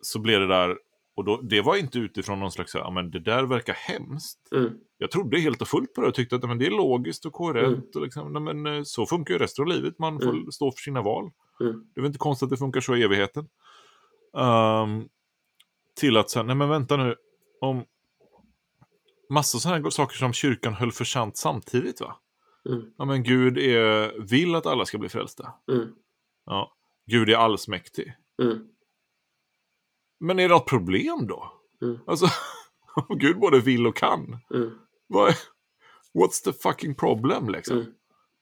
så 0.00 0.18
blev 0.18 0.40
det 0.40 0.46
där, 0.46 0.76
och 1.16 1.24
då, 1.24 1.40
det 1.42 1.60
var 1.60 1.76
inte 1.76 1.98
utifrån 1.98 2.40
någon 2.40 2.52
slags, 2.52 2.74
ja 2.74 2.90
men 2.90 3.10
det 3.10 3.20
där 3.20 3.42
verkar 3.44 3.74
hemskt. 3.74 4.52
Mm. 4.52 4.70
Jag 4.98 5.10
trodde 5.10 5.40
helt 5.40 5.62
och 5.62 5.68
fullt 5.68 5.94
på 5.94 6.00
det 6.00 6.06
och 6.06 6.14
tyckte 6.14 6.36
att 6.36 6.42
men 6.42 6.58
det 6.58 6.66
är 6.66 6.70
logiskt 6.70 7.24
och 7.26 7.32
koherent. 7.32 7.96
Och 7.96 8.02
liksom, 8.02 8.34
ja, 8.34 8.40
men, 8.40 8.66
eh, 8.66 8.82
så 8.84 9.06
funkar 9.06 9.34
ju 9.34 9.38
resten 9.38 9.62
av 9.62 9.68
livet, 9.68 9.98
man 9.98 10.20
får 10.20 10.50
stå 10.50 10.70
för 10.72 10.80
sina 10.80 11.02
val. 11.02 11.30
Det 11.58 12.00
är 12.00 12.00
väl 12.02 12.06
inte 12.06 12.18
konstigt 12.18 12.46
att 12.46 12.50
det 12.50 12.56
funkar 12.56 12.80
så 12.80 12.96
i 12.96 13.02
evigheten. 13.02 13.46
Ehm, 14.36 15.08
till 15.96 16.16
att 16.16 16.30
säga, 16.30 16.42
nej 16.42 16.56
men 16.56 16.68
vänta 16.68 16.96
nu, 16.96 17.16
om 17.60 17.84
massa 19.30 19.58
sådana 19.58 19.82
här 19.82 19.90
saker 19.90 20.16
som 20.16 20.32
kyrkan 20.32 20.74
höll 20.74 20.92
för 20.92 21.04
sant 21.04 21.36
samtidigt 21.36 22.00
va? 22.00 22.16
Mm. 22.68 22.90
Ja 22.98 23.04
men 23.04 23.22
Gud 23.22 23.58
är, 23.58 24.18
vill 24.20 24.54
att 24.54 24.66
alla 24.66 24.84
ska 24.84 24.98
bli 24.98 25.08
frälsta. 25.08 25.54
Mm. 25.72 25.94
Ja. 26.46 26.72
Gud 27.06 27.30
är 27.30 27.36
allsmäktig. 27.36 28.14
Mm. 28.42 28.68
Men 30.20 30.38
är 30.38 30.48
det 30.48 30.54
något 30.54 30.68
problem 30.68 31.26
då? 31.26 31.52
Mm. 31.82 31.98
Alltså, 32.06 32.26
om 33.08 33.18
Gud 33.18 33.38
både 33.38 33.60
vill 33.60 33.86
och 33.86 33.96
kan. 33.96 34.38
Mm. 34.54 34.78
Vad 35.06 35.28
är, 35.28 35.34
what's 36.14 36.44
the 36.44 36.52
fucking 36.52 36.94
problem 36.94 37.48
liksom? 37.48 37.78
Mm. 37.78 37.92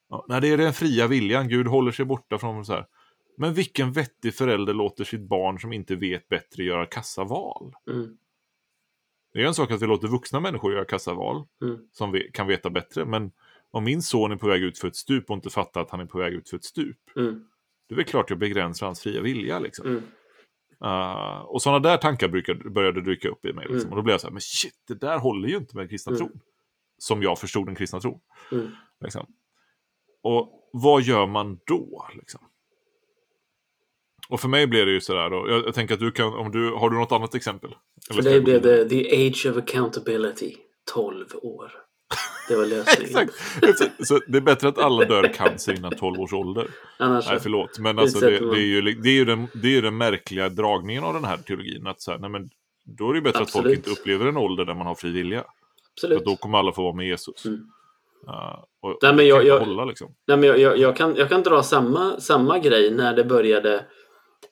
Ja, 0.09 0.25
nej, 0.27 0.41
det 0.41 0.47
är 0.47 0.57
den 0.57 0.73
fria 0.73 1.07
viljan. 1.07 1.47
Gud 1.49 1.67
håller 1.67 1.91
sig 1.91 2.05
borta 2.05 2.37
från 2.37 2.65
så 2.65 2.73
här. 2.73 2.87
Men 3.37 3.53
vilken 3.53 3.91
vettig 3.91 4.35
förälder 4.35 4.73
låter 4.73 5.03
sitt 5.03 5.21
barn 5.21 5.59
som 5.59 5.73
inte 5.73 5.95
vet 5.95 6.27
bättre 6.29 6.63
göra 6.63 6.85
kassaval? 6.85 7.73
Mm. 7.91 8.17
Det 9.33 9.41
är 9.41 9.45
en 9.45 9.53
sak 9.53 9.71
att 9.71 9.81
vi 9.81 9.87
låter 9.87 10.07
vuxna 10.07 10.39
människor 10.39 10.73
göra 10.73 10.85
kassaval 10.85 11.47
Mm. 11.61 11.79
som 11.91 12.11
vi 12.11 12.31
kan 12.33 12.47
veta 12.47 12.69
bättre. 12.69 13.05
Men 13.05 13.31
om 13.71 13.83
min 13.83 14.01
son 14.01 14.31
är 14.31 14.35
på 14.35 14.47
väg 14.47 14.63
ut 14.63 14.79
för 14.79 14.87
ett 14.87 14.95
stup 14.95 15.29
och 15.29 15.35
inte 15.35 15.49
fattar 15.49 15.81
att 15.81 15.89
han 15.89 15.99
är 15.99 16.05
på 16.05 16.17
väg 16.17 16.33
ut 16.33 16.49
för 16.49 16.57
ett 16.57 16.63
stup. 16.63 16.97
Mm. 17.15 17.45
Det 17.87 17.93
är 17.93 17.95
väl 17.95 18.05
klart 18.05 18.29
jag 18.29 18.39
begränsar 18.39 18.85
hans 18.85 19.01
fria 19.01 19.21
vilja. 19.21 19.59
Liksom. 19.59 19.87
Mm. 19.87 20.03
Uh, 20.83 21.37
och 21.39 21.61
sådana 21.61 21.79
där 21.79 21.97
tankar 21.97 22.27
brukade, 22.27 22.69
började 22.69 23.01
dyka 23.01 23.29
upp 23.29 23.45
i 23.45 23.53
mig. 23.53 23.63
Liksom. 23.67 23.79
Mm. 23.81 23.89
Och 23.89 23.95
då 23.95 24.01
blev 24.01 24.13
jag 24.13 24.21
så 24.21 24.27
här, 24.27 24.31
men 24.31 24.41
shit, 24.41 24.75
det 24.87 24.93
där 24.95 25.17
håller 25.17 25.49
ju 25.49 25.57
inte 25.57 25.75
med 25.75 25.89
kristna 25.89 26.09
Mm. 26.11 26.17
tron. 26.27 26.39
Som 26.97 27.23
jag 27.23 27.39
förstod 27.39 27.65
den 27.65 27.75
kristna 27.75 27.99
tron. 27.99 28.19
Mm. 28.51 28.67
Liksom. 29.01 29.25
Och 30.23 30.69
vad 30.73 31.01
gör 31.01 31.27
man 31.27 31.59
då? 31.65 32.07
Liksom? 32.15 32.41
Och 34.29 34.39
för 34.39 34.47
mig 34.47 34.67
blev 34.67 34.85
det 34.85 34.91
ju 34.91 35.01
sådär 35.01 35.29
då. 35.29 35.45
Jag, 35.49 35.65
jag 35.65 35.73
tänker 35.73 35.93
att 35.93 35.99
du 35.99 36.11
kan, 36.11 36.33
om 36.33 36.51
du, 36.51 36.71
har 36.71 36.89
du 36.89 36.97
något 36.97 37.11
annat 37.11 37.35
exempel? 37.35 37.69
För 38.07 38.13
Eller 38.13 38.21
ska 38.21 38.31
dig 38.31 38.41
blev 38.41 38.61
det 38.61 38.89
the 38.89 39.27
age 39.27 39.45
of 39.51 39.57
accountability. 39.57 40.55
12 40.93 41.25
år. 41.41 41.71
Det 42.49 42.55
var 42.55 42.65
lösningen. 42.65 43.29
Exakt! 43.61 44.07
Så, 44.07 44.19
det 44.27 44.37
är 44.37 44.41
bättre 44.41 44.67
att 44.67 44.77
alla 44.77 45.05
dör 45.05 45.33
cancer 45.33 45.73
innan 45.73 45.91
12 45.95 46.19
års 46.19 46.33
ålder. 46.33 46.67
Annars 46.99 47.27
Nej, 47.29 47.39
förlåt. 47.41 47.79
Men 47.79 47.99
alltså, 47.99 48.19
det, 48.19 48.39
det, 48.39 48.59
är 48.59 48.65
ju, 48.65 48.81
det, 48.81 49.09
är 49.09 49.13
ju 49.13 49.25
den, 49.25 49.47
det 49.53 49.67
är 49.67 49.71
ju 49.71 49.81
den 49.81 49.97
märkliga 49.97 50.49
dragningen 50.49 51.03
av 51.03 51.13
den 51.13 51.23
här 51.25 51.37
teologin. 51.37 51.87
Att 51.87 52.01
så 52.01 52.11
här, 52.11 52.19
nej, 52.19 52.29
men, 52.29 52.49
då 52.97 53.09
är 53.09 53.13
det 53.13 53.17
ju 53.17 53.23
bättre 53.23 53.39
att 53.41 53.51
folk 53.51 53.65
Absolut. 53.65 53.87
inte 53.87 54.01
upplever 54.01 54.25
en 54.25 54.37
ålder 54.37 54.65
där 54.65 54.73
man 54.73 54.87
har 54.87 54.95
fri 54.95 55.11
vilja. 55.11 55.39
För 55.41 55.47
Absolut. 55.93 56.17
att 56.17 56.25
då 56.25 56.35
kommer 56.35 56.57
alla 56.57 56.71
få 56.71 56.83
vara 56.83 56.93
med 56.95 57.07
Jesus. 57.07 57.45
Mm. 57.45 57.59
Uh, 58.27 58.63
och, 58.81 58.97
Nej, 59.01 59.11
men 59.11 59.17
det 59.17 59.23
jag- 59.23 59.37
kan 59.37 59.41
inte 59.41 59.47
jag- 59.47 59.59
hålla 59.59 59.85
liksom. 59.85 60.07
Nej, 60.27 60.37
men 60.37 60.49
jag, 60.49 60.59
jag, 60.59 60.77
jag, 60.77 60.95
kan, 60.97 61.15
jag 61.15 61.29
kan 61.29 61.43
dra 61.43 61.63
samma, 61.63 62.19
samma 62.19 62.59
grej 62.59 62.91
när 62.91 63.13
det 63.13 63.23
började, 63.23 63.85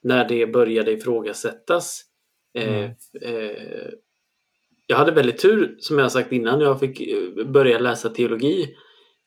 när 0.05 0.27
det 0.27 0.47
började 0.47 0.91
ifrågasättas. 0.91 2.01
Eh, 2.57 2.77
Mm. 2.77 2.91
eh, 3.21 3.89
jag 4.87 4.97
hade 4.97 5.11
väldigt 5.11 5.37
tur, 5.41 5.75
som 5.79 5.99
jag 5.99 6.11
sagt 6.11 6.31
innan, 6.31 6.61
jag 6.61 6.79
fick 6.79 7.01
eh, 7.01 7.45
börja 7.45 7.79
läsa 7.79 8.09
teologi 8.09 8.75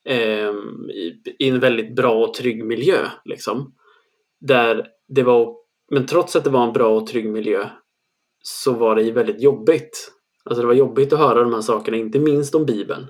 eh, 0.04 0.52
i, 0.94 1.22
i 1.38 1.48
en 1.48 1.60
väldigt 1.60 1.96
bra 1.96 2.24
och 2.24 2.34
trygg 2.34 2.64
miljö. 2.64 2.98
Liksom, 3.24 3.74
där 4.40 4.86
det 5.08 5.22
var 5.22 5.56
men 5.90 6.06
trots 6.06 6.36
att 6.36 6.44
det 6.44 6.50
var 6.50 6.66
en 6.66 6.72
bra 6.72 6.96
och 6.96 7.06
trygg 7.06 7.26
miljö 7.28 7.68
så 8.42 8.72
var 8.72 8.96
det 8.96 9.12
väldigt 9.12 9.42
jobbigt. 9.42 10.12
Alltså 10.44 10.60
det 10.60 10.66
var 10.66 10.74
jobbigt 10.74 11.12
att 11.12 11.18
höra 11.18 11.42
de 11.42 11.54
här 11.54 11.60
sakerna, 11.60 11.96
inte 11.96 12.18
minst 12.18 12.54
om 12.54 12.66
Bibeln. 12.66 13.06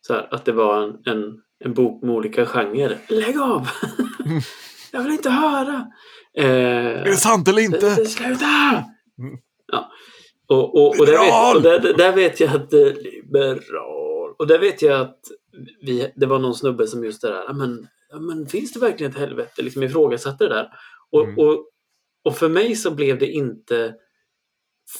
Så 0.00 0.12
här, 0.14 0.28
att 0.34 0.44
det 0.44 0.52
var 0.52 0.82
en, 0.82 0.98
en, 1.04 1.40
en 1.64 1.74
bok 1.74 2.02
med 2.02 2.14
olika 2.14 2.46
genrer. 2.46 2.98
Lägg 3.08 3.38
av! 3.40 3.66
Jag 4.92 5.02
vill 5.02 5.12
inte 5.12 5.30
höra! 5.30 5.86
Eh, 6.34 6.46
Är 6.46 7.04
det 7.04 7.16
sant 7.16 7.48
eller 7.48 7.62
inte? 7.62 7.96
Sluta! 8.06 8.84
Mm. 9.18 9.38
Ja. 9.72 9.92
Och, 10.46 10.74
och, 10.74 10.88
och, 11.00 11.06
där 11.06 11.18
vet, 11.18 11.56
och 11.56 11.62
där, 11.62 11.94
där 11.96 12.12
vet 12.12 12.40
jag 12.40 12.50
att... 12.56 12.72
eh, 12.72 12.80
Liberal. 12.80 14.34
Och 14.38 14.46
där 14.46 14.58
vet 14.58 14.82
jag 14.82 15.00
att 15.00 15.20
vi, 15.80 16.12
det 16.16 16.26
var 16.26 16.38
någon 16.38 16.54
snubbe 16.54 16.86
som 16.86 17.04
just 17.04 17.22
det 17.22 17.28
där, 17.28 17.44
"Ja, 17.46 17.52
men, 17.52 17.88
men 18.20 18.46
finns 18.46 18.72
det 18.72 18.80
verkligen 18.80 19.12
ett 19.12 19.18
helvete? 19.18 19.62
Liksom 19.62 19.82
ifrågasatte 19.82 20.44
det 20.48 20.54
där. 20.54 20.68
Och, 21.10 21.24
Mm. 21.24 21.38
och, 21.38 21.64
och 22.24 22.36
för 22.36 22.48
mig 22.48 22.76
så 22.76 22.90
blev 22.90 23.18
det 23.18 23.26
inte... 23.26 23.94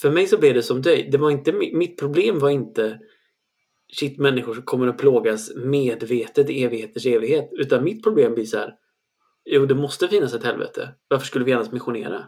För 0.00 0.10
mig 0.10 0.26
så 0.26 0.38
blev 0.38 0.54
det 0.54 0.62
som 0.62 0.82
dig. 0.82 1.08
Det 1.12 1.18
var 1.18 1.30
inte, 1.30 1.52
mi- 1.52 1.76
mitt 1.76 1.98
problem 1.98 2.38
var 2.38 2.50
inte 2.50 2.98
shit, 3.92 4.18
människor 4.18 4.54
som 4.54 4.62
kommer 4.62 4.86
att 4.86 4.98
plågas 4.98 5.50
medvetet 5.56 6.50
i 6.50 6.64
evigheters 6.64 7.06
evighet. 7.06 7.48
Utan 7.52 7.84
mitt 7.84 8.02
problem 8.02 8.34
blir 8.34 8.44
så 8.44 8.58
här. 8.58 8.74
Jo, 9.50 9.66
det 9.66 9.74
måste 9.74 10.08
finnas 10.08 10.34
ett 10.34 10.44
helvete. 10.44 10.88
Varför 11.08 11.26
skulle 11.26 11.44
vi 11.44 11.52
annars 11.52 11.72
missionera? 11.72 12.24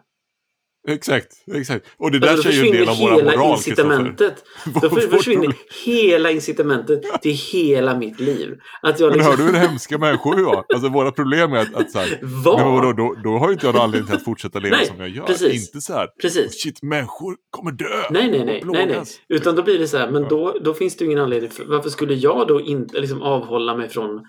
Exakt, 0.89 1.33
exakt. 1.55 1.87
Och 1.97 2.11
det 2.11 2.19
där 2.19 2.29
Alltså, 2.29 2.49
då 2.49 2.55
är 2.55 2.59
ju 2.59 2.67
en 2.67 2.73
del 2.73 2.89
av 2.89 2.99
våra 2.99 3.25
moral, 3.25 3.53
incitamentet. 3.53 4.45
Då 4.83 4.91
försvinner 4.91 5.55
hela 5.85 6.31
incitamentet 6.31 7.03
till 7.23 7.35
hela 7.53 7.99
mitt 7.99 8.21
liv. 8.21 8.59
Att 8.83 9.01
jag 9.01 9.09
Men 9.09 9.19
liksom, 9.19 9.39
hör 9.39 9.47
du 9.47 9.59
hur 9.59 9.69
hemska 9.69 9.99
människor 9.99 10.37
vi 10.37 10.43
var? 10.43 10.65
Alltså 10.75 10.89
våra 10.89 11.13
problem 11.13 11.53
är 11.53 11.57
att, 11.59 11.75
att 11.75 11.91
så 11.91 11.99
här, 11.99 12.19
men 12.21 12.73
vadå, 12.73 12.93
då, 12.93 13.15
då 13.25 13.39
har 13.39 13.47
ju 13.49 13.53
inte 13.53 13.67
jag 13.67 13.75
någon 13.75 13.83
anledning 13.85 14.07
till 14.07 14.17
att 14.17 14.25
fortsätta 14.25 14.59
leva 14.59 14.77
Nej, 14.77 14.87
som 14.87 15.01
jag 15.01 15.09
gör. 15.09 15.25
precis. 15.27 15.69
Inte 15.69 15.81
så 15.81 15.93
här, 15.93 16.09
Precis. 16.23 16.63
shit, 16.63 16.83
människor 16.83 17.37
kommer 17.51 17.73
dö. 17.73 17.85
Nej, 18.11 18.31
nej, 18.31 18.45
nej, 18.45 18.63
nej, 18.65 18.87
nej. 18.87 19.03
Utan 19.29 19.57
då 19.57 19.63
blir 19.63 19.79
det 19.79 19.89
så 19.89 19.99
här, 19.99 20.11
men 20.11 20.23
då, 20.29 20.57
då 20.61 20.75
finns 20.75 20.97
det 20.97 21.05
ju 21.05 21.11
ingen 21.11 21.23
anledning. 21.23 21.51
För, 21.51 21.65
varför 21.65 21.91
skulle 21.91 22.15
jag 22.15 22.49
då 22.49 22.61
inte 22.61 23.01
liksom 23.01 23.23
avhålla 23.23 23.77
mig 23.77 23.89
från 23.89 24.21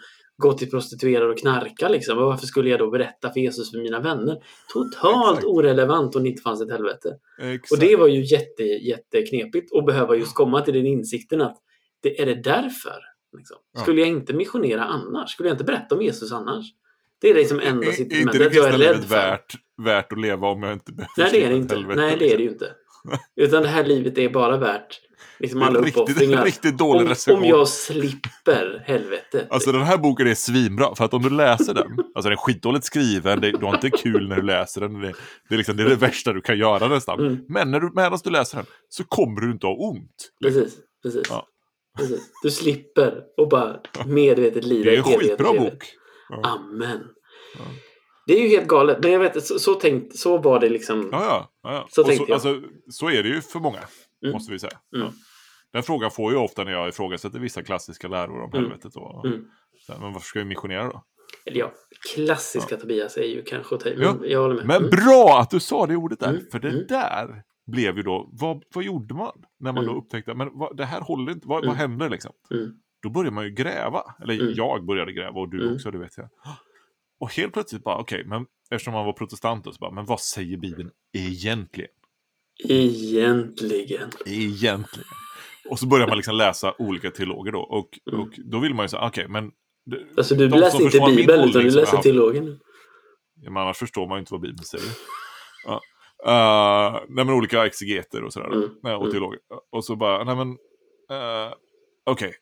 gå 0.41 0.53
till 0.53 0.69
prostituerade 0.69 1.31
och 1.31 1.37
knarka 1.37 1.89
liksom? 1.89 2.17
Och 2.17 2.25
varför 2.25 2.45
skulle 2.47 2.69
jag 2.69 2.79
då 2.79 2.91
berätta 2.91 3.33
för 3.33 3.39
Jesus 3.39 3.71
för 3.71 3.77
mina 3.77 3.99
vänner? 3.99 4.37
Totalt 4.73 5.37
Exakt. 5.37 5.45
orelevant 5.45 6.15
om 6.15 6.23
det 6.23 6.29
inte 6.29 6.41
fanns 6.41 6.61
ett 6.61 6.71
helvete. 6.71 7.09
Exakt. 7.41 7.71
Och 7.71 7.79
det 7.79 7.95
var 7.95 8.07
ju 8.07 8.23
jätte, 8.25 8.63
jätteknepigt 8.63 9.75
att 9.75 9.85
behöva 9.85 10.15
just 10.15 10.35
komma 10.35 10.61
till 10.61 10.73
den 10.73 10.85
insikten 10.85 11.41
att 11.41 11.57
det 12.03 12.21
är 12.21 12.25
det 12.25 12.35
därför. 12.35 12.99
Liksom. 13.37 13.57
Skulle 13.77 14.01
jag 14.01 14.09
inte 14.09 14.33
missionera 14.33 14.83
annars? 14.83 15.29
Skulle 15.31 15.49
jag 15.49 15.53
inte 15.53 15.63
berätta 15.63 15.95
om 15.95 16.01
Jesus 16.01 16.31
annars? 16.31 16.65
Det 17.21 17.29
är 17.29 17.35
liksom 17.35 17.59
enda 17.59 17.87
Är- 17.87 17.91
är 17.91 18.21
inte 18.21 18.37
det 18.37 18.49
kristna 18.49 18.77
livet 18.77 19.11
värt, 19.11 19.53
värt 19.85 20.11
att 20.11 20.19
leva 20.21 20.47
om 20.47 20.63
jag 20.63 20.73
inte 20.73 20.91
behöver 20.93 21.11
Nej, 21.17 21.29
det 21.31 21.43
är 21.43 21.49
det 21.49 21.55
inte. 21.55 21.75
Nej, 21.75 21.95
det 21.95 22.01
är 22.03 22.17
det 22.17 22.19
liksom? 22.19 22.43
ju 22.43 22.49
inte. 22.49 22.73
Utan 23.35 23.63
det 23.63 23.69
här 23.69 23.85
livet 23.85 24.17
är 24.17 24.29
bara 24.29 24.57
värt 24.57 24.99
liksom 25.41 25.61
alla 25.61 25.79
riktigt, 25.79 25.97
uppoffringar. 25.97 26.45
riktigt 26.45 26.77
dålig 26.77 27.01
Om, 27.01 27.07
recension. 27.09 27.43
om 27.43 27.49
jag 27.49 27.67
slipper 27.67 28.83
helvetet. 28.85 29.47
Alltså 29.51 29.71
den 29.71 29.81
här 29.81 29.97
boken 29.97 30.27
är 30.27 30.35
svinbra, 30.35 30.95
för 30.95 31.05
att 31.05 31.13
om 31.13 31.21
du 31.21 31.29
läser 31.29 31.73
den, 31.73 31.85
alltså 31.99 32.21
den 32.21 32.31
är 32.31 32.35
skitdåligt 32.35 32.85
skriven, 32.85 33.41
det, 33.41 33.51
du 33.51 33.65
har 33.65 33.75
inte 33.75 33.89
kul 33.89 34.27
när 34.29 34.35
du 34.35 34.41
läser 34.41 34.81
den, 34.81 34.93
det, 35.01 35.13
det, 35.49 35.55
är, 35.55 35.57
liksom, 35.57 35.77
det 35.77 35.83
är 35.83 35.89
det 35.89 35.95
värsta 35.95 36.33
du 36.33 36.41
kan 36.41 36.57
göra 36.57 36.87
nästan. 36.87 37.19
Mm. 37.19 37.39
Men 37.49 37.71
när 37.71 37.79
du, 37.79 37.91
medan 37.95 38.19
du 38.23 38.29
läser 38.29 38.57
den 38.57 38.65
så 38.89 39.03
kommer 39.03 39.41
du 39.41 39.51
inte 39.51 39.67
ha 39.67 39.73
ont. 39.73 40.31
Precis, 40.43 40.77
precis. 41.03 41.21
Ja. 41.29 41.45
precis. 41.97 42.21
Du 42.43 42.51
slipper 42.51 43.13
och 43.37 43.49
bara 43.49 43.79
medvetet 44.05 44.63
lida 44.63 44.91
Det 44.91 44.95
är 44.95 44.97
en 44.97 45.03
skitbra 45.03 45.53
bok. 45.53 45.85
Ja. 46.29 46.41
Amen. 46.43 46.99
Ja. 47.57 47.63
Det 48.27 48.33
är 48.33 48.41
ju 48.41 48.47
helt 48.47 48.67
galet. 48.67 48.97
Men 49.01 49.11
jag 49.11 49.19
vet, 49.19 49.45
så, 49.45 49.59
så, 49.59 49.73
tänkt, 49.73 50.19
så 50.19 50.37
var 50.37 50.59
det 50.59 50.69
liksom. 50.69 51.09
Ja, 51.11 51.23
ja. 51.25 51.51
ja, 51.63 51.73
ja. 51.73 51.87
Så 51.89 52.03
så, 52.03 52.11
jag. 52.11 52.31
Alltså, 52.31 52.61
så 52.89 53.09
är 53.09 53.23
det 53.23 53.29
ju 53.29 53.41
för 53.41 53.59
många, 53.59 53.79
Mm. 54.23 54.33
måste 54.33 54.51
vi 54.51 54.59
säga. 54.59 54.77
Mm. 54.95 55.07
Ja. 55.71 55.77
Den 55.77 55.83
frågan 55.83 56.11
får 56.11 56.33
jag 56.33 56.43
ofta 56.43 56.63
när 56.63 56.71
jag 56.71 56.89
ifrågasätter 56.89 57.39
vissa 57.39 57.63
klassiska 57.63 58.07
läror 58.07 58.41
om 58.41 58.49
Mm. 58.53 58.63
helvetet. 58.63 58.95
Och, 58.95 59.25
Mm. 59.25 59.45
så 59.87 59.93
men 59.99 60.13
varför 60.13 60.27
ska 60.27 60.39
vi 60.39 60.45
missionera 60.45 60.83
då? 60.83 61.03
Eller 61.45 61.59
ja, 61.59 61.71
klassiska 62.15 62.77
Tobias 62.77 63.17
är 63.17 63.23
ju 63.23 63.43
kanske 63.43 63.75
att 63.75 63.85
Ja. 63.85 64.15
jag 64.25 64.41
håller 64.41 64.55
med. 64.55 64.65
Men 64.67 64.77
Mm. 64.77 64.89
bra 64.89 65.39
att 65.41 65.49
du 65.49 65.59
sa 65.59 65.85
det 65.85 65.95
ordet 65.95 66.19
där, 66.19 66.29
Mm, 66.29 66.41
för 66.51 66.59
det 66.59 66.87
där 66.87 67.43
blev 67.67 67.97
ju 67.97 68.03
då, 68.03 68.29
vad, 68.33 68.63
vad 68.73 68.83
gjorde 68.83 69.13
man? 69.13 69.43
När 69.59 69.71
man 69.73 69.85
då 69.85 69.95
upptäckte, 69.97 70.33
men 70.33 70.49
vad, 70.53 70.77
det 70.77 70.85
här 70.85 71.01
håller 71.01 71.31
inte, 71.31 71.47
vad, 71.47 71.65
vad 71.65 71.75
händer 71.75 72.09
liksom? 72.09 72.31
Då 73.03 73.09
börjar 73.09 73.31
man 73.31 73.43
ju 73.43 73.49
gräva, 73.51 74.03
eller 74.23 74.53
jag 74.57 74.85
började 74.85 75.11
gräva 75.13 75.39
och 75.39 75.49
du 75.49 75.73
också, 75.75 75.91
det 75.91 75.97
vet 75.97 76.17
jag. 76.17 76.29
Och 77.19 77.33
helt 77.33 77.53
plötsligt 77.53 77.83
bara, 77.83 77.97
okej, 77.97 78.23
men 78.25 78.45
eftersom 78.71 78.93
man 78.93 79.05
var 79.05 79.13
protestant 79.13 79.63
då, 79.65 79.71
så 79.71 79.77
bara, 79.79 79.91
men 79.91 80.05
vad 80.05 80.19
säger 80.21 80.57
Bibeln 80.57 80.91
egentligen? 81.13 81.89
Egentligen. 82.69 84.09
Egentligen. 84.25 85.07
Och 85.69 85.79
så 85.79 85.87
börjar 85.87 86.07
man 86.07 86.17
liksom 86.17 86.35
läsa 86.35 86.73
olika 86.79 87.11
teologer 87.11 87.51
då, 87.51 87.59
och, 87.59 87.89
Mm. 88.11 88.21
och 88.21 88.29
då 88.51 88.59
vill 88.59 88.73
man 88.73 88.83
ju 88.83 88.89
säga, 88.89 89.07
okej, 89.07 89.27
men 89.27 89.51
det- 89.85 90.05
Alltså 90.17 90.35
du 90.35 90.49
läser 90.49 90.81
inte 90.81 91.15
Bibeln 91.15 91.49
utan 91.49 91.63
du 91.63 91.71
som 91.71 91.79
jag 91.79 91.85
läser 91.85 91.97
teologen. 91.97 92.59
Ja, 93.41 93.51
men 93.51 93.63
annars 93.63 93.77
förstår 93.77 94.07
man 94.07 94.17
ju 94.17 94.19
inte 94.19 94.33
vad 94.33 94.41
Bibeln 94.41 94.63
säger. 94.63 94.85
Ja. 95.65 95.81
Uh, 96.27 96.99
nej, 97.09 97.25
men 97.25 97.33
olika 97.35 97.65
exegeter 97.65 98.23
och 98.23 98.33
sådär. 98.33 98.47
Mm, 98.47 98.69
Nej, 98.83 98.95
och 98.95 99.01
mm. 99.01 99.11
teologer. 99.11 99.39
Och 99.71 99.85
så 99.85 99.95
bara, 99.95 100.23
nej 100.23 100.35
men... 100.35 100.47
Uh, 100.49 101.53
Okej. 102.05 102.33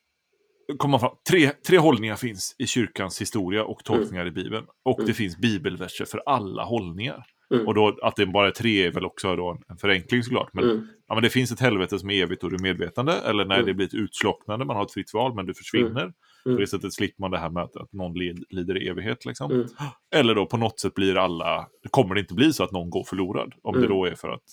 Fram. 0.82 1.00
Tre, 1.30 1.52
tre 1.68 1.78
hållningar 1.78 2.16
finns 2.16 2.56
i 2.58 2.68
kyrkans 2.68 3.22
historia 3.22 3.64
och 3.64 3.84
tolkningar 3.84 4.26
i 4.28 4.32
Bibeln. 4.32 4.66
Och 4.86 5.00
Mm. 5.00 5.08
det 5.08 5.14
finns 5.14 5.38
bibelverser 5.38 6.06
för 6.06 6.24
alla 6.26 6.64
hållningar. 6.64 7.24
Mm. 7.54 7.68
Och 7.68 7.74
då 7.74 7.98
att 8.02 8.16
det 8.16 8.26
bara 8.26 8.48
är 8.48 8.52
tre 8.52 8.86
är 8.86 8.92
väl 8.92 9.06
också 9.06 9.36
då 9.36 9.50
en, 9.52 9.58
en 9.68 9.78
förenkling 9.78 10.24
såklart. 10.24 10.50
Men, 10.54 10.64
Mm. 10.64 10.88
ja, 11.08 11.14
men 11.16 11.24
det 11.24 11.30
finns 11.30 11.52
ett 11.52 11.60
helvete 11.60 12.00
som 12.00 12.10
är 12.10 12.24
evigt 12.24 12.44
och 12.44 12.50
du 12.50 12.56
är 12.56 12.60
medvetande. 12.62 13.14
Eller 13.14 13.46
när 13.46 13.56
Mm. 13.56 13.66
det 13.66 13.74
blir 13.74 13.86
ett 13.88 13.94
utslocknande, 13.94 14.66
man 14.66 14.76
har 14.76 14.84
ett 14.84 14.94
fritt 14.94 15.14
val 15.14 15.36
men 15.36 15.46
du 15.46 15.54
försvinner. 15.54 16.14
På 16.44 16.50
Mm. 16.50 16.62
det 16.62 16.68
sättet 16.68 16.94
slipper 16.94 17.22
man 17.22 17.32
det 17.32 17.38
här 17.38 17.50
med 17.50 17.64
att, 17.64 17.76
att 17.76 17.94
någon 17.94 18.14
lider 18.50 18.84
i 18.84 18.88
evighet. 18.88 19.26
Liksom. 19.26 19.52
Mm. 19.52 19.68
Eller 20.16 20.36
då 20.36 20.46
på 20.46 20.58
något 20.58 20.80
sätt 20.80 20.94
blir 20.94 21.18
alla, 21.18 21.68
kommer 21.92 22.16
det 22.16 22.22
inte 22.22 22.34
bli 22.34 22.54
så 22.54 22.64
att 22.64 22.72
någon 22.72 22.90
går 22.90 23.04
förlorad. 23.04 23.54
Om 23.64 23.74
det 23.74 23.80
Mm. 23.86 23.90
då 23.92 24.06
är 24.06 24.16
för 24.16 24.30
att 24.30 24.44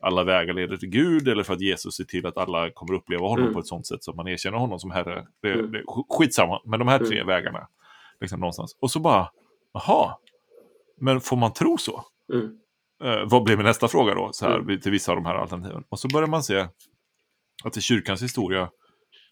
alla 0.00 0.24
vägar 0.24 0.54
leder 0.54 0.76
till 0.76 0.88
Gud 0.88 1.28
eller 1.28 1.42
för 1.42 1.54
att 1.54 1.60
Jesus 1.60 1.96
ser 1.96 2.04
till 2.04 2.26
att 2.26 2.36
alla 2.36 2.70
kommer 2.70 2.94
uppleva 2.94 3.26
honom 3.26 3.42
Mm. 3.42 3.54
på 3.54 3.60
ett 3.60 3.66
sånt 3.66 3.86
sätt 3.86 4.04
som 4.04 4.16
man 4.16 4.28
erkänner 4.28 4.58
honom 4.58 4.78
som 4.78 4.90
Herre. 4.90 5.26
Det, 5.42 5.52
Mm. 5.52 5.72
det 5.72 5.82
skitsamma, 6.18 6.60
men 6.64 6.78
de 6.78 6.88
här 6.88 6.98
tre 6.98 7.16
Mm. 7.16 7.26
vägarna. 7.26 7.66
Liksom 8.20 8.40
någonstans. 8.40 8.76
Och 8.80 8.90
så 8.90 9.00
bara, 9.00 9.28
jaha, 9.72 10.16
men 11.00 11.20
får 11.20 11.36
man 11.36 11.52
tro 11.52 11.78
så? 11.78 12.04
Mm. 12.32 12.58
Eh, 13.04 13.28
vad 13.28 13.44
blir 13.44 13.56
min 13.56 13.66
nästa 13.66 13.88
fråga 13.88 14.14
då, 14.14 14.30
så 14.32 14.46
här, 14.46 14.58
Mm. 14.58 14.80
till 14.80 14.92
vissa 14.92 15.12
av 15.12 15.16
de 15.16 15.26
här 15.26 15.34
alternativen? 15.34 15.84
Och 15.88 15.98
så 16.00 16.08
börjar 16.08 16.28
man 16.28 16.42
se 16.42 16.66
att 17.64 17.76
i 17.76 17.80
kyrkans 17.80 18.22
historia 18.22 18.70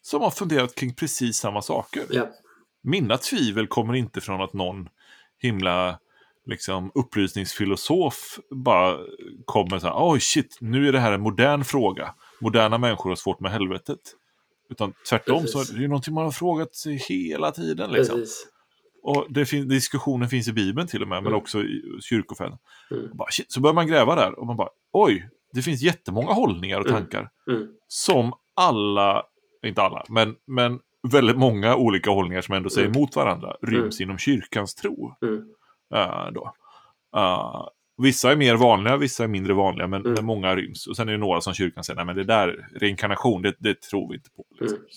så 0.02 0.18
har 0.18 0.30
funderat 0.30 0.74
kring 0.74 0.94
precis 0.94 1.36
samma 1.36 1.62
saker 1.62 2.02
Ja. 2.10 2.28
mina 2.82 3.16
tvivel 3.18 3.66
kommer 3.66 3.94
inte 3.94 4.20
från 4.20 4.40
att 4.42 4.52
någon 4.52 4.88
himla 5.38 5.98
liksom, 6.46 6.90
upplysningsfilosof 6.94 8.38
bara 8.50 8.98
kommer 9.44 9.78
så 9.78 9.86
här, 9.86 9.94
oj 9.98 10.20
shit, 10.20 10.58
nu 10.60 10.88
är 10.88 10.92
det 10.92 11.00
här 11.00 11.12
en 11.12 11.20
modern 11.20 11.64
fråga. 11.64 12.14
Moderna 12.40 12.78
människor 12.78 13.10
har 13.10 13.16
svårt 13.16 13.40
med 13.40 13.52
helvetet. 13.52 13.98
Utan 14.70 14.92
tvärtom 15.08 15.46
så 15.46 15.60
är 15.60 15.74
det 15.74 15.80
ju 15.80 15.88
någonting 15.88 16.14
man 16.14 16.24
har 16.24 16.30
frågat 16.30 16.74
sig 16.74 16.96
hela 17.08 17.50
tiden. 17.52 17.90
Liksom. 17.90 18.16
Precis. 18.16 18.46
Och 19.02 19.26
det 19.28 19.46
fin- 19.46 19.68
diskussionen 19.68 20.28
finns 20.28 20.48
i 20.48 20.52
Bibeln 20.52 20.86
till 20.88 21.02
och 21.02 21.08
med, 21.08 21.22
men 21.22 21.26
Mm. 21.32 21.38
också 21.38 21.62
i 21.62 21.82
kyrkofäden. 22.02 22.58
Mm. 22.90 23.16
Bara, 23.16 23.28
shit, 23.30 23.52
så 23.52 23.60
börjar 23.60 23.74
man 23.74 23.86
gräva 23.86 24.14
där 24.14 24.38
och 24.38 24.46
man 24.46 24.56
bara, 24.56 24.68
oj, 24.92 25.28
det 25.52 25.62
finns 25.62 25.82
jättemånga 25.82 26.32
hållningar 26.32 26.80
och 26.80 26.86
Mm. 26.86 27.00
tankar 27.00 27.30
som 27.88 28.32
alla, 28.56 29.22
inte 29.66 29.82
alla, 29.82 30.04
men, 30.08 30.36
men 30.46 30.78
väldigt 31.12 31.36
många 31.36 31.76
olika 31.76 32.10
hållningar 32.10 32.40
som 32.42 32.54
ändå 32.54 32.70
säger 32.70 32.86
Mm. 32.88 32.96
emot 32.96 33.16
varandra 33.16 33.56
ryms 33.62 34.00
inom 34.00 34.18
kyrkans 34.18 34.74
tro. 34.74 35.14
Eh, 35.94 36.30
då. 36.32 36.52
Eh, 37.16 37.66
vissa 38.02 38.32
är 38.32 38.36
mer 38.36 38.56
vanliga, 38.56 38.96
vissa 38.96 39.24
är 39.24 39.28
mindre 39.28 39.52
vanliga, 39.54 39.86
men, 39.86 40.06
Mm. 40.06 40.24
många 40.26 40.56
ryms. 40.56 40.86
Och 40.86 40.96
sen 40.96 41.08
är 41.08 41.12
det 41.12 41.18
några 41.18 41.40
som 41.40 41.54
kyrkan 41.54 41.84
säger, 41.84 41.96
nej 41.96 42.04
men 42.04 42.16
det 42.16 42.24
där, 42.24 42.68
reinkarnation, 42.80 43.42
det, 43.42 43.54
det 43.58 43.80
tror 43.82 44.08
vi 44.08 44.14
inte 44.16 44.30
på. 44.30 44.44
Liksom, 44.60 44.78
Mm. 44.78 44.88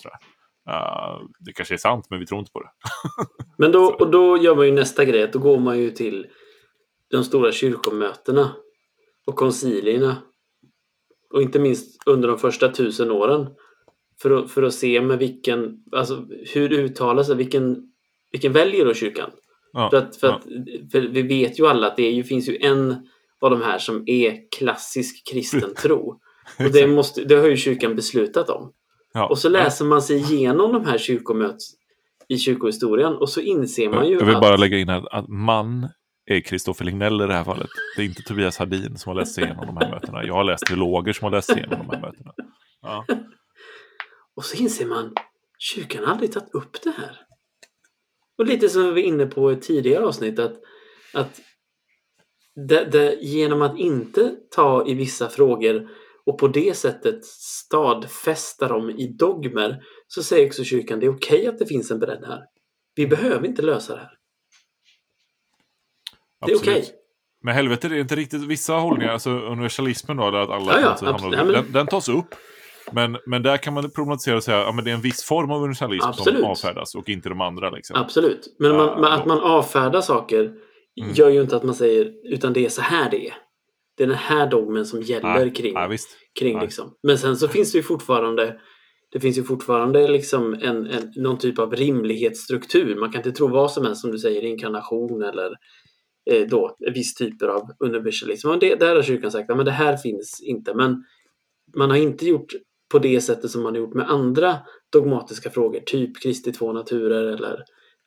Eh, 0.70 1.22
det 1.40 1.54
kanske 1.54 1.76
är 1.76 1.78
sant, 1.78 2.08
men 2.10 2.20
vi 2.20 2.26
tror 2.26 2.40
inte 2.40 2.52
på 2.52 2.60
det. 2.60 2.70
Men 3.58 3.72
då, 3.72 3.86
och 4.00 4.12
då 4.12 4.38
gör 4.38 4.56
man 4.56 4.66
ju 4.66 4.72
nästa 4.72 5.06
grej, 5.06 5.30
då 5.34 5.40
går 5.40 5.60
man 5.60 5.80
ju 5.80 5.92
till 5.92 6.28
de 7.12 7.24
stora 7.24 7.52
kyrkomötena 7.52 8.56
och 9.26 9.36
koncilierna. 9.36 10.18
Och 11.34 11.42
inte 11.42 11.60
minst 11.60 12.04
under 12.06 12.28
de 12.28 12.38
första 12.38 12.70
tusen 12.70 13.12
åren. 13.12 13.48
För 14.22 14.32
att, 14.32 14.52
för 14.52 14.64
att 14.64 14.74
se 14.74 15.02
med 15.02 15.20
vilken, 15.20 15.84
alltså 15.92 16.28
hur 16.54 16.72
uttalar 16.72 17.24
sig, 17.24 17.36
vilken, 17.36 17.92
vilken 18.32 18.54
väljer 18.54 18.86
då 18.86 18.94
kyrkan? 18.94 19.32
Ja, 19.74 19.90
För, 19.90 19.98
att, 19.98 20.16
för, 20.16 20.28
ja. 20.28 20.34
att, 20.36 20.44
för 20.92 21.02
vi 21.02 21.22
vet 21.22 21.60
ju 21.60 21.68
alla 21.68 21.88
att 21.88 21.98
det 21.98 22.10
ju, 22.10 22.24
finns 22.24 22.50
ju 22.50 22.58
en 22.58 23.08
av 23.42 23.50
de 23.50 23.62
här 23.62 23.78
som 23.78 24.04
är 24.06 24.52
klassisk 24.58 25.28
kristen 25.32 25.74
tro. 25.74 26.20
Och 26.60 26.72
det, 26.74 26.88
måste, 26.88 27.24
det 27.24 27.36
har 27.36 27.48
ju 27.48 27.58
kyrkan 27.58 27.96
beslutat 27.96 28.50
om. 28.50 28.74
Ja. 29.14 29.28
Och 29.28 29.38
så 29.38 29.50
läser 29.50 29.86
man 29.86 30.02
sig 30.02 30.18
igenom 30.18 30.74
de 30.74 30.86
här 30.86 30.98
kyrkomöts 30.98 31.74
i 32.28 32.38
kyrkohistorien 32.38 33.14
och 33.14 33.30
så 33.30 33.42
inser 33.42 33.90
man 33.90 34.08
ju 34.08 34.14
Jag 34.14 34.26
vill 34.26 34.36
att... 34.36 34.42
bara 34.42 34.58
lägga 34.58 34.78
in 34.78 34.90
här 34.90 35.16
att 35.16 35.28
man 35.28 35.88
är 36.26 36.40
Kristoffer 36.40 36.86
Lignell 36.86 37.22
i 37.22 37.28
det 37.28 37.34
här 37.34 37.44
fallet. 37.44 37.70
Det 37.96 38.02
är 38.02 38.06
inte 38.06 38.22
Tobias 38.22 38.58
Hadin 38.58 38.98
som 38.98 39.10
har 39.10 39.16
läst 39.16 39.38
igenom 39.38 39.66
de 39.66 39.78
här 39.78 39.92
mötena. 39.92 40.24
Jag 40.24 40.34
har 40.34 40.44
läst 40.44 40.66
teologer 40.66 41.14
som 41.14 41.26
har 41.26 41.32
läst 41.32 41.50
igenom 41.50 41.80
de 41.80 41.96
här 41.96 42.02
mötena. 42.02 42.34
Ja. 42.82 43.06
Och 44.36 44.46
så 44.46 44.58
inser 44.58 44.86
man, 44.86 45.14
kyrkan 45.60 46.04
har 46.04 46.12
aldrig 46.12 46.32
tagit 46.32 46.54
upp 46.54 46.82
det 46.84 46.92
här. 46.92 47.18
Och 48.38 48.46
lite 48.46 48.70
som 48.70 48.84
vi 48.84 48.92
var 48.92 48.98
inne 48.98 49.26
på 49.26 49.52
i 49.52 49.56
tidigare 49.56 50.06
avsnitt 50.06 50.40
att, 50.40 50.54
att 51.14 51.42
det, 52.56 52.86
det, 52.86 53.18
genom 53.22 53.62
att 53.62 53.78
inte 53.78 54.36
ta 54.52 54.88
i 54.88 54.94
vissa 54.94 55.30
frågor 55.30 55.90
och 56.26 56.38
på 56.40 56.48
det 56.48 56.78
sättet 56.78 57.26
stadfästa 57.26 58.68
dem 58.68 58.90
i 58.90 59.08
dogmer 59.08 59.84
så 60.08 60.24
säger 60.24 60.48
också 60.48 60.64
kyrkan 60.64 61.00
det 61.00 61.06
är 61.06 61.16
okej 61.16 61.38
okay 61.40 61.48
att 61.48 61.60
det 61.60 61.66
finns 61.66 61.92
en 61.92 62.00
bredd 62.00 62.24
här. 62.28 62.42
Vi 62.96 63.08
behöver 63.08 63.48
inte 63.48 63.62
lösa 63.62 63.94
det 63.96 64.00
här. 64.00 64.12
Det 66.46 66.52
är 66.52 66.58
okej. 66.58 66.74
Okay. 66.74 66.86
Men 67.44 67.56
helvete, 67.56 67.90
det 67.90 67.96
är 67.96 68.00
inte 68.00 68.16
riktigt 68.16 68.42
vissa 68.42 68.74
hållningar, 68.74 69.14
alltså 69.14 69.30
universalismen 69.30 70.18
då, 70.18 70.24
att 70.24 70.34
alla 70.34 70.50
Ja, 70.50 70.60
ja, 70.82 70.96
hamnar- 70.96 71.14
absolut. 71.14 71.38
Ja, 71.38 71.44
men- 71.44 71.54
den, 71.54 71.72
den 71.72 71.88
tas 71.88 72.10
upp. 72.10 72.36
Men, 72.92 73.18
men 73.26 73.44
där 73.44 73.58
kan 73.58 73.74
man 73.74 73.92
problematisera 73.92 74.36
och 74.36 74.44
säga 74.44 74.60
att 74.60 74.66
ja, 74.66 74.72
men 74.72 74.86
det 74.86 74.92
är 74.92 74.96
en 74.96 75.02
viss 75.02 75.24
form 75.24 75.52
av 75.52 75.58
universalism 75.62 76.08
Absolut. 76.08 76.40
som 76.40 76.50
avfärdas 76.50 76.96
och 76.96 77.10
inte 77.10 77.30
de 77.30 77.42
andra. 77.42 77.70
Liksom. 77.70 77.96
Absolut. 77.96 78.56
Men 78.60 78.76
man, 78.76 79.02
men 79.02 79.12
att 79.12 79.26
man 79.26 79.40
avfärdar 79.40 80.02
saker 80.02 80.52
Mm. 81.02 81.14
gör 81.14 81.30
ju 81.30 81.42
inte 81.42 81.56
att 81.56 81.64
man 81.64 81.76
säger 81.76 82.14
utan 82.34 82.54
det 82.54 82.66
är 82.66 82.70
så 82.70 82.82
här 82.82 83.12
det 83.12 83.28
är. 83.28 83.34
Det 83.98 84.04
är 84.04 84.08
den 84.08 84.18
här 84.18 84.52
dogmen 84.52 84.86
som 84.86 85.02
gäller 85.02 85.40
Nej, 85.40 85.54
kring, 85.54 85.90
visst. 85.90 86.10
kring 86.40 86.54
nej. 86.54 86.64
liksom. 86.64 86.96
Men 87.04 87.18
sen 87.18 87.38
så 87.38 87.48
finns 87.48 87.72
det 87.72 87.78
ju 87.78 87.84
fortfarande 87.84 88.60
det 89.14 89.20
finns 89.20 89.38
ju 89.38 89.44
fortfarande 89.44 90.08
liksom 90.08 90.54
en, 90.54 90.88
en, 90.88 91.12
någon 91.16 91.38
typ 91.38 91.60
av 91.60 91.76
rimlighetsstruktur. 91.76 92.96
Man 92.96 93.12
kan 93.12 93.20
inte 93.20 93.32
tro 93.32 93.48
vad 93.48 93.72
som 93.72 93.86
helst 93.86 94.02
som 94.02 94.12
du 94.12 94.20
säger, 94.20 94.42
inkarnation 94.42 95.24
eller 95.24 95.52
eh, 96.32 96.48
då 96.48 96.76
viss 96.94 97.14
typer 97.16 97.48
av 97.48 97.70
universalism. 97.80 98.50
Och 98.50 98.60
det, 98.60 98.76
där 98.76 98.96
har 98.96 99.04
kyrkan 99.04 99.32
sagt 99.32 99.50
att 99.50 99.66
det 99.66 99.72
här 99.72 99.98
finns 99.98 100.42
inte. 100.44 100.74
Men 100.74 101.04
man 101.78 101.90
har 101.90 101.98
inte 101.98 102.28
gjort 102.28 102.54
på 102.92 103.00
det 103.00 103.22
sättet 103.22 103.52
som 103.52 103.64
man 103.64 103.74
har 103.74 103.80
gjort 103.80 103.94
med 103.94 104.10
andra 104.10 104.58
dogmatiska 104.92 105.50
frågor, 105.50 105.80
typ 105.80 106.22
Kristi 106.22 106.52
två 106.52 106.74
naturer 106.74 107.24
eller 107.24 107.64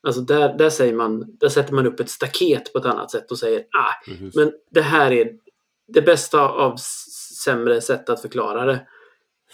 Alltså 0.07 0.21
där, 0.21 0.59
där, 0.59 0.71
säger 0.71 0.95
man, 0.95 1.37
där 1.41 1.49
sätter 1.49 1.75
man 1.75 1.87
upp 1.87 2.01
ett 2.01 2.11
staket 2.11 2.73
på 2.73 2.79
ett 2.79 2.85
annat 2.85 3.11
sätt 3.11 3.31
och 3.31 3.39
säger 3.39 3.59
ah, 3.59 4.05
Precis. 4.05 4.35
men 4.35 4.53
det 4.71 4.81
här 4.81 5.13
är 5.13 5.31
det 5.89 6.03
bästa 6.03 6.41
av 6.49 6.77
sämre 7.45 7.81
sätt 7.81 8.09
att 8.09 8.23
förklara 8.23 8.65
det 8.65 8.87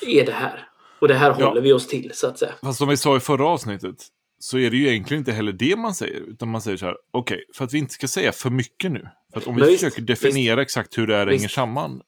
är 0.06 0.26
det 0.26 0.32
här. 0.32 0.68
Och 1.00 1.08
det 1.08 1.14
här 1.14 1.36
Ja. 1.38 1.46
håller 1.48 1.60
vi 1.60 1.72
oss 1.72 1.86
till 1.88 2.10
så 2.14 2.26
att 2.26 2.38
säga. 2.38 2.52
Fast 2.62 2.78
som 2.78 2.88
vi 2.88 2.96
sa 2.96 3.16
i 3.16 3.20
förra 3.20 3.46
avsnittet 3.46 3.96
så 4.38 4.58
är 4.58 4.70
det 4.70 4.76
ju 4.76 4.88
egentligen 4.88 5.20
inte 5.20 5.32
heller 5.32 5.52
det 5.52 5.76
man 5.76 5.94
säger. 5.94 6.20
Utan 6.20 6.48
man 6.48 6.62
säger 6.62 6.76
så 6.76 6.86
här, 6.86 6.96
okej, 7.12 7.44
för 7.54 7.64
att 7.64 7.74
vi 7.74 7.78
inte 7.78 7.94
ska 7.94 8.08
säga 8.08 8.32
för 8.32 8.50
mycket 8.50 8.92
nu. 8.92 9.08
För 9.32 9.40
att 9.40 9.46
om 9.46 9.54
vi 9.54 9.60
Men 9.60 9.68
visst, 9.70 9.84
försöker 9.84 10.02
definiera 10.02 10.62
exakt 10.62 10.98
hur 10.98 11.06
det 11.06 11.16
här 11.16 11.26
Visst. 11.26 11.40
hänger 11.40 11.48
samman, 11.48 12.00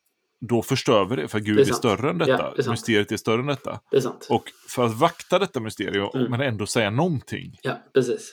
då 0.48 0.62
förstör 0.62 1.04
vi 1.04 1.16
det. 1.16 1.28
För 1.28 1.40
Gud 1.40 1.56
Det 1.56 1.62
är 1.62 1.68
är, 1.68 1.72
större 1.72 2.10
än 2.10 2.18
Ja, 2.18 2.26
detta. 2.26 2.50
det 2.54 2.58
är 2.58 2.62
sant. 2.62 2.72
Mysteriet 2.72 3.12
är 3.12 3.16
större 3.16 3.40
än 3.40 3.46
detta. 3.46 3.80
Det. 3.90 4.04
Och 4.30 4.44
för 4.68 4.84
att 4.86 4.94
vakta 4.98 5.38
detta 5.38 5.60
mysterium, 5.60 6.08
Mm. 6.14 6.30
men 6.30 6.40
ändå 6.40 6.66
säga 6.66 6.90
någonting, 6.90 7.58
Ja, 7.62 7.78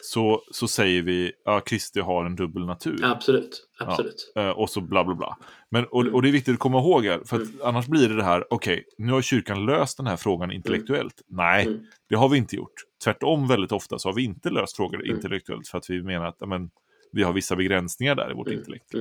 så, 0.04 0.42
så 0.52 0.68
säger 0.68 1.02
vi 1.02 1.32
att 1.46 1.66
Kristi 1.66 2.00
har 2.00 2.26
en 2.26 2.36
dubbel 2.36 2.66
natur. 2.66 3.00
Absolut. 3.04 3.68
Absolut. 3.80 4.32
Eh, 4.36 4.50
och 4.50 4.70
så 4.70 4.82
bla 4.82 5.04
bla 5.04 5.16
bla. 5.16 5.38
Men, 5.72 5.86
och, 5.86 6.02
Mm. 6.02 6.14
och 6.16 6.22
det 6.22 6.30
är 6.30 6.32
viktigt 6.32 6.54
att 6.54 6.60
komma 6.60 6.80
ihåg 6.80 7.06
här, 7.06 7.22
för 7.26 7.36
att 7.36 7.48
Mm. 7.48 7.60
annars 7.64 7.88
blir 7.88 8.10
det 8.10 8.16
det 8.16 8.24
här, 8.24 8.54
okej, 8.54 8.86
nu 8.98 9.12
har 9.12 9.22
kyrkan 9.22 9.66
löst 9.66 9.98
den 9.98 10.08
här 10.08 10.18
frågan 10.18 10.52
intellektuellt. 10.52 11.22
Nej, 11.30 11.66
Mm. 11.66 11.80
det 12.10 12.16
har 12.16 12.30
vi 12.30 12.38
inte 12.38 12.56
gjort. 12.56 12.74
Tvärtom 13.04 13.48
väldigt 13.48 13.72
ofta 13.72 14.00
så 14.00 14.10
har 14.10 14.14
vi 14.14 14.24
inte 14.24 14.50
löst 14.50 14.76
frågor 14.76 15.04
Mm. 15.04 15.16
intellektuellt 15.16 15.68
för 15.68 15.78
att 15.78 15.90
vi 15.90 16.04
menar 16.04 16.26
att 16.26 16.38
ja, 16.40 16.46
men, 16.48 16.70
vi 17.12 17.24
har 17.24 17.34
vissa 17.34 17.56
begränsningar 17.56 18.16
där 18.16 18.32
i 18.32 18.34
vårt 18.34 18.48
Mm. 18.48 18.60
intellekt. 18.60 18.94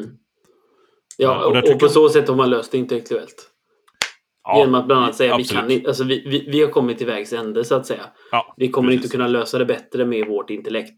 Ja, 1.23 1.45
och 1.45 1.73
och, 1.73 1.79
på 1.81 1.89
så 1.89 2.09
sätt 2.09 2.29
har 2.29 2.37
man 2.37 2.51
löst 2.51 2.73
det 2.73 2.79
intellektuellt. 2.79 3.47
Ja, 4.45 4.59
Genom 4.59 4.75
att 4.75 4.87
bland 4.87 5.03
annat 5.05 5.17
säga 5.17 5.37
vi 5.37 5.43
absolut. 5.43 5.63
kan 5.63 5.71
inte, 5.71 5.89
alltså 5.89 6.05
vi, 6.05 6.23
vi, 6.29 6.47
vi 6.51 6.63
har 6.63 6.71
kommit 6.71 6.99
till 6.99 7.07
vägs 7.07 7.33
ände 7.33 7.65
så 7.65 7.75
att 7.75 7.87
säga. 7.87 8.05
Ja, 8.33 8.55
Vi 8.57 8.69
kommer 8.69 8.89
precis. 8.89 9.05
inte 9.05 9.17
kunna 9.17 9.29
lösa 9.29 9.59
det 9.59 9.65
bättre 9.65 10.05
med 10.05 10.27
vårt 10.27 10.51
intellekt. 10.51 10.97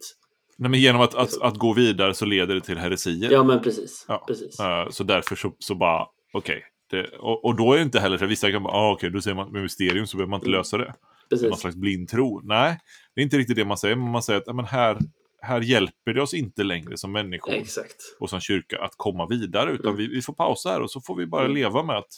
Nej, 0.58 0.70
men 0.70 0.80
genom 0.80 1.00
att, 1.00 1.14
att, 1.14 1.42
att 1.42 1.54
gå 1.58 1.72
vidare 1.72 2.14
så 2.14 2.24
leder 2.24 2.54
det 2.54 2.60
till 2.60 2.78
heresier. 2.78 3.30
Ja, 3.32 3.42
men 3.44 3.62
precis. 3.62 4.04
Ja. 4.08 4.24
precis. 4.28 4.60
Eh, 4.60 4.88
så 4.90 5.04
därför 5.04 5.36
så, 5.36 5.52
så 5.58 5.74
bara, 5.74 6.06
okej. 6.32 6.62
det- 6.90 7.10
Och, 7.18 7.44
och 7.44 7.56
då 7.56 7.72
är 7.72 7.76
det 7.76 7.82
inte 7.82 8.00
heller 8.00 8.18
så, 8.18 8.26
vissa 8.26 8.50
kan 8.50 8.62
bara, 8.62 8.72
ah, 8.74 8.92
okej, 8.92 9.10
då 9.10 9.20
säger 9.20 9.34
man 9.34 9.52
med 9.52 9.62
mysterium 9.62 10.06
så 10.06 10.16
behöver 10.16 10.30
man 10.30 10.38
inte 10.38 10.48
Mm. 10.48 10.58
lösa 10.58 10.78
det. 10.78 10.84
Är 10.84 10.86
någon 10.88 11.40
precis. 11.40 11.60
slags 11.60 11.76
blind 11.76 12.08
tro. 12.08 12.40
Nej, 12.44 12.78
det 13.14 13.20
är 13.20 13.22
inte 13.22 13.36
riktigt 13.36 13.56
det 13.56 13.64
man 13.64 13.78
säger. 13.78 13.96
Men 13.96 14.10
man 14.10 14.22
säger 14.22 14.40
att 14.40 14.56
men 14.56 14.64
här, 14.64 14.98
här 15.42 15.60
hjälper 15.60 16.14
det 16.14 16.22
oss 16.22 16.34
inte 16.34 16.62
längre 16.64 16.96
som 16.96 17.12
människor 17.12 17.52
Exakt. 17.54 17.96
och 18.20 18.30
som 18.30 18.40
kyrka 18.40 18.78
att 18.82 18.94
komma 18.96 19.26
vidare. 19.26 19.70
Utan 19.72 19.86
Mm. 19.86 19.96
vi, 19.96 20.06
vi 20.06 20.22
får 20.22 20.32
pausa 20.32 20.70
här 20.70 20.80
och 20.80 20.90
så 20.90 21.00
får 21.00 21.16
vi 21.16 21.26
bara 21.26 21.44
Mm. 21.44 21.54
leva 21.54 21.82
med 21.82 21.96
att, 21.96 22.12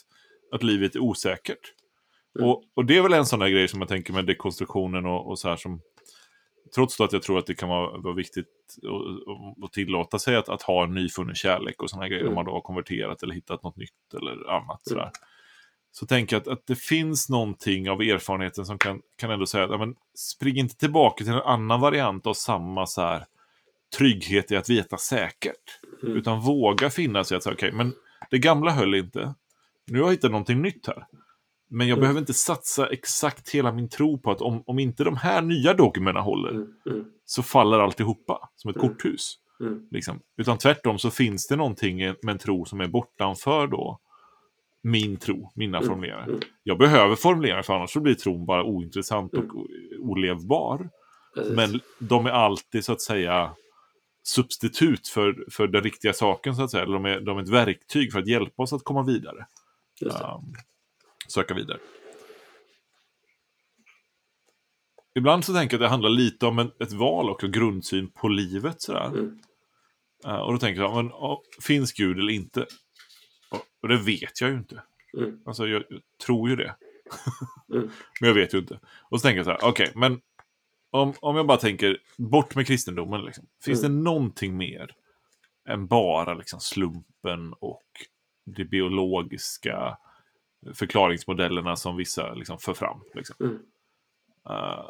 att 0.51 0.63
livet 0.63 0.95
är 0.95 0.99
osäkert. 0.99 1.73
Mm. 2.39 2.49
Och, 2.49 2.63
och 2.73 2.85
det 2.85 2.97
är 2.97 3.01
väl 3.01 3.13
en 3.13 3.25
sån 3.25 3.39
där 3.39 3.47
grej 3.49 3.67
som 3.67 3.79
jag 3.79 3.89
tänker 3.89 4.13
med 4.13 4.25
dekonstruktionen 4.25 5.05
och, 5.05 5.27
och 5.29 5.39
så 5.39 5.49
här 5.49 5.55
som... 5.55 5.81
Trots 6.75 6.97
då 6.97 7.03
att 7.03 7.13
jag 7.13 7.21
tror 7.23 7.39
att 7.39 7.45
det 7.45 7.53
kan 7.55 7.69
vara, 7.69 7.97
vara 7.97 8.13
viktigt 8.13 8.47
att- 9.63 9.73
tillåta 9.73 10.19
sig 10.19 10.35
att, 10.35 10.49
att 10.49 10.61
ha 10.61 10.83
en 10.83 10.93
nyfunnen 10.93 11.35
kärlek 11.35 11.81
och 11.83 11.89
såna 11.89 12.07
grejer 12.07 12.21
Mm. 12.21 12.31
om 12.31 12.35
man 12.35 12.45
då 12.45 12.51
har 12.51 12.61
konverterat 12.61 13.23
eller 13.23 13.33
hittat 13.33 13.63
något 13.63 13.77
nytt 13.77 14.13
eller 14.17 14.49
annat. 14.51 14.91
Mm. 14.91 15.03
Så 15.99 16.05
tänker 16.05 16.35
jag 16.35 16.41
att, 16.41 16.47
att 16.47 16.67
det 16.67 16.75
finns 16.75 17.29
någonting 17.29 17.89
av 17.89 18.01
erfarenheten 18.01 18.65
som 18.65 18.77
kan, 18.77 19.01
kan 19.17 19.31
ändå 19.31 19.45
säga 19.45 19.63
att 19.63 19.71
ja, 19.71 19.77
men, 19.77 19.95
spring 20.15 20.57
inte 20.57 20.75
tillbaka 20.77 21.23
till 21.23 21.33
en 21.33 21.41
annan 21.41 21.81
variant 21.81 22.27
av 22.27 22.33
samma 22.33 22.85
så 22.85 23.01
här, 23.01 23.25
trygghet 23.97 24.51
i 24.51 24.55
att 24.55 24.69
veta 24.69 24.97
säkert. 24.97 25.79
Mm. 26.03 26.17
Utan 26.17 26.39
våga 26.41 26.89
finnas 26.89 27.31
i 27.31 27.35
att 27.35 27.43
säga, 27.43 27.53
okej, 27.53 27.71
men 27.71 27.93
det 28.31 28.37
gamla 28.39 28.71
höll 28.71 28.95
inte. 28.95 29.33
Nu 29.87 29.99
har 29.99 30.05
jag 30.07 30.11
hittat 30.11 30.31
någonting 30.31 30.61
nytt 30.61 30.87
här. 30.87 31.05
Men 31.69 31.87
jag 31.87 31.95
Mm. 31.95 32.01
behöver 32.01 32.19
inte 32.19 32.33
satsa 32.33 32.87
exakt 32.87 33.49
hela 33.49 33.71
min 33.71 33.89
tro 33.89 34.17
på 34.17 34.31
att 34.31 34.41
om, 34.41 34.63
om 34.65 34.79
inte 34.79 35.03
de 35.03 35.17
här 35.17 35.41
nya 35.41 35.73
dogmerna 35.73 36.21
håller 36.21 36.49
Mm. 36.49 36.67
Mm. 36.89 37.05
så 37.25 37.43
faller 37.43 37.79
alltihopa 37.79 38.49
som 38.55 38.69
ett 38.69 38.77
Mm. 38.77 38.89
korthus. 38.89 39.35
Mm. 39.59 39.87
Liksom. 39.91 40.19
Utan 40.37 40.57
tvärtom 40.57 40.99
så 40.99 41.11
finns 41.11 41.47
det 41.47 41.55
någonting 41.55 41.97
med 41.97 42.29
en 42.29 42.37
tro 42.37 42.65
som 42.65 42.81
är 42.81 42.87
bortanför 42.87 43.67
då 43.67 43.99
min 44.85 45.17
tro, 45.17 45.51
mina 45.55 45.77
Mm. 45.77 45.89
formuleringar. 45.89 46.23
Mm. 46.27 46.39
Jag 46.63 46.77
behöver 46.77 47.15
formuleringar 47.15 47.61
för 47.61 47.73
annars 47.73 47.91
så 47.93 47.99
blir 47.99 48.13
tron 48.13 48.45
bara 48.45 48.63
ointressant 48.63 49.33
Mm. 49.33 49.45
och 49.49 49.55
o- 49.55 49.67
olevbar. 49.99 50.89
Precis. 51.35 51.53
Men 51.55 51.79
de 51.99 52.25
är 52.25 52.29
alltid 52.31 52.85
så 52.85 52.91
att 52.93 53.01
säga 53.01 53.55
substitut 54.23 55.07
för, 55.07 55.45
för 55.51 55.67
den 55.67 55.83
riktiga 55.83 56.13
saken 56.13 56.55
så 56.55 56.63
att 56.63 56.71
säga. 56.71 56.83
Eller 56.83 56.93
de 56.93 57.05
är, 57.05 57.19
de 57.21 57.37
är 57.37 57.41
ett 57.41 57.49
verktyg 57.49 58.11
för 58.11 58.19
att 58.19 58.27
hjälpa 58.27 58.63
oss 58.63 58.73
att 58.73 58.83
komma 58.83 59.03
vidare. 59.03 59.45
Um, 60.01 60.53
söka 61.27 61.53
vidare. 61.53 61.77
Ibland 65.17 65.45
så 65.45 65.53
tänker 65.53 65.73
jag 65.77 65.83
att 65.83 65.85
det 65.87 65.89
handlar 65.91 66.09
lite 66.09 66.45
om 66.45 66.59
en, 66.59 66.71
ett 66.79 66.91
val 66.93 67.29
och 67.29 67.43
en 67.43 67.51
grundsyn 67.51 68.11
på 68.11 68.27
livet. 68.27 68.81
Sådär. 68.81 69.05
Mm. 69.07 69.39
Uh, 70.27 70.35
och 70.35 70.53
då 70.53 70.59
tänker 70.59 70.81
jag, 70.81 70.95
men, 70.95 71.07
oh, 71.11 71.39
finns 71.61 71.93
Gud 71.93 72.19
eller 72.19 72.33
inte? 72.33 72.65
Och, 73.81 73.87
det 73.87 73.97
vet 73.97 74.41
jag 74.41 74.49
ju 74.49 74.57
inte. 74.57 74.83
Mm. 75.17 75.39
Alltså 75.45 75.67
jag, 75.67 75.83
jag 75.89 76.01
tror 76.25 76.49
ju 76.49 76.55
det. 76.55 76.75
Mm. 77.73 77.89
Men 78.21 78.27
jag 78.27 78.33
vet 78.35 78.53
ju 78.53 78.57
inte. 78.57 78.79
Och 79.09 79.19
så 79.19 79.23
tänker 79.23 79.37
jag 79.37 79.45
så 79.45 79.51
här, 79.51 79.59
okej, 79.71 79.91
men 79.95 80.21
om, 80.91 81.13
om 81.19 81.35
jag 81.35 81.47
bara 81.47 81.57
tänker 81.57 81.97
bort 82.17 82.55
med 82.55 82.67
kristendomen, 82.67 83.21
liksom, 83.25 83.45
finns 83.63 83.83
Mm. 83.83 83.97
det 83.97 84.03
någonting 84.03 84.57
mer 84.57 84.91
än 85.69 85.87
bara 85.87 86.33
liksom, 86.33 86.59
slumpen 86.59 87.53
och 87.59 87.83
de 88.45 88.65
biologiska 88.65 89.97
förklaringsmodellerna 90.73 91.75
som 91.75 91.95
vissa 91.95 92.33
liksom, 92.33 92.57
för 92.59 92.73
fram? 92.73 93.01
Liksom? 93.13 93.35
Mm. 93.39 93.55
Uh, 94.49 94.85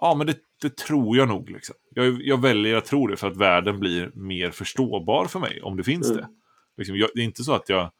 ja, 0.00 0.14
men 0.14 0.26
det, 0.26 0.36
det 0.62 0.76
tror 0.76 1.16
jag 1.16 1.28
nog. 1.28 1.50
Liksom. 1.50 1.76
Jag, 1.90 2.22
jag 2.22 2.40
väljer 2.42 2.76
att 2.76 2.84
tro 2.84 3.06
det 3.06 3.16
för 3.16 3.28
att 3.28 3.36
världen 3.36 3.80
blir 3.80 4.10
mer 4.14 4.50
förståbar 4.50 5.26
för 5.26 5.38
mig, 5.38 5.62
om 5.62 5.76
det 5.76 5.84
finns 5.84 6.10
Mm. 6.10 6.16
det. 6.22 6.28
Liksom, 6.76 6.96
jag, 6.96 7.10
det 7.14 7.20
är 7.20 7.24
inte 7.24 7.44
så 7.44 7.52
att 7.52 7.68
jag 7.68 7.90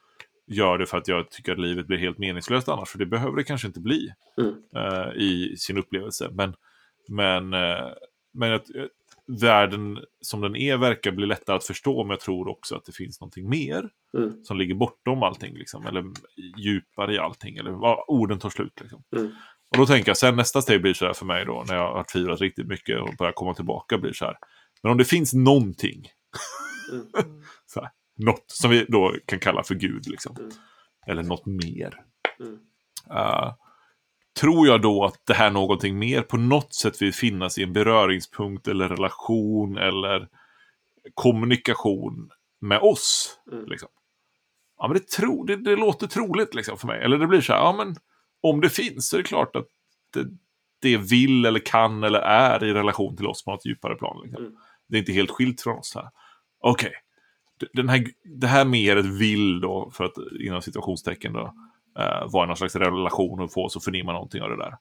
gör 0.46 0.78
det 0.78 0.86
för 0.86 0.98
att 0.98 1.08
jag 1.08 1.30
tycker 1.30 1.52
att 1.52 1.58
livet 1.58 1.86
blir 1.86 1.98
helt 1.98 2.18
meningslöst 2.18 2.68
annars, 2.68 2.88
för 2.88 2.98
det 2.98 3.06
behöver 3.06 3.36
det 3.36 3.44
kanske 3.44 3.66
inte 3.66 3.80
bli 3.80 4.08
Mm. 4.38 4.54
eh, 4.76 5.12
i 5.16 5.54
sin 5.58 5.78
upplevelse. 5.78 6.28
Men, 6.32 6.54
men, 7.08 7.54
eh, 7.54 7.86
men 8.34 8.52
att, 8.52 8.74
eh, 8.74 8.84
världen 9.40 9.98
som 10.20 10.40
den 10.40 10.56
är 10.56 10.76
verkar 10.76 11.10
bli 11.12 11.26
lättare 11.26 11.56
att 11.56 11.64
förstå, 11.64 12.04
men 12.04 12.10
jag 12.10 12.20
tror 12.20 12.48
också 12.48 12.76
att 12.76 12.84
det 12.84 12.92
finns 12.92 13.20
någonting 13.20 13.48
mer 13.48 13.88
Mm. 14.18 14.44
som 14.44 14.58
ligger 14.58 14.74
bortom 14.74 15.22
allting, 15.22 15.54
liksom, 15.56 15.86
eller 15.86 16.04
djupare 16.58 17.14
i 17.14 17.18
allting, 17.18 17.56
eller 17.56 17.70
ja, 17.70 18.04
orden 18.08 18.38
tar 18.38 18.50
slut. 18.50 18.80
Liksom. 18.80 19.02
Mm. 19.16 19.30
Och 19.70 19.76
då 19.78 19.86
tänker 19.86 20.10
jag, 20.10 20.16
sen 20.16 20.36
nästa 20.36 20.62
steg 20.62 20.82
blir 20.82 20.94
så 20.94 21.06
här 21.06 21.12
för 21.12 21.26
mig 21.26 21.44
då, 21.44 21.64
när 21.68 21.74
jag 21.76 21.92
har 21.94 22.04
tvivlat 22.04 22.40
riktigt 22.40 22.66
mycket 22.66 23.00
och 23.00 23.14
börjar 23.18 23.32
komma 23.32 23.54
tillbaka, 23.54 23.98
blir 23.98 24.12
så 24.12 24.24
här. 24.24 24.36
Men 24.82 24.92
om 24.92 24.98
det 24.98 25.04
finns 25.04 25.34
någonting, 25.34 26.08
Mm. 26.92 27.06
något 28.24 28.44
som 28.46 28.70
vi 28.70 28.84
då 28.88 29.14
kan 29.26 29.38
kalla 29.38 29.62
för 29.62 29.74
Gud, 29.74 30.08
liksom. 30.08 30.36
Mm. 30.36 30.50
eller 31.06 31.22
något 31.22 31.46
mer. 31.46 31.94
Mm. 32.40 32.58
Uh, 33.10 33.54
tror 34.40 34.66
jag 34.66 34.82
då 34.82 35.04
att 35.04 35.26
det 35.26 35.34
här 35.34 35.50
någonting 35.50 35.98
mer 35.98 36.22
på 36.22 36.36
något 36.36 36.74
sätt 36.74 37.02
vill 37.02 37.14
finnas 37.14 37.58
i 37.58 37.62
en 37.62 37.72
beröringspunkt 37.72 38.68
eller 38.68 38.88
relation 38.88 39.78
eller 39.78 40.28
kommunikation 41.14 42.30
med 42.60 42.78
oss. 42.78 43.38
Mm. 43.52 43.66
Liksom. 43.66 43.88
Ja, 44.78 44.88
men 44.88 44.96
det, 44.96 45.08
tro, 45.08 45.44
det, 45.44 45.56
det 45.56 45.76
låter 45.76 46.06
troligt 46.06 46.54
liksom, 46.54 46.78
för 46.78 46.86
mig. 46.86 47.02
Eller 47.02 47.18
det 47.18 47.26
blir 47.26 47.40
så 47.40 47.52
här, 47.52 47.60
ja 47.60 47.72
men 47.72 47.96
om 48.42 48.60
det 48.60 48.70
finns 48.70 49.08
så 49.08 49.16
är 49.16 49.18
det 49.22 49.28
klart 49.28 49.56
att 49.56 49.66
det, 50.14 50.26
det 50.80 50.96
vill 50.96 51.44
eller 51.44 51.60
kan 51.60 52.04
eller 52.04 52.18
är 52.20 52.64
i 52.64 52.72
relation 52.72 53.16
till 53.16 53.26
oss 53.26 53.44
på 53.44 53.50
något 53.50 53.66
djupare 53.66 53.94
plan. 53.94 54.20
Liksom. 54.24 54.44
Mm. 54.44 54.56
Det 54.88 54.96
är 54.96 54.98
inte 54.98 55.12
helt 55.12 55.30
skilt 55.30 55.60
från 55.60 55.78
oss 55.78 55.94
här. 55.94 56.10
Okej, 56.60 56.92
D- 56.92 56.96
den 57.72 57.88
här, 57.88 58.04
det 58.40 58.46
här 58.46 58.64
med 58.64 58.98
ett 58.98 59.06
vill 59.06 59.60
då, 59.60 59.90
för 59.92 60.04
att 60.04 60.12
inom 60.40 60.62
situationstecken 60.62 61.32
då, 61.32 61.54
eh, 61.98 62.32
vara 62.32 62.44
i 62.44 62.46
någon 62.46 62.56
slags 62.56 62.76
relation 62.76 63.40
och 63.40 63.52
få 63.52 63.64
oss 63.64 63.76
att 63.76 63.84
förnimma 63.84 64.12
någonting 64.12 64.42
av 64.42 64.48
det 64.50 64.56
där. 64.56 64.76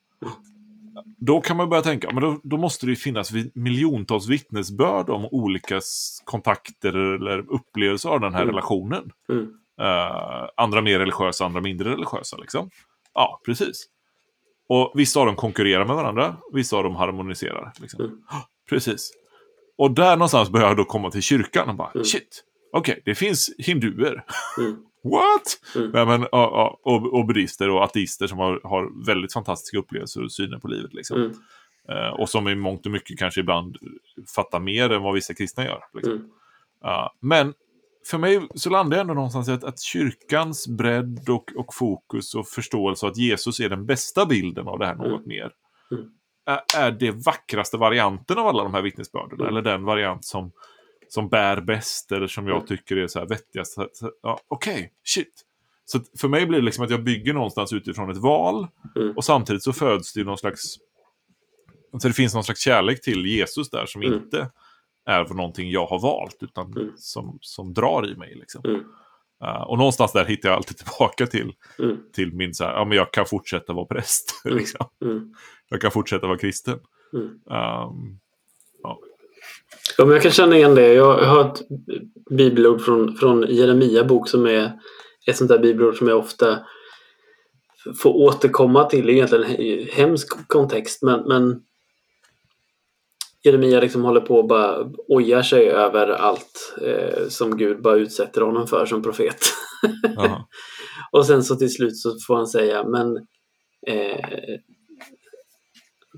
Då 1.16 1.40
kan 1.40 1.56
man 1.56 1.68
börja 1.68 1.82
tänka, 1.82 2.10
men 2.12 2.22
då, 2.22 2.40
då 2.42 2.56
måste 2.56 2.86
det 2.86 2.90
ju 2.90 2.96
finnas 2.96 3.32
miljontals 3.54 4.28
vittnesbörd 4.28 5.10
om 5.10 5.24
olika 5.30 5.80
kontakter 6.24 6.96
eller 6.96 7.38
upplevelser 7.52 8.08
av 8.08 8.20
den 8.20 8.34
här 8.34 8.42
Mm. 8.42 8.54
relationen. 8.54 9.10
Mm. 9.28 9.54
Eh, 9.80 10.48
andra 10.56 10.80
mer 10.80 10.98
religiösa, 10.98 11.44
andra 11.44 11.60
mindre 11.60 11.90
religiösa. 11.90 12.36
Liksom. 12.36 12.70
Ja, 13.14 13.40
precis. 13.46 13.86
Och 14.68 14.92
vissa 14.94 15.20
av 15.20 15.26
dem 15.26 15.36
konkurrerar 15.36 15.84
med 15.84 15.96
varandra, 15.96 16.36
vissa 16.52 16.76
av 16.76 16.84
dem 16.84 16.96
harmoniserar. 16.96 17.72
Liksom. 17.80 18.04
Mm. 18.04 18.16
Precis. 18.70 19.10
Och 19.78 19.90
där 19.90 20.16
någonstans 20.16 20.50
börjar 20.50 20.68
jag 20.68 20.76
då 20.76 20.84
komma 20.84 21.10
till 21.10 21.22
kyrkan 21.22 21.68
och 21.68 21.74
bara, 21.74 21.90
Mm. 21.94 22.04
shit, 22.04 22.44
okej, 22.72 23.02
det 23.04 23.14
finns 23.14 23.50
hinduer. 23.58 24.24
Mm. 24.58 24.76
What? 25.04 25.76
Mm. 25.76 25.90
Nej, 25.90 26.06
men, 26.06 26.28
ja, 26.32 26.80
och, 26.82 27.18
och 27.18 27.26
buddister 27.26 27.70
och 27.70 27.84
ateister 27.84 28.26
som 28.26 28.38
har, 28.38 28.60
har 28.64 29.06
väldigt 29.06 29.32
fantastiska 29.32 29.78
upplevelser 29.78 30.24
och 30.24 30.32
syner 30.32 30.58
på 30.58 30.68
livet. 30.68 30.94
Liksom. 30.94 31.16
Mm. 31.16 31.32
Eh, 31.88 32.20
och 32.20 32.28
som 32.28 32.48
i 32.48 32.54
mångt 32.54 32.86
och 32.86 32.92
mycket 32.92 33.18
kanske 33.18 33.40
ibland 33.40 33.76
fattar 34.34 34.60
mer 34.60 34.90
än 34.90 35.02
vad 35.02 35.14
vissa 35.14 35.34
kristna 35.34 35.64
gör. 35.64 35.80
Liksom. 35.94 36.30
Ja, 36.80 37.16
men 37.20 37.54
för 38.06 38.18
mig 38.18 38.48
så 38.54 38.70
landar 38.70 38.96
jag 38.96 39.02
ändå 39.02 39.14
någonstans 39.14 39.48
i 39.48 39.52
att, 39.52 39.64
att 39.64 39.80
kyrkans 39.80 40.68
bredd 40.68 41.28
och, 41.28 41.52
och 41.56 41.74
fokus 41.74 42.34
och 42.34 42.48
förståelse 42.48 43.06
att 43.06 43.16
Jesus 43.16 43.60
är 43.60 43.68
den 43.68 43.86
bästa 43.86 44.26
bilden 44.26 44.68
av 44.68 44.78
det 44.78 44.86
här 44.86 44.94
något 44.94 45.06
Mm. 45.06 45.22
mer. 45.28 45.50
Mm. 45.90 46.10
Är, 46.46 46.60
är 46.76 46.90
det 46.90 47.10
vackraste 47.10 47.76
varianten 47.76 48.38
av 48.38 48.46
alla 48.46 48.62
de 48.62 48.74
här 48.74 48.82
vittnesbörden. 48.82 49.46
Eller 49.46 49.62
den 49.62 49.84
variant 49.84 50.24
som, 50.24 50.52
som 51.12 51.28
bär 51.28 51.60
bäst 51.60 52.12
eller 52.12 52.26
som 52.26 52.46
jag 52.46 52.56
Mm. 52.56 52.66
tycker 52.66 52.96
är 52.96 53.06
så 53.06 53.18
här 53.18 53.26
vettigast. 53.26 53.76
Ja, 54.22 54.40
Okej, 54.48 54.92
shit. 55.04 55.42
Så 55.84 56.00
för 56.18 56.28
mig 56.28 56.46
blir 56.46 56.58
det 56.58 56.64
liksom 56.64 56.84
att 56.84 56.90
jag 56.90 57.04
bygger 57.04 57.34
någonstans 57.34 57.72
utifrån 57.72 58.10
ett 58.10 58.16
val. 58.16 58.66
Mm. 58.96 59.16
Och 59.16 59.24
samtidigt 59.24 59.62
så 59.62 59.72
föds 59.72 60.12
det 60.12 60.24
någon 60.24 60.38
slags... 60.38 60.76
Så 62.00 62.08
det 62.08 62.14
finns 62.14 62.34
någon 62.34 62.44
slags 62.44 62.60
kärlek 62.60 63.02
till 63.02 63.26
Jesus 63.26 63.70
där 63.70 63.86
som 63.86 64.02
Mm. 64.02 64.14
inte 64.14 64.50
är 65.06 65.24
för 65.24 65.34
någonting 65.34 65.70
jag 65.70 65.86
har 65.86 66.00
valt, 66.00 66.36
utan 66.40 66.72
Mm. 66.72 66.92
som, 66.96 67.38
som 67.40 67.74
drar 67.74 68.06
i 68.12 68.16
mig. 68.16 68.34
Liksom. 68.34 68.62
Uh, 69.44 69.62
och 69.62 69.78
någonstans 69.78 70.12
där 70.12 70.24
hittar 70.24 70.48
jag 70.48 70.56
alltid 70.56 70.76
tillbaka 70.78 71.26
till, 71.26 71.52
Mm. 71.78 71.96
till 72.12 72.32
min 72.32 72.54
så 72.54 72.64
här, 72.64 72.72
ja 72.72 72.84
men 72.84 72.96
jag 72.96 73.12
kan 73.12 73.26
fortsätta 73.26 73.72
vara 73.72 73.86
präst. 73.86 74.40
Liksom. 74.44 74.86
Jag 75.68 75.80
kan 75.80 75.90
fortsätta 75.90 76.26
vara 76.26 76.38
kristen. 76.38 76.78
Um, 77.12 78.20
Ja, 79.98 80.04
men 80.04 80.12
jag 80.14 80.22
kan 80.22 80.32
känna 80.32 80.56
igen 80.56 80.74
det. 80.74 80.92
Jag, 80.92 81.18
har 81.18 81.40
ett 81.40 81.62
bibelord 82.30 82.80
från, 82.80 83.16
från 83.16 83.46
Jeremia 83.48 84.04
bok 84.04 84.28
som 84.28 84.46
är 84.46 84.72
ett 85.26 85.36
sånt 85.36 85.48
där 85.50 85.58
bibelord 85.58 85.98
som 85.98 86.08
jag 86.08 86.18
ofta 86.18 86.58
får 88.02 88.10
återkomma 88.16 88.84
till. 88.84 89.08
Är 89.08 89.12
egentligen 89.12 89.44
en 89.44 89.50
he- 89.50 89.90
hemsk 89.92 90.48
kontext 90.48 91.02
men, 91.02 91.20
men 91.28 91.60
Jeremia 93.44 93.80
liksom 93.80 94.04
håller 94.04 94.20
på 94.20 94.36
och 94.36 94.48
bara 94.48 94.90
ojar 95.08 95.42
sig 95.42 95.68
över 95.70 96.08
allt 96.08 96.74
eh, 96.82 97.28
som 97.28 97.56
Gud 97.56 97.82
bara 97.82 97.96
utsätter 97.96 98.40
honom 98.40 98.66
för 98.66 98.86
som 98.86 99.02
profet. 99.02 99.40
Och 101.12 101.26
sen 101.26 101.44
så 101.44 101.56
till 101.56 101.72
slut 101.74 101.96
så 101.96 102.16
får 102.26 102.36
han 102.36 102.46
säga 102.46 102.84
men 102.84 103.16
eh, 103.86 104.24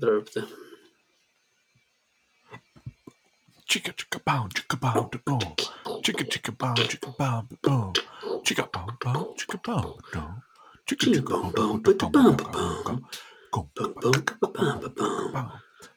drar 0.01 0.15
upp 0.15 0.33
det. 0.33 0.43
Chicka 3.73 3.91
chicka 3.97 4.19
bow, 4.23 4.47
chicka 4.53 4.77
bow, 4.77 5.09
da 5.11 5.19
boom. 5.25 5.55
Chicka 6.03 6.23
chicka 6.29 6.51
bow, 6.51 6.75
chicka 6.75 7.11
bow, 7.17 7.41
da 7.49 7.57
boom. 7.63 7.93
Chicka 8.45 8.69
bow, 8.71 8.87
bow, 9.03 9.33
chicka 9.35 9.57
bow, 9.65 9.97
da 10.13 10.19
boom. 10.19 10.41
Chicka 10.87 11.05
chicka 11.05 11.33
da 11.33 11.49
boom, 11.49 11.81
da 11.81 11.91
boom. 12.09 12.11
Bum, 12.11 12.35
bum, 13.75 13.93
bum, 13.99 14.11
bum, 14.39 14.79
bum. 14.79 14.93
bow. 15.33 15.51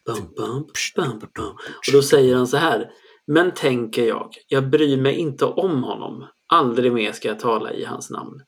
Bum, 0.07 0.33
bum, 0.37 0.67
bum, 0.97 1.19
bum. 1.35 1.49
Och 1.87 1.93
då 1.93 2.03
säger 2.03 2.37
han 2.37 2.47
så 2.47 2.57
här. 2.57 2.91
Men 3.27 3.55
tänker 3.55 4.09
jag, 4.09 4.31
jag 4.49 4.71
bryr 4.71 4.97
mig 4.97 5.15
inte 5.15 5.45
om 5.45 5.83
honom. 5.83 6.27
Aldrig 6.53 6.93
mer 6.93 7.13
ska 7.13 7.29
jag 7.29 7.41
tala 7.41 7.73
i 7.73 7.85
hans 7.85 8.11
namn. 8.11 8.41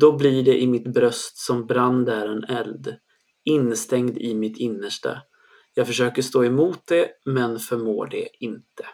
Då 0.00 0.16
blir 0.16 0.44
det 0.44 0.62
i 0.62 0.66
mitt 0.66 0.94
bröst 0.94 1.36
som 1.36 1.66
brann 1.66 2.04
där 2.04 2.26
en 2.26 2.44
eld. 2.44 2.96
Instängd 3.44 4.18
i 4.18 4.34
mitt 4.34 4.58
innersta. 4.58 5.22
Jag 5.74 5.86
försöker 5.86 6.22
stå 6.22 6.44
emot 6.44 6.86
det, 6.86 7.10
men 7.24 7.58
förmår 7.58 8.06
det 8.06 8.28
inte. 8.40 8.86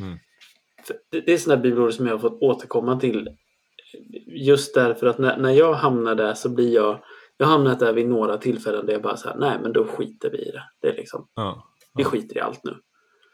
Mm. 0.00 0.18
För 0.86 0.96
Det 1.10 1.32
är 1.32 1.38
sådana 1.38 1.62
bibelord 1.62 1.92
som 1.92 2.06
jag 2.06 2.14
har 2.14 2.18
fått 2.18 2.42
återkomma 2.42 3.00
till. 3.00 3.28
Just 4.26 4.74
därför 4.74 5.06
att 5.06 5.18
när, 5.18 5.36
när 5.36 5.50
jag 5.50 5.74
hamnar 5.74 6.14
där 6.14 6.34
så 6.34 6.48
blir 6.48 6.74
jag 6.74 7.04
jag 7.36 7.46
har 7.46 7.52
hamnat 7.52 7.78
där 7.78 7.92
vid 7.92 8.08
några 8.08 8.38
tillfällen 8.38 8.86
där 8.86 8.92
jag 8.92 9.02
bara 9.02 9.16
så 9.16 9.28
här, 9.28 9.36
nej 9.36 9.58
men 9.62 9.72
då 9.72 9.84
skiter 9.86 10.30
vi 10.30 10.38
i 10.38 10.50
det. 10.50 10.62
Det 10.80 10.88
är 10.88 10.96
liksom, 10.96 11.28
Ja, 11.34 11.70
vi 11.94 12.02
Ja. 12.02 12.08
skiter 12.08 12.36
i 12.36 12.40
allt 12.40 12.64
nu. 12.64 12.76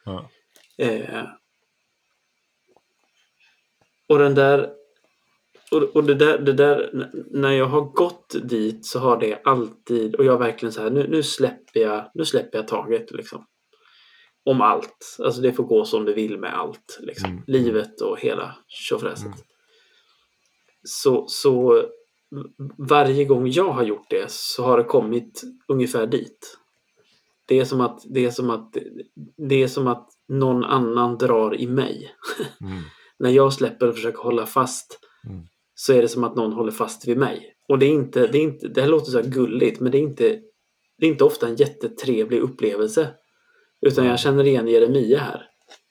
ja. 0.04 0.30
Eh, 0.78 1.24
och 4.08 4.18
den 4.18 4.34
där 4.34 4.72
och, 5.70 5.82
och 5.82 6.04
det 6.04 6.14
där, 6.14 6.38
det 6.38 6.52
där, 6.52 7.08
när 7.30 7.52
jag 7.52 7.66
har 7.66 7.80
gått 7.80 8.36
dit 8.48 8.86
så 8.86 8.98
har 8.98 9.20
det 9.20 9.40
alltid, 9.44 10.14
och 10.14 10.24
jag 10.24 10.38
verkligen 10.38 10.72
så 10.72 10.82
här, 10.82 10.90
nu, 10.90 11.08
nu 11.08 11.22
släpper 11.22 11.80
jag, 11.80 12.10
nu 12.14 12.24
släpper 12.24 12.58
jag 12.58 12.68
taget 12.68 13.10
liksom. 13.10 13.46
Om 14.44 14.60
allt. 14.60 15.16
Alltså 15.18 15.40
det 15.40 15.52
får 15.52 15.64
gå 15.64 15.84
som 15.84 16.04
det 16.04 16.12
vill 16.12 16.38
med 16.38 16.58
allt. 16.58 16.98
Liksom. 17.00 17.30
Mm. 17.30 17.42
Livet 17.46 18.00
och 18.00 18.20
hela 18.20 18.56
tjofräset. 18.68 19.26
Mm. 19.26 19.38
Så, 20.82 21.24
så 21.28 21.84
varje 22.78 23.24
gång 23.24 23.50
jag 23.50 23.72
har 23.72 23.82
gjort 23.82 24.10
det 24.10 24.30
så 24.30 24.62
har 24.64 24.78
det 24.78 24.84
kommit 24.84 25.42
ungefär 25.68 26.06
dit. 26.06 26.58
Det 27.46 27.60
är 27.60 27.64
som 27.64 27.80
att, 27.80 28.00
det 28.04 28.24
är 28.24 28.30
som 28.30 28.50
att, 28.50 28.76
det 29.36 29.62
är 29.62 29.68
som 29.68 29.86
att 29.86 30.08
någon 30.28 30.64
annan 30.64 31.18
drar 31.18 31.60
i 31.60 31.66
mig. 31.66 32.14
Mm. 32.60 32.82
När 33.18 33.30
jag 33.30 33.52
släpper 33.52 33.88
och 33.88 33.94
försöker 33.94 34.22
hålla 34.22 34.46
fast 34.46 34.98
Mm. 35.26 35.46
Så 35.78 35.92
är 35.92 36.02
det 36.02 36.08
som 36.08 36.24
att 36.24 36.36
någon 36.36 36.52
håller 36.52 36.72
fast 36.72 37.08
vid 37.08 37.18
mig. 37.18 37.52
Och 37.68 37.78
det 37.78 37.86
är 37.86 37.90
inte, 37.90 38.26
det 38.26 38.38
är 38.38 38.42
inte, 38.42 38.68
det 38.68 38.80
här 38.80 38.88
låter 38.88 39.10
så 39.10 39.22
här 39.22 39.30
gulligt 39.30 39.80
men 39.80 39.92
det 39.92 39.98
är 39.98 40.02
inte, 40.02 40.40
det 40.98 41.06
är 41.06 41.10
inte 41.10 41.24
ofta 41.24 41.48
en 41.48 41.56
jättetrevlig 41.56 42.40
upplevelse. 42.40 43.08
Utan 43.80 44.06
jag 44.06 44.20
känner 44.20 44.44
igen 44.44 44.68
Jeremia 44.68 45.18
här. 45.18 45.42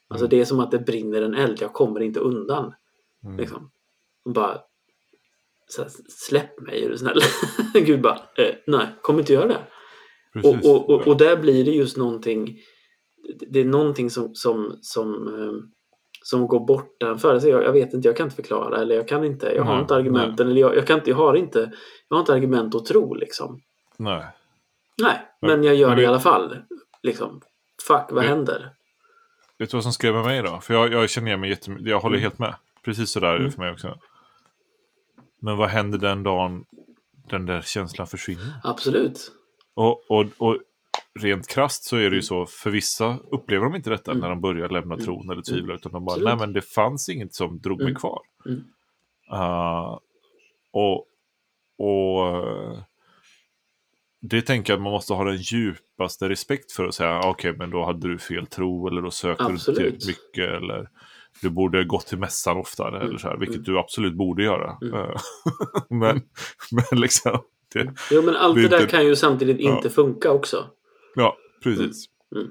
Alltså 0.08 0.26
det 0.26 0.40
är 0.40 0.44
som 0.44 0.60
att 0.60 0.70
det 0.70 0.78
brinner 0.78 1.22
en 1.22 1.34
eld, 1.34 1.58
jag 1.60 1.72
kommer 1.72 2.00
inte 2.00 2.20
undan. 2.20 2.72
Mm. 3.24 3.36
Liksom. 3.36 3.70
Och 4.24 4.32
bara 4.32 4.60
så 5.68 5.82
här, 5.82 5.90
släpp 6.08 6.60
mig 6.60 6.84
är 6.84 6.88
du 6.88 6.98
snäll. 6.98 7.20
Gud 7.74 8.02
bara, 8.02 8.20
eh, 8.36 8.54
nej, 8.66 8.86
kommer 9.02 9.20
inte 9.20 9.32
göra 9.32 9.48
det. 9.48 9.66
Och, 10.44 10.54
och, 10.64 10.90
och, 10.90 11.06
och 11.06 11.16
där 11.16 11.36
blir 11.36 11.64
det 11.64 11.70
just 11.70 11.96
någonting, 11.96 12.58
det 13.50 13.60
är 13.60 13.64
någonting 13.64 14.10
som, 14.10 14.34
som, 14.34 14.78
som, 14.80 15.28
eh, 15.28 15.52
som 16.26 16.46
går 16.46 16.66
bortanför. 16.66 17.32
Alltså 17.34 17.48
jag, 17.48 17.64
jag 17.64 17.72
vet 17.72 17.94
inte, 17.94 18.08
jag 18.08 18.16
kan 18.16 18.24
inte 18.26 18.36
förklara 18.36 18.80
eller 18.80 18.94
jag 18.94 19.08
kan 19.08 19.24
inte, 19.24 19.46
jag 19.56 19.62
har 19.64 19.72
Nej, 19.72 19.82
inte 19.82 19.94
argumenten 19.94 20.48
eller 20.48 20.60
jag, 20.60 20.76
jag 20.76 20.86
kan 20.86 20.98
inte, 20.98 21.10
jag 21.10 21.16
har 21.16 21.34
inte, 21.34 21.72
jag 22.08 22.16
har 22.16 22.20
inte 22.20 22.32
argument 22.32 22.74
att 22.74 22.84
tro 22.86 23.14
liksom. 23.14 23.60
Nej. 23.96 24.24
Nej, 25.02 25.18
Men- 25.40 25.50
men 25.50 25.64
jag 25.64 25.74
gör 25.74 25.88
men 25.88 25.96
det 25.96 26.02
i 26.02 26.04
det- 26.06 26.10
alla 26.10 26.20
fall. 26.20 26.56
Liksom. 27.02 27.40
Fuck, 27.88 28.02
vad 28.10 28.14
Men- 28.14 28.24
händer? 28.24 28.70
Vet 29.58 29.70
du 29.70 29.76
vad 29.76 29.82
som 29.84 29.92
skrev 29.92 30.14
med 30.14 30.24
mig 30.24 30.42
då? 30.42 30.58
För 30.60 30.74
jag, 30.74 30.92
jag 30.92 31.10
känner 31.10 31.26
igen 31.28 31.40
mig 31.40 31.50
jättemycket. 31.50 31.86
Jag 31.88 32.00
håller 32.00 32.16
Mm. 32.16 32.22
helt 32.22 32.38
med. 32.38 32.54
Precis 32.84 33.10
så 33.10 33.20
där 33.20 33.28
är 33.28 33.32
det 33.32 33.38
Mm. 33.38 33.52
för 33.52 33.58
mig 33.62 33.72
också. 33.72 33.98
Men 35.40 35.56
vad 35.56 35.68
händer 35.68 35.98
den 35.98 36.22
dagen 36.22 36.64
den 37.30 37.46
där 37.46 37.60
känslan 37.60 38.06
försvinner? 38.06 38.52
Absolut. 38.64 39.32
Och, 39.74 40.10
och, 40.10 40.24
och 40.38 40.58
rent 41.20 41.48
krasst 41.48 41.84
så 41.84 41.96
är 41.96 42.10
det 42.10 42.16
ju 42.16 42.22
så, 42.22 42.46
för 42.46 42.70
vissa 42.70 43.18
upplever 43.30 43.64
de 43.64 43.74
inte 43.76 43.90
detta 43.90 44.10
Mm. 44.10 44.20
när 44.20 44.28
de 44.28 44.40
börjar 44.40 44.68
lämna 44.68 44.94
Mm. 44.94 45.04
tron 45.06 45.30
eller 45.30 45.42
tvivla, 45.42 45.74
utan 45.74 45.92
de 45.92 46.04
bara, 46.04 46.16
nej 46.16 46.36
men 46.36 46.52
det 46.52 46.62
fanns 46.62 47.08
inget 47.08 47.34
som 47.34 47.58
drog 47.60 47.78
mig 47.78 47.86
Mm. 47.88 48.00
kvar. 48.00 48.20
Mm. 48.46 48.64
Uh, 49.32 49.98
och 50.72 51.06
och 51.78 52.46
det 54.20 54.42
tänker 54.42 54.72
jag 54.72 54.78
att 54.78 54.82
man 54.82 54.92
måste 54.92 55.12
ha 55.14 55.24
den 55.24 55.36
djupaste 55.36 56.28
respekt 56.28 56.72
för 56.72 56.84
att 56.84 56.94
säga, 56.94 57.20
okej 57.24 57.52
men 57.58 57.70
då 57.70 57.84
hade 57.84 58.08
du 58.08 58.18
fel 58.18 58.46
tro 58.46 58.88
eller 58.88 59.02
då 59.02 59.10
sökte 59.10 59.44
du 59.48 59.52
inte 59.88 60.06
mycket 60.06 60.48
eller 60.50 60.88
du 61.42 61.50
borde 61.50 61.84
gå 61.84 62.00
till 62.00 62.18
mässan 62.18 62.56
oftare 62.56 62.96
Mm. 62.96 63.08
eller 63.08 63.18
så 63.18 63.28
här, 63.28 63.36
vilket 63.36 63.56
Mm. 63.56 63.64
du 63.64 63.78
absolut 63.78 64.14
borde 64.14 64.42
göra. 64.44 64.78
Mm. 64.82 64.94
Eh, 64.94 65.16
men, 65.90 66.22
men 66.70 67.00
liksom, 67.00 67.42
det, 67.74 67.94
Jo, 68.10 68.22
men 68.22 68.36
allt 68.36 68.54
Det 68.54 68.60
det, 68.60 68.66
är 68.66 68.70
där 68.70 68.80
inte- 68.80 68.90
kan 68.90 69.06
ju 69.06 69.16
samtidigt 69.16 69.56
Ja. 69.60 69.76
inte 69.76 69.90
funka 69.90 70.30
också. 70.30 70.64
Ja 71.16 71.36
precis. 71.62 72.06
Mm. 72.34 72.46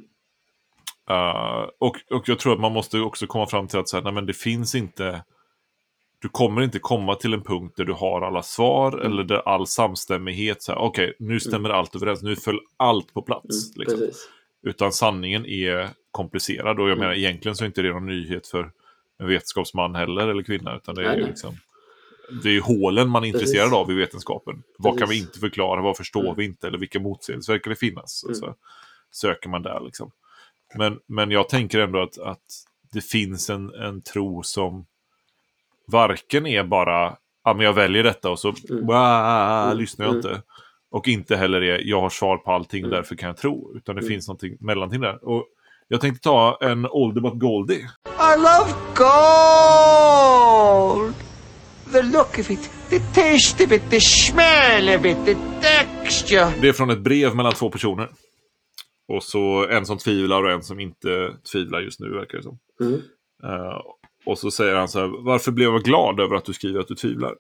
Uh, 1.12 1.70
och, 1.80 1.96
och 2.12 2.30
jag 2.30 2.40
tror 2.40 2.54
att 2.54 2.60
man 2.60 2.72
måste 2.72 3.00
också 3.00 3.28
komma 3.28 3.48
fram 3.48 3.68
till 3.68 3.80
att 3.80 3.90
så 3.90 3.98
här, 3.98 4.04
nej, 4.04 4.14
men 4.14 4.26
det 4.26 4.34
finns 4.34 4.76
inte... 4.76 5.24
Du 6.20 6.30
kommer 6.30 6.62
inte 6.62 6.80
komma 6.80 7.16
till 7.16 7.34
en 7.34 7.44
punkt 7.44 7.74
där 7.78 7.86
du 7.86 7.94
har 7.94 8.22
alla 8.22 8.44
svar 8.44 8.94
Mm. 8.94 9.06
eller 9.12 9.24
där 9.24 9.48
all 9.48 9.68
samstämmighet. 9.68 10.64
så 10.64 10.72
här, 10.72 10.80
Okej, 10.80 11.16
nu 11.20 11.40
stämmer 11.40 11.70
allt 11.70 11.96
överens. 11.96 12.24
Nu 12.24 12.36
föll 12.36 12.60
allt 12.78 13.14
på 13.14 13.22
plats. 13.22 13.76
Mm, 13.76 13.88
liksom. 13.88 14.10
Utan 14.64 14.92
sanningen 14.92 15.46
är 15.46 15.90
komplicerad. 16.12 16.80
Och 16.80 16.86
jag 16.86 16.92
Mm. 16.92 17.00
menar, 17.00 17.14
egentligen 17.14 17.56
så 17.56 17.64
är 17.64 17.66
inte 17.66 17.82
det 17.82 17.90
någon 17.94 18.06
nyhet 18.06 18.48
för 18.48 18.72
en 19.20 19.28
vetenskapsman 19.28 19.96
heller, 19.96 20.28
eller 20.28 20.44
kvinna. 20.44 20.76
Utan 20.76 20.96
det 20.96 21.02
är 21.02 21.08
Nej, 21.08 21.18
ju 21.18 21.24
nej. 21.24 21.36
Det 22.44 22.50
är 22.50 22.54
ju 22.54 22.62
hålen 22.62 23.10
man 23.10 23.24
är 23.24 23.28
intresserad 23.28 23.74
av 23.74 23.92
i 23.92 23.94
vetenskapen. 23.94 24.64
Vad 24.78 25.00
kan 25.00 25.10
vi 25.10 25.18
inte 25.20 25.40
förklara? 25.40 25.82
Vad 25.82 25.98
förstår 25.98 26.24
Mm. 26.24 26.36
vi 26.36 26.46
inte? 26.46 26.68
Eller 26.68 26.78
vilka 26.78 27.00
motsägelser 27.00 27.54
verkar 27.54 27.70
det 27.70 27.76
finnas? 27.76 28.24
Mm. 28.24 28.36
så 28.36 28.56
söker 29.12 29.50
man 29.50 29.62
där 29.62 29.80
liksom. 29.86 30.12
Men, 30.76 31.00
men 31.08 31.32
jag 31.32 31.50
tänker 31.50 31.80
ändå 31.80 32.02
att, 32.02 32.18
att 32.18 32.44
det 32.92 33.02
finns 33.02 33.50
en, 33.50 33.74
en 33.74 34.02
tro 34.02 34.44
som 34.44 34.86
varken 35.88 36.48
är 36.48 36.64
bara, 36.64 37.18
ja 37.44 37.54
men 37.54 37.66
jag 37.66 37.74
väljer 37.74 38.04
detta 38.04 38.30
och 38.30 38.40
så 38.40 38.54
Mm. 38.70 38.88
"Wah", 38.88 39.66
Mm. 39.66 39.78
lyssnar 39.78 40.06
jag 40.06 40.16
Mm. 40.16 40.28
inte. 40.28 40.42
Och 40.92 41.08
inte 41.08 41.36
heller 41.36 41.62
är, 41.62 41.82
jag 41.86 42.02
har 42.02 42.10
svar 42.10 42.38
på 42.38 42.52
allting 42.52 42.84
och 42.84 42.88
Mm. 42.90 42.96
därför 42.98 43.16
kan 43.16 43.28
jag 43.28 43.38
tro. 43.38 43.72
Utan 43.76 43.96
det 43.96 44.02
Mm. 44.02 44.10
finns 44.10 44.28
någonting 44.28 44.58
mellanting 44.60 45.02
där. 45.02 45.28
Och 45.30 45.46
jag 45.88 46.02
tänkte 46.02 46.24
ta 46.24 46.58
en 46.62 46.86
Oldie 46.86 47.22
But 47.22 47.40
Goldie. 47.40 47.76
I 48.06 48.38
love 48.38 48.72
gold. 48.96 51.14
The 51.92 52.02
look 52.02 52.40
of 52.40 52.52
it, 52.52 52.72
the 52.90 53.00
taste 53.00 53.66
of 53.66 53.72
it, 53.72 53.90
the 53.90 54.02
smell 54.02 54.90
of 55.00 55.06
it, 55.06 55.18
the 55.26 55.36
texture. 55.62 56.54
Det 56.62 56.70
är 56.70 56.74
från 56.74 56.90
ett 56.90 57.00
brev 57.00 57.36
mellan 57.36 57.54
två 57.54 57.70
personer. 57.70 58.10
Och 59.08 59.24
så 59.24 59.68
en 59.68 59.86
som 59.86 59.98
tvivlar 59.98 60.44
och 60.44 60.52
en 60.52 60.64
som 60.64 60.80
inte 60.80 61.34
tvivlar 61.52 61.82
just 61.82 62.00
nu 62.00 62.10
verkar 62.10 62.38
det 62.38 62.44
som. 62.44 62.60
Mm. 62.82 63.02
Eh, 63.44 63.82
och 64.26 64.40
så 64.40 64.52
säger 64.52 64.76
han 64.76 64.88
så 64.88 65.00
här, 65.00 65.24
varför 65.26 65.52
blev 65.52 65.70
jag 65.70 65.84
glad 65.84 66.20
över 66.20 66.36
att 66.36 66.46
du 66.46 66.54
skriver 66.54 66.80
att 66.80 66.88
du 66.88 66.96
tvivlar? 66.96 67.36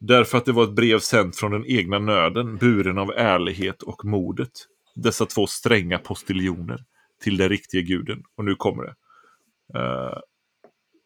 Därför 0.00 0.38
att 0.38 0.44
det 0.44 0.52
var 0.52 0.64
ett 0.64 0.74
brev 0.74 0.98
sänt 0.98 1.36
från 1.36 1.52
den 1.52 1.64
egna 1.66 1.98
nöden, 1.98 2.56
buren 2.56 2.98
av 2.98 3.10
ärlighet 3.10 3.82
och 3.82 4.04
modet. 4.04 4.50
Dessa 4.94 5.26
två 5.26 5.46
stränga 5.46 5.98
postiljoner 5.98 6.84
till 7.22 7.36
den 7.36 7.48
riktiga 7.48 7.80
guden. 7.80 8.22
Och 8.36 8.44
nu 8.44 8.54
kommer 8.54 8.82
det. 8.82 8.94
Eh, 9.78 10.18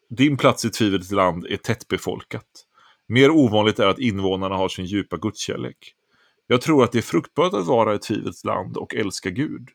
din 0.09 0.37
plats 0.37 0.65
i 0.65 0.69
tvivlets 0.69 1.11
land 1.11 1.45
är 1.45 1.57
tättbefolkat. 1.57 2.47
Mer 3.07 3.29
ovanligt 3.29 3.79
är 3.79 3.87
att 3.87 3.99
invånarna 3.99 4.55
har 4.55 4.69
sin 4.69 4.85
djupa 4.85 5.17
gudskärlek. 5.17 5.93
Jag 6.47 6.61
tror 6.61 6.83
att 6.83 6.91
det 6.91 6.97
är 6.97 7.01
fruktbart 7.01 7.53
att 7.53 7.67
vara 7.67 7.95
i 7.95 7.99
tvivlets 7.99 8.43
land 8.43 8.77
och 8.77 8.95
älska 8.95 9.29
Gud. 9.29 9.69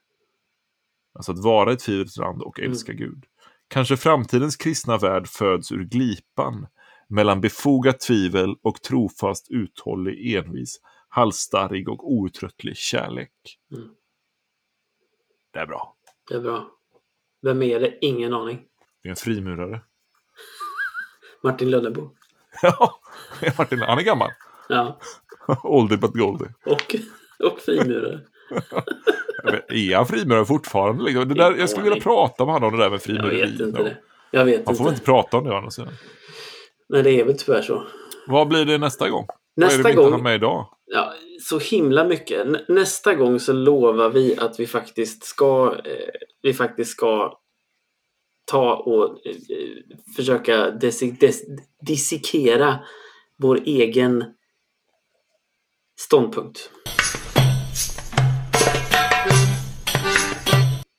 Alltså 1.14 1.33
att 1.33 1.45
vara 1.45 1.72
i 1.72 1.76
tvivlets 1.76 2.16
land 2.16 2.43
och 2.43 2.61
älska 2.61 2.93
Gud. 2.93 3.24
Kanske 3.68 3.97
framtidens 3.97 4.57
kristna 4.57 4.99
värld 4.99 5.28
föds 5.28 5.72
ur 5.72 5.85
glipan 5.85 6.66
mellan 7.09 7.41
befogat 7.41 8.01
tvivel 8.01 8.57
och 8.62 8.83
trofast, 8.83 9.51
uthållig, 9.51 10.35
envis, 10.35 10.80
halsstarrig 11.09 11.89
och 11.89 12.12
outtröttlig 12.12 12.76
kärlek. 12.76 13.33
Mm. 13.74 13.89
Det 15.53 15.59
är 15.59 15.66
bra. 15.66 15.97
Det 16.28 16.35
är 16.35 16.41
bra. 16.41 16.70
Vem 17.43 17.62
är 17.62 17.80
det? 17.80 17.99
Ingen 18.01 18.35
aning. 18.35 18.64
Det 19.03 19.09
är 19.09 19.11
en 19.11 19.16
frimurare. 19.16 19.83
Martin 21.43 21.70
Lönnebo. 21.70 22.11
Ja, 22.62 23.01
Martin, 23.59 23.80
han 23.80 23.99
är 23.99 24.03
gammal. 24.03 24.30
Ja. 24.68 24.99
Oldie 25.62 25.99
but 25.99 26.12
goldie. 26.12 26.49
Och, 26.66 26.97
och 27.45 27.61
frimurare. 27.61 28.20
Jag 29.45 29.76
Är 29.78 29.97
han 29.97 30.07
frimurare 30.07 30.45
fortfarande? 30.45 31.05
liksom? 31.05 31.28
Det 31.28 31.34
där, 31.34 31.55
jag 31.59 31.70
skulle 31.70 31.84
vilja 31.84 32.03
prata 32.03 32.45
med 32.45 32.55
honom 32.55 32.72
om 32.72 32.78
det 32.78 32.84
där 32.84 32.90
med 32.90 32.95
Jag 32.97 33.03
frimureri. 33.03 33.40
vet 33.53 33.61
inte 33.61 33.82
det. 33.82 33.97
Jag 34.30 34.45
vet 34.45 34.66
Han 34.66 34.76
får 34.76 34.84
väl 34.84 34.93
inte. 34.93 35.01
inte 35.01 35.05
prata 35.05 35.36
om 35.36 35.45
det 35.45 35.51
å 35.51 35.57
andra 35.57 35.70
sidan. 35.70 35.93
Nej, 36.88 37.03
det 37.03 37.11
är 37.20 37.24
väl 37.24 37.38
tyvärr 37.38 37.62
så. 37.62 37.82
Vad 38.26 38.49
blir 38.49 38.64
det 38.64 38.78
nästa 38.78 39.09
gång? 39.11 39.26
Vad 39.55 39.64
är 39.64 39.70
det 39.70 39.76
Nästa 39.76 39.88
vi 39.88 39.90
inte 39.93 40.03
gång- 40.03 40.12
har 40.12 40.18
med 40.22 40.34
idag? 40.34 40.66
Ja, 40.86 41.12
så 41.43 41.59
himla 41.59 42.05
mycket. 42.05 42.47
Nä- 42.47 42.64
Nästa 42.68 43.14
gång 43.14 43.40
så 43.40 43.53
lovar 43.53 44.09
vi 44.11 44.36
att 44.38 44.61
vi 44.61 44.66
faktiskt 44.66 45.24
ska, 45.24 45.74
eh, 45.84 45.93
vi 46.43 46.55
faktiskt 46.55 46.90
ska 46.90 47.38
ta 48.53 48.74
och 48.74 49.26
eh, 49.26 49.34
försöka 50.16 50.70
desi- 50.70 51.18
des- 51.20 51.42
dissekera 51.86 52.78
vår 53.38 53.61
egen 53.64 54.24
ståndpunkt. 56.00 56.70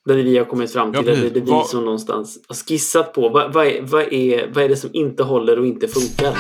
Där 0.05 0.15
vi 0.15 0.37
har 0.37 0.45
kommit 0.45 0.73
fram 0.73 0.93
till, 0.93 1.07
Ja, 1.07 1.11
eller 1.13 1.29
det 1.29 1.39
vi 1.39 1.51
Vad- 1.51 1.67
som 1.67 1.85
någonstans 1.85 2.45
har 2.47 2.55
skissat 2.55 3.13
på 3.13 3.29
vad, 3.29 3.53
vad, 3.53 3.67
är, 3.67 3.81
vad, 3.81 4.13
är, 4.13 4.47
vad 4.53 4.63
är 4.63 4.69
det 4.69 4.75
som 4.75 4.89
inte 4.93 5.23
håller 5.23 5.59
och 5.59 5.65
inte 5.67 5.87
funkar. 5.87 6.33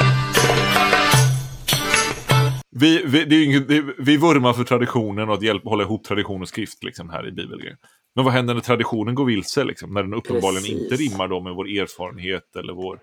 Vi, 2.71 3.03
vi, 3.05 3.25
det 3.25 3.35
är 3.35 3.59
det, 3.59 3.93
vi 3.97 4.17
vurmar 4.17 4.53
för 4.53 4.63
traditionen 4.63 5.29
och 5.29 5.35
att 5.35 5.41
hjälpa 5.43 5.69
hålla 5.69 5.83
ihop 5.83 6.03
tradition 6.03 6.41
och 6.41 6.47
skrift 6.47 6.83
liksom, 6.83 7.09
här 7.09 7.27
i 7.27 7.31
bibelgrejen. 7.31 7.77
Men 8.15 8.25
vad 8.25 8.33
händer 8.33 8.53
när 8.53 8.61
traditionen 8.61 9.15
går 9.15 9.25
vilse? 9.25 9.63
Liksom, 9.63 9.93
när 9.93 10.03
den 10.03 10.13
uppenbarligen 10.13 10.63
Precis. 10.63 10.81
inte 10.81 10.95
rimmar 10.95 11.27
då 11.27 11.39
med 11.41 11.53
vår 11.53 11.67
erfarenhet 11.67 12.55
eller 12.55 12.73
vår 12.73 12.99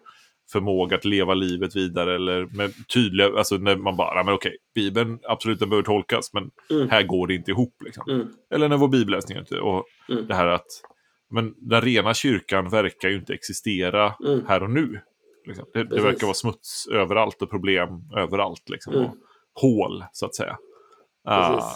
förmåga 0.52 0.96
att 0.96 1.04
leva 1.04 1.34
livet 1.34 1.76
vidare. 1.76 2.14
Eller 2.14 2.46
med 2.56 2.72
tydliga, 2.94 3.30
alltså 3.38 3.56
när 3.56 3.76
man 3.76 3.96
bara, 3.96 4.14
"Ja, 4.16 4.22
men 4.22 4.34
okej, 4.34 4.56
Bibeln 4.74 5.18
absolut 5.22 5.58
den 5.61 5.68
behöver 5.70 5.84
tolkas, 5.86 6.32
men 6.32 6.50
Mm. 6.70 6.88
här 6.90 7.02
går 7.02 7.26
det 7.26 7.34
inte 7.34 7.50
ihop. 7.50 7.74
Liksom. 7.84 8.11
Mm. 8.11 8.26
Eller 8.54 8.68
när 8.68 8.76
vår 8.76 8.88
bibelläsning 8.88 9.38
inte. 9.38 9.61
Och 9.61 9.84
Mm. 10.08 10.26
det 10.26 10.34
här 10.34 10.46
att 10.46 10.66
men 11.32 11.54
den 11.58 11.80
rena 11.80 12.14
kyrkan 12.14 12.68
verkar 12.68 13.08
ju 13.08 13.16
inte 13.16 13.34
existera 13.34 14.14
Mm. 14.26 14.40
här 14.48 14.62
och 14.62 14.70
nu. 14.70 15.00
Liksom. 15.46 15.64
Det, 15.74 15.84
det 15.84 16.00
verkar 16.00 16.26
vara 16.26 16.34
smuts 16.34 16.86
överallt 16.92 17.42
och 17.42 17.50
problem 17.50 17.88
överallt. 18.16 18.68
Liksom. 18.68 18.94
Mm. 18.94 19.04
Och 19.06 19.14
hål, 19.54 20.04
så 20.12 20.26
att 20.26 20.34
säga. 20.34 20.56
Ah, 21.24 21.72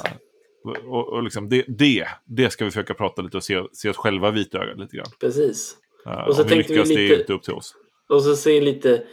och, 0.64 1.08
och 1.12 1.22
liksom 1.22 1.48
det, 1.48 1.64
det, 1.68 2.06
det 2.24 2.50
ska 2.50 2.64
vi 2.64 2.70
försöka 2.70 2.94
prata 2.94 3.22
lite 3.22 3.36
och 3.36 3.44
se, 3.44 3.62
se 3.72 3.88
oss 3.90 3.96
själva 3.96 4.30
vitögat 4.30 4.78
lite 4.78 4.96
grann. 4.96 5.06
Precis. 5.20 5.76
Ah, 6.04 6.26
Och 6.26 6.36
så 6.36 6.42
om 6.42 6.48
vi 6.48 6.54
tänkte 6.54 6.72
vi 6.72 6.78
lyckas, 6.78 6.88
det 6.88 6.94
är 6.94 7.08
lite- 7.08 7.20
inte 7.20 7.32
upp 7.32 7.42
till 7.42 7.52
oss. 7.54 7.74
Och 8.08 8.22
så 8.22 8.36
se 8.36 8.60
lite 8.60 9.06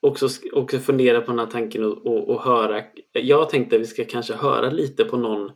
också, 0.00 0.28
också 0.52 0.78
fundera 0.78 1.20
på 1.20 1.30
den 1.30 1.38
här 1.38 1.46
tanken 1.46 1.84
och, 1.84 2.06
och, 2.06 2.28
och 2.28 2.42
höra. 2.42 2.82
Jag 3.12 3.50
tänkte 3.50 3.76
att 3.76 3.82
vi 3.82 3.86
ska 3.86 4.04
kanske 4.04 4.34
höra 4.34 4.70
lite 4.70 5.04
på 5.04 5.16
någon 5.16 5.50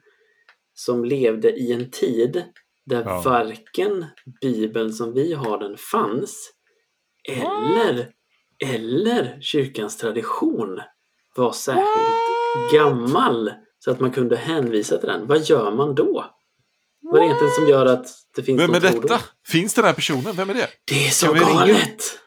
som 0.75 1.05
levde 1.05 1.51
i 1.53 1.73
en 1.73 1.91
tid 1.91 2.43
där 2.87 3.03
Ja. 3.07 3.23
varken 3.25 4.05
Bibeln 4.41 4.93
som 4.93 5.13
vi 5.13 5.33
har 5.35 5.59
den 5.59 5.77
fanns 5.77 6.53
eller, 7.29 8.09
eller 8.73 9.41
kyrkans 9.41 9.97
tradition 9.97 10.81
var 11.37 11.53
särskilt 11.53 12.73
gammal 12.73 13.51
så 13.85 13.91
att 13.91 14.01
man 14.01 14.11
kunde 14.11 14.37
hänvisa 14.37 14.99
till 14.99 15.09
den. 15.09 15.27
Vad 15.27 15.43
gör 15.43 15.71
man 15.71 15.95
då? 15.95 16.25
Vad 17.03 17.17
är 17.17 17.21
det 17.21 17.27
egentligen 17.27 17.55
som 17.55 17.69
gör 17.69 17.87
att 17.87 18.07
det 18.37 18.43
finns 18.43 18.61
Vem 18.61 18.75
är 18.75 18.81
detta? 18.81 19.21
Finns 19.47 19.75
den 19.75 19.85
här 19.85 19.93
personen? 19.93 20.37
Vem 20.37 20.51
är 20.51 20.55
det? 20.55 20.69
Det 20.85 21.07
är 21.07 21.11
så 21.11 21.33
vi 21.33 21.41
ringa? 21.41 21.53
galet! 21.53 22.19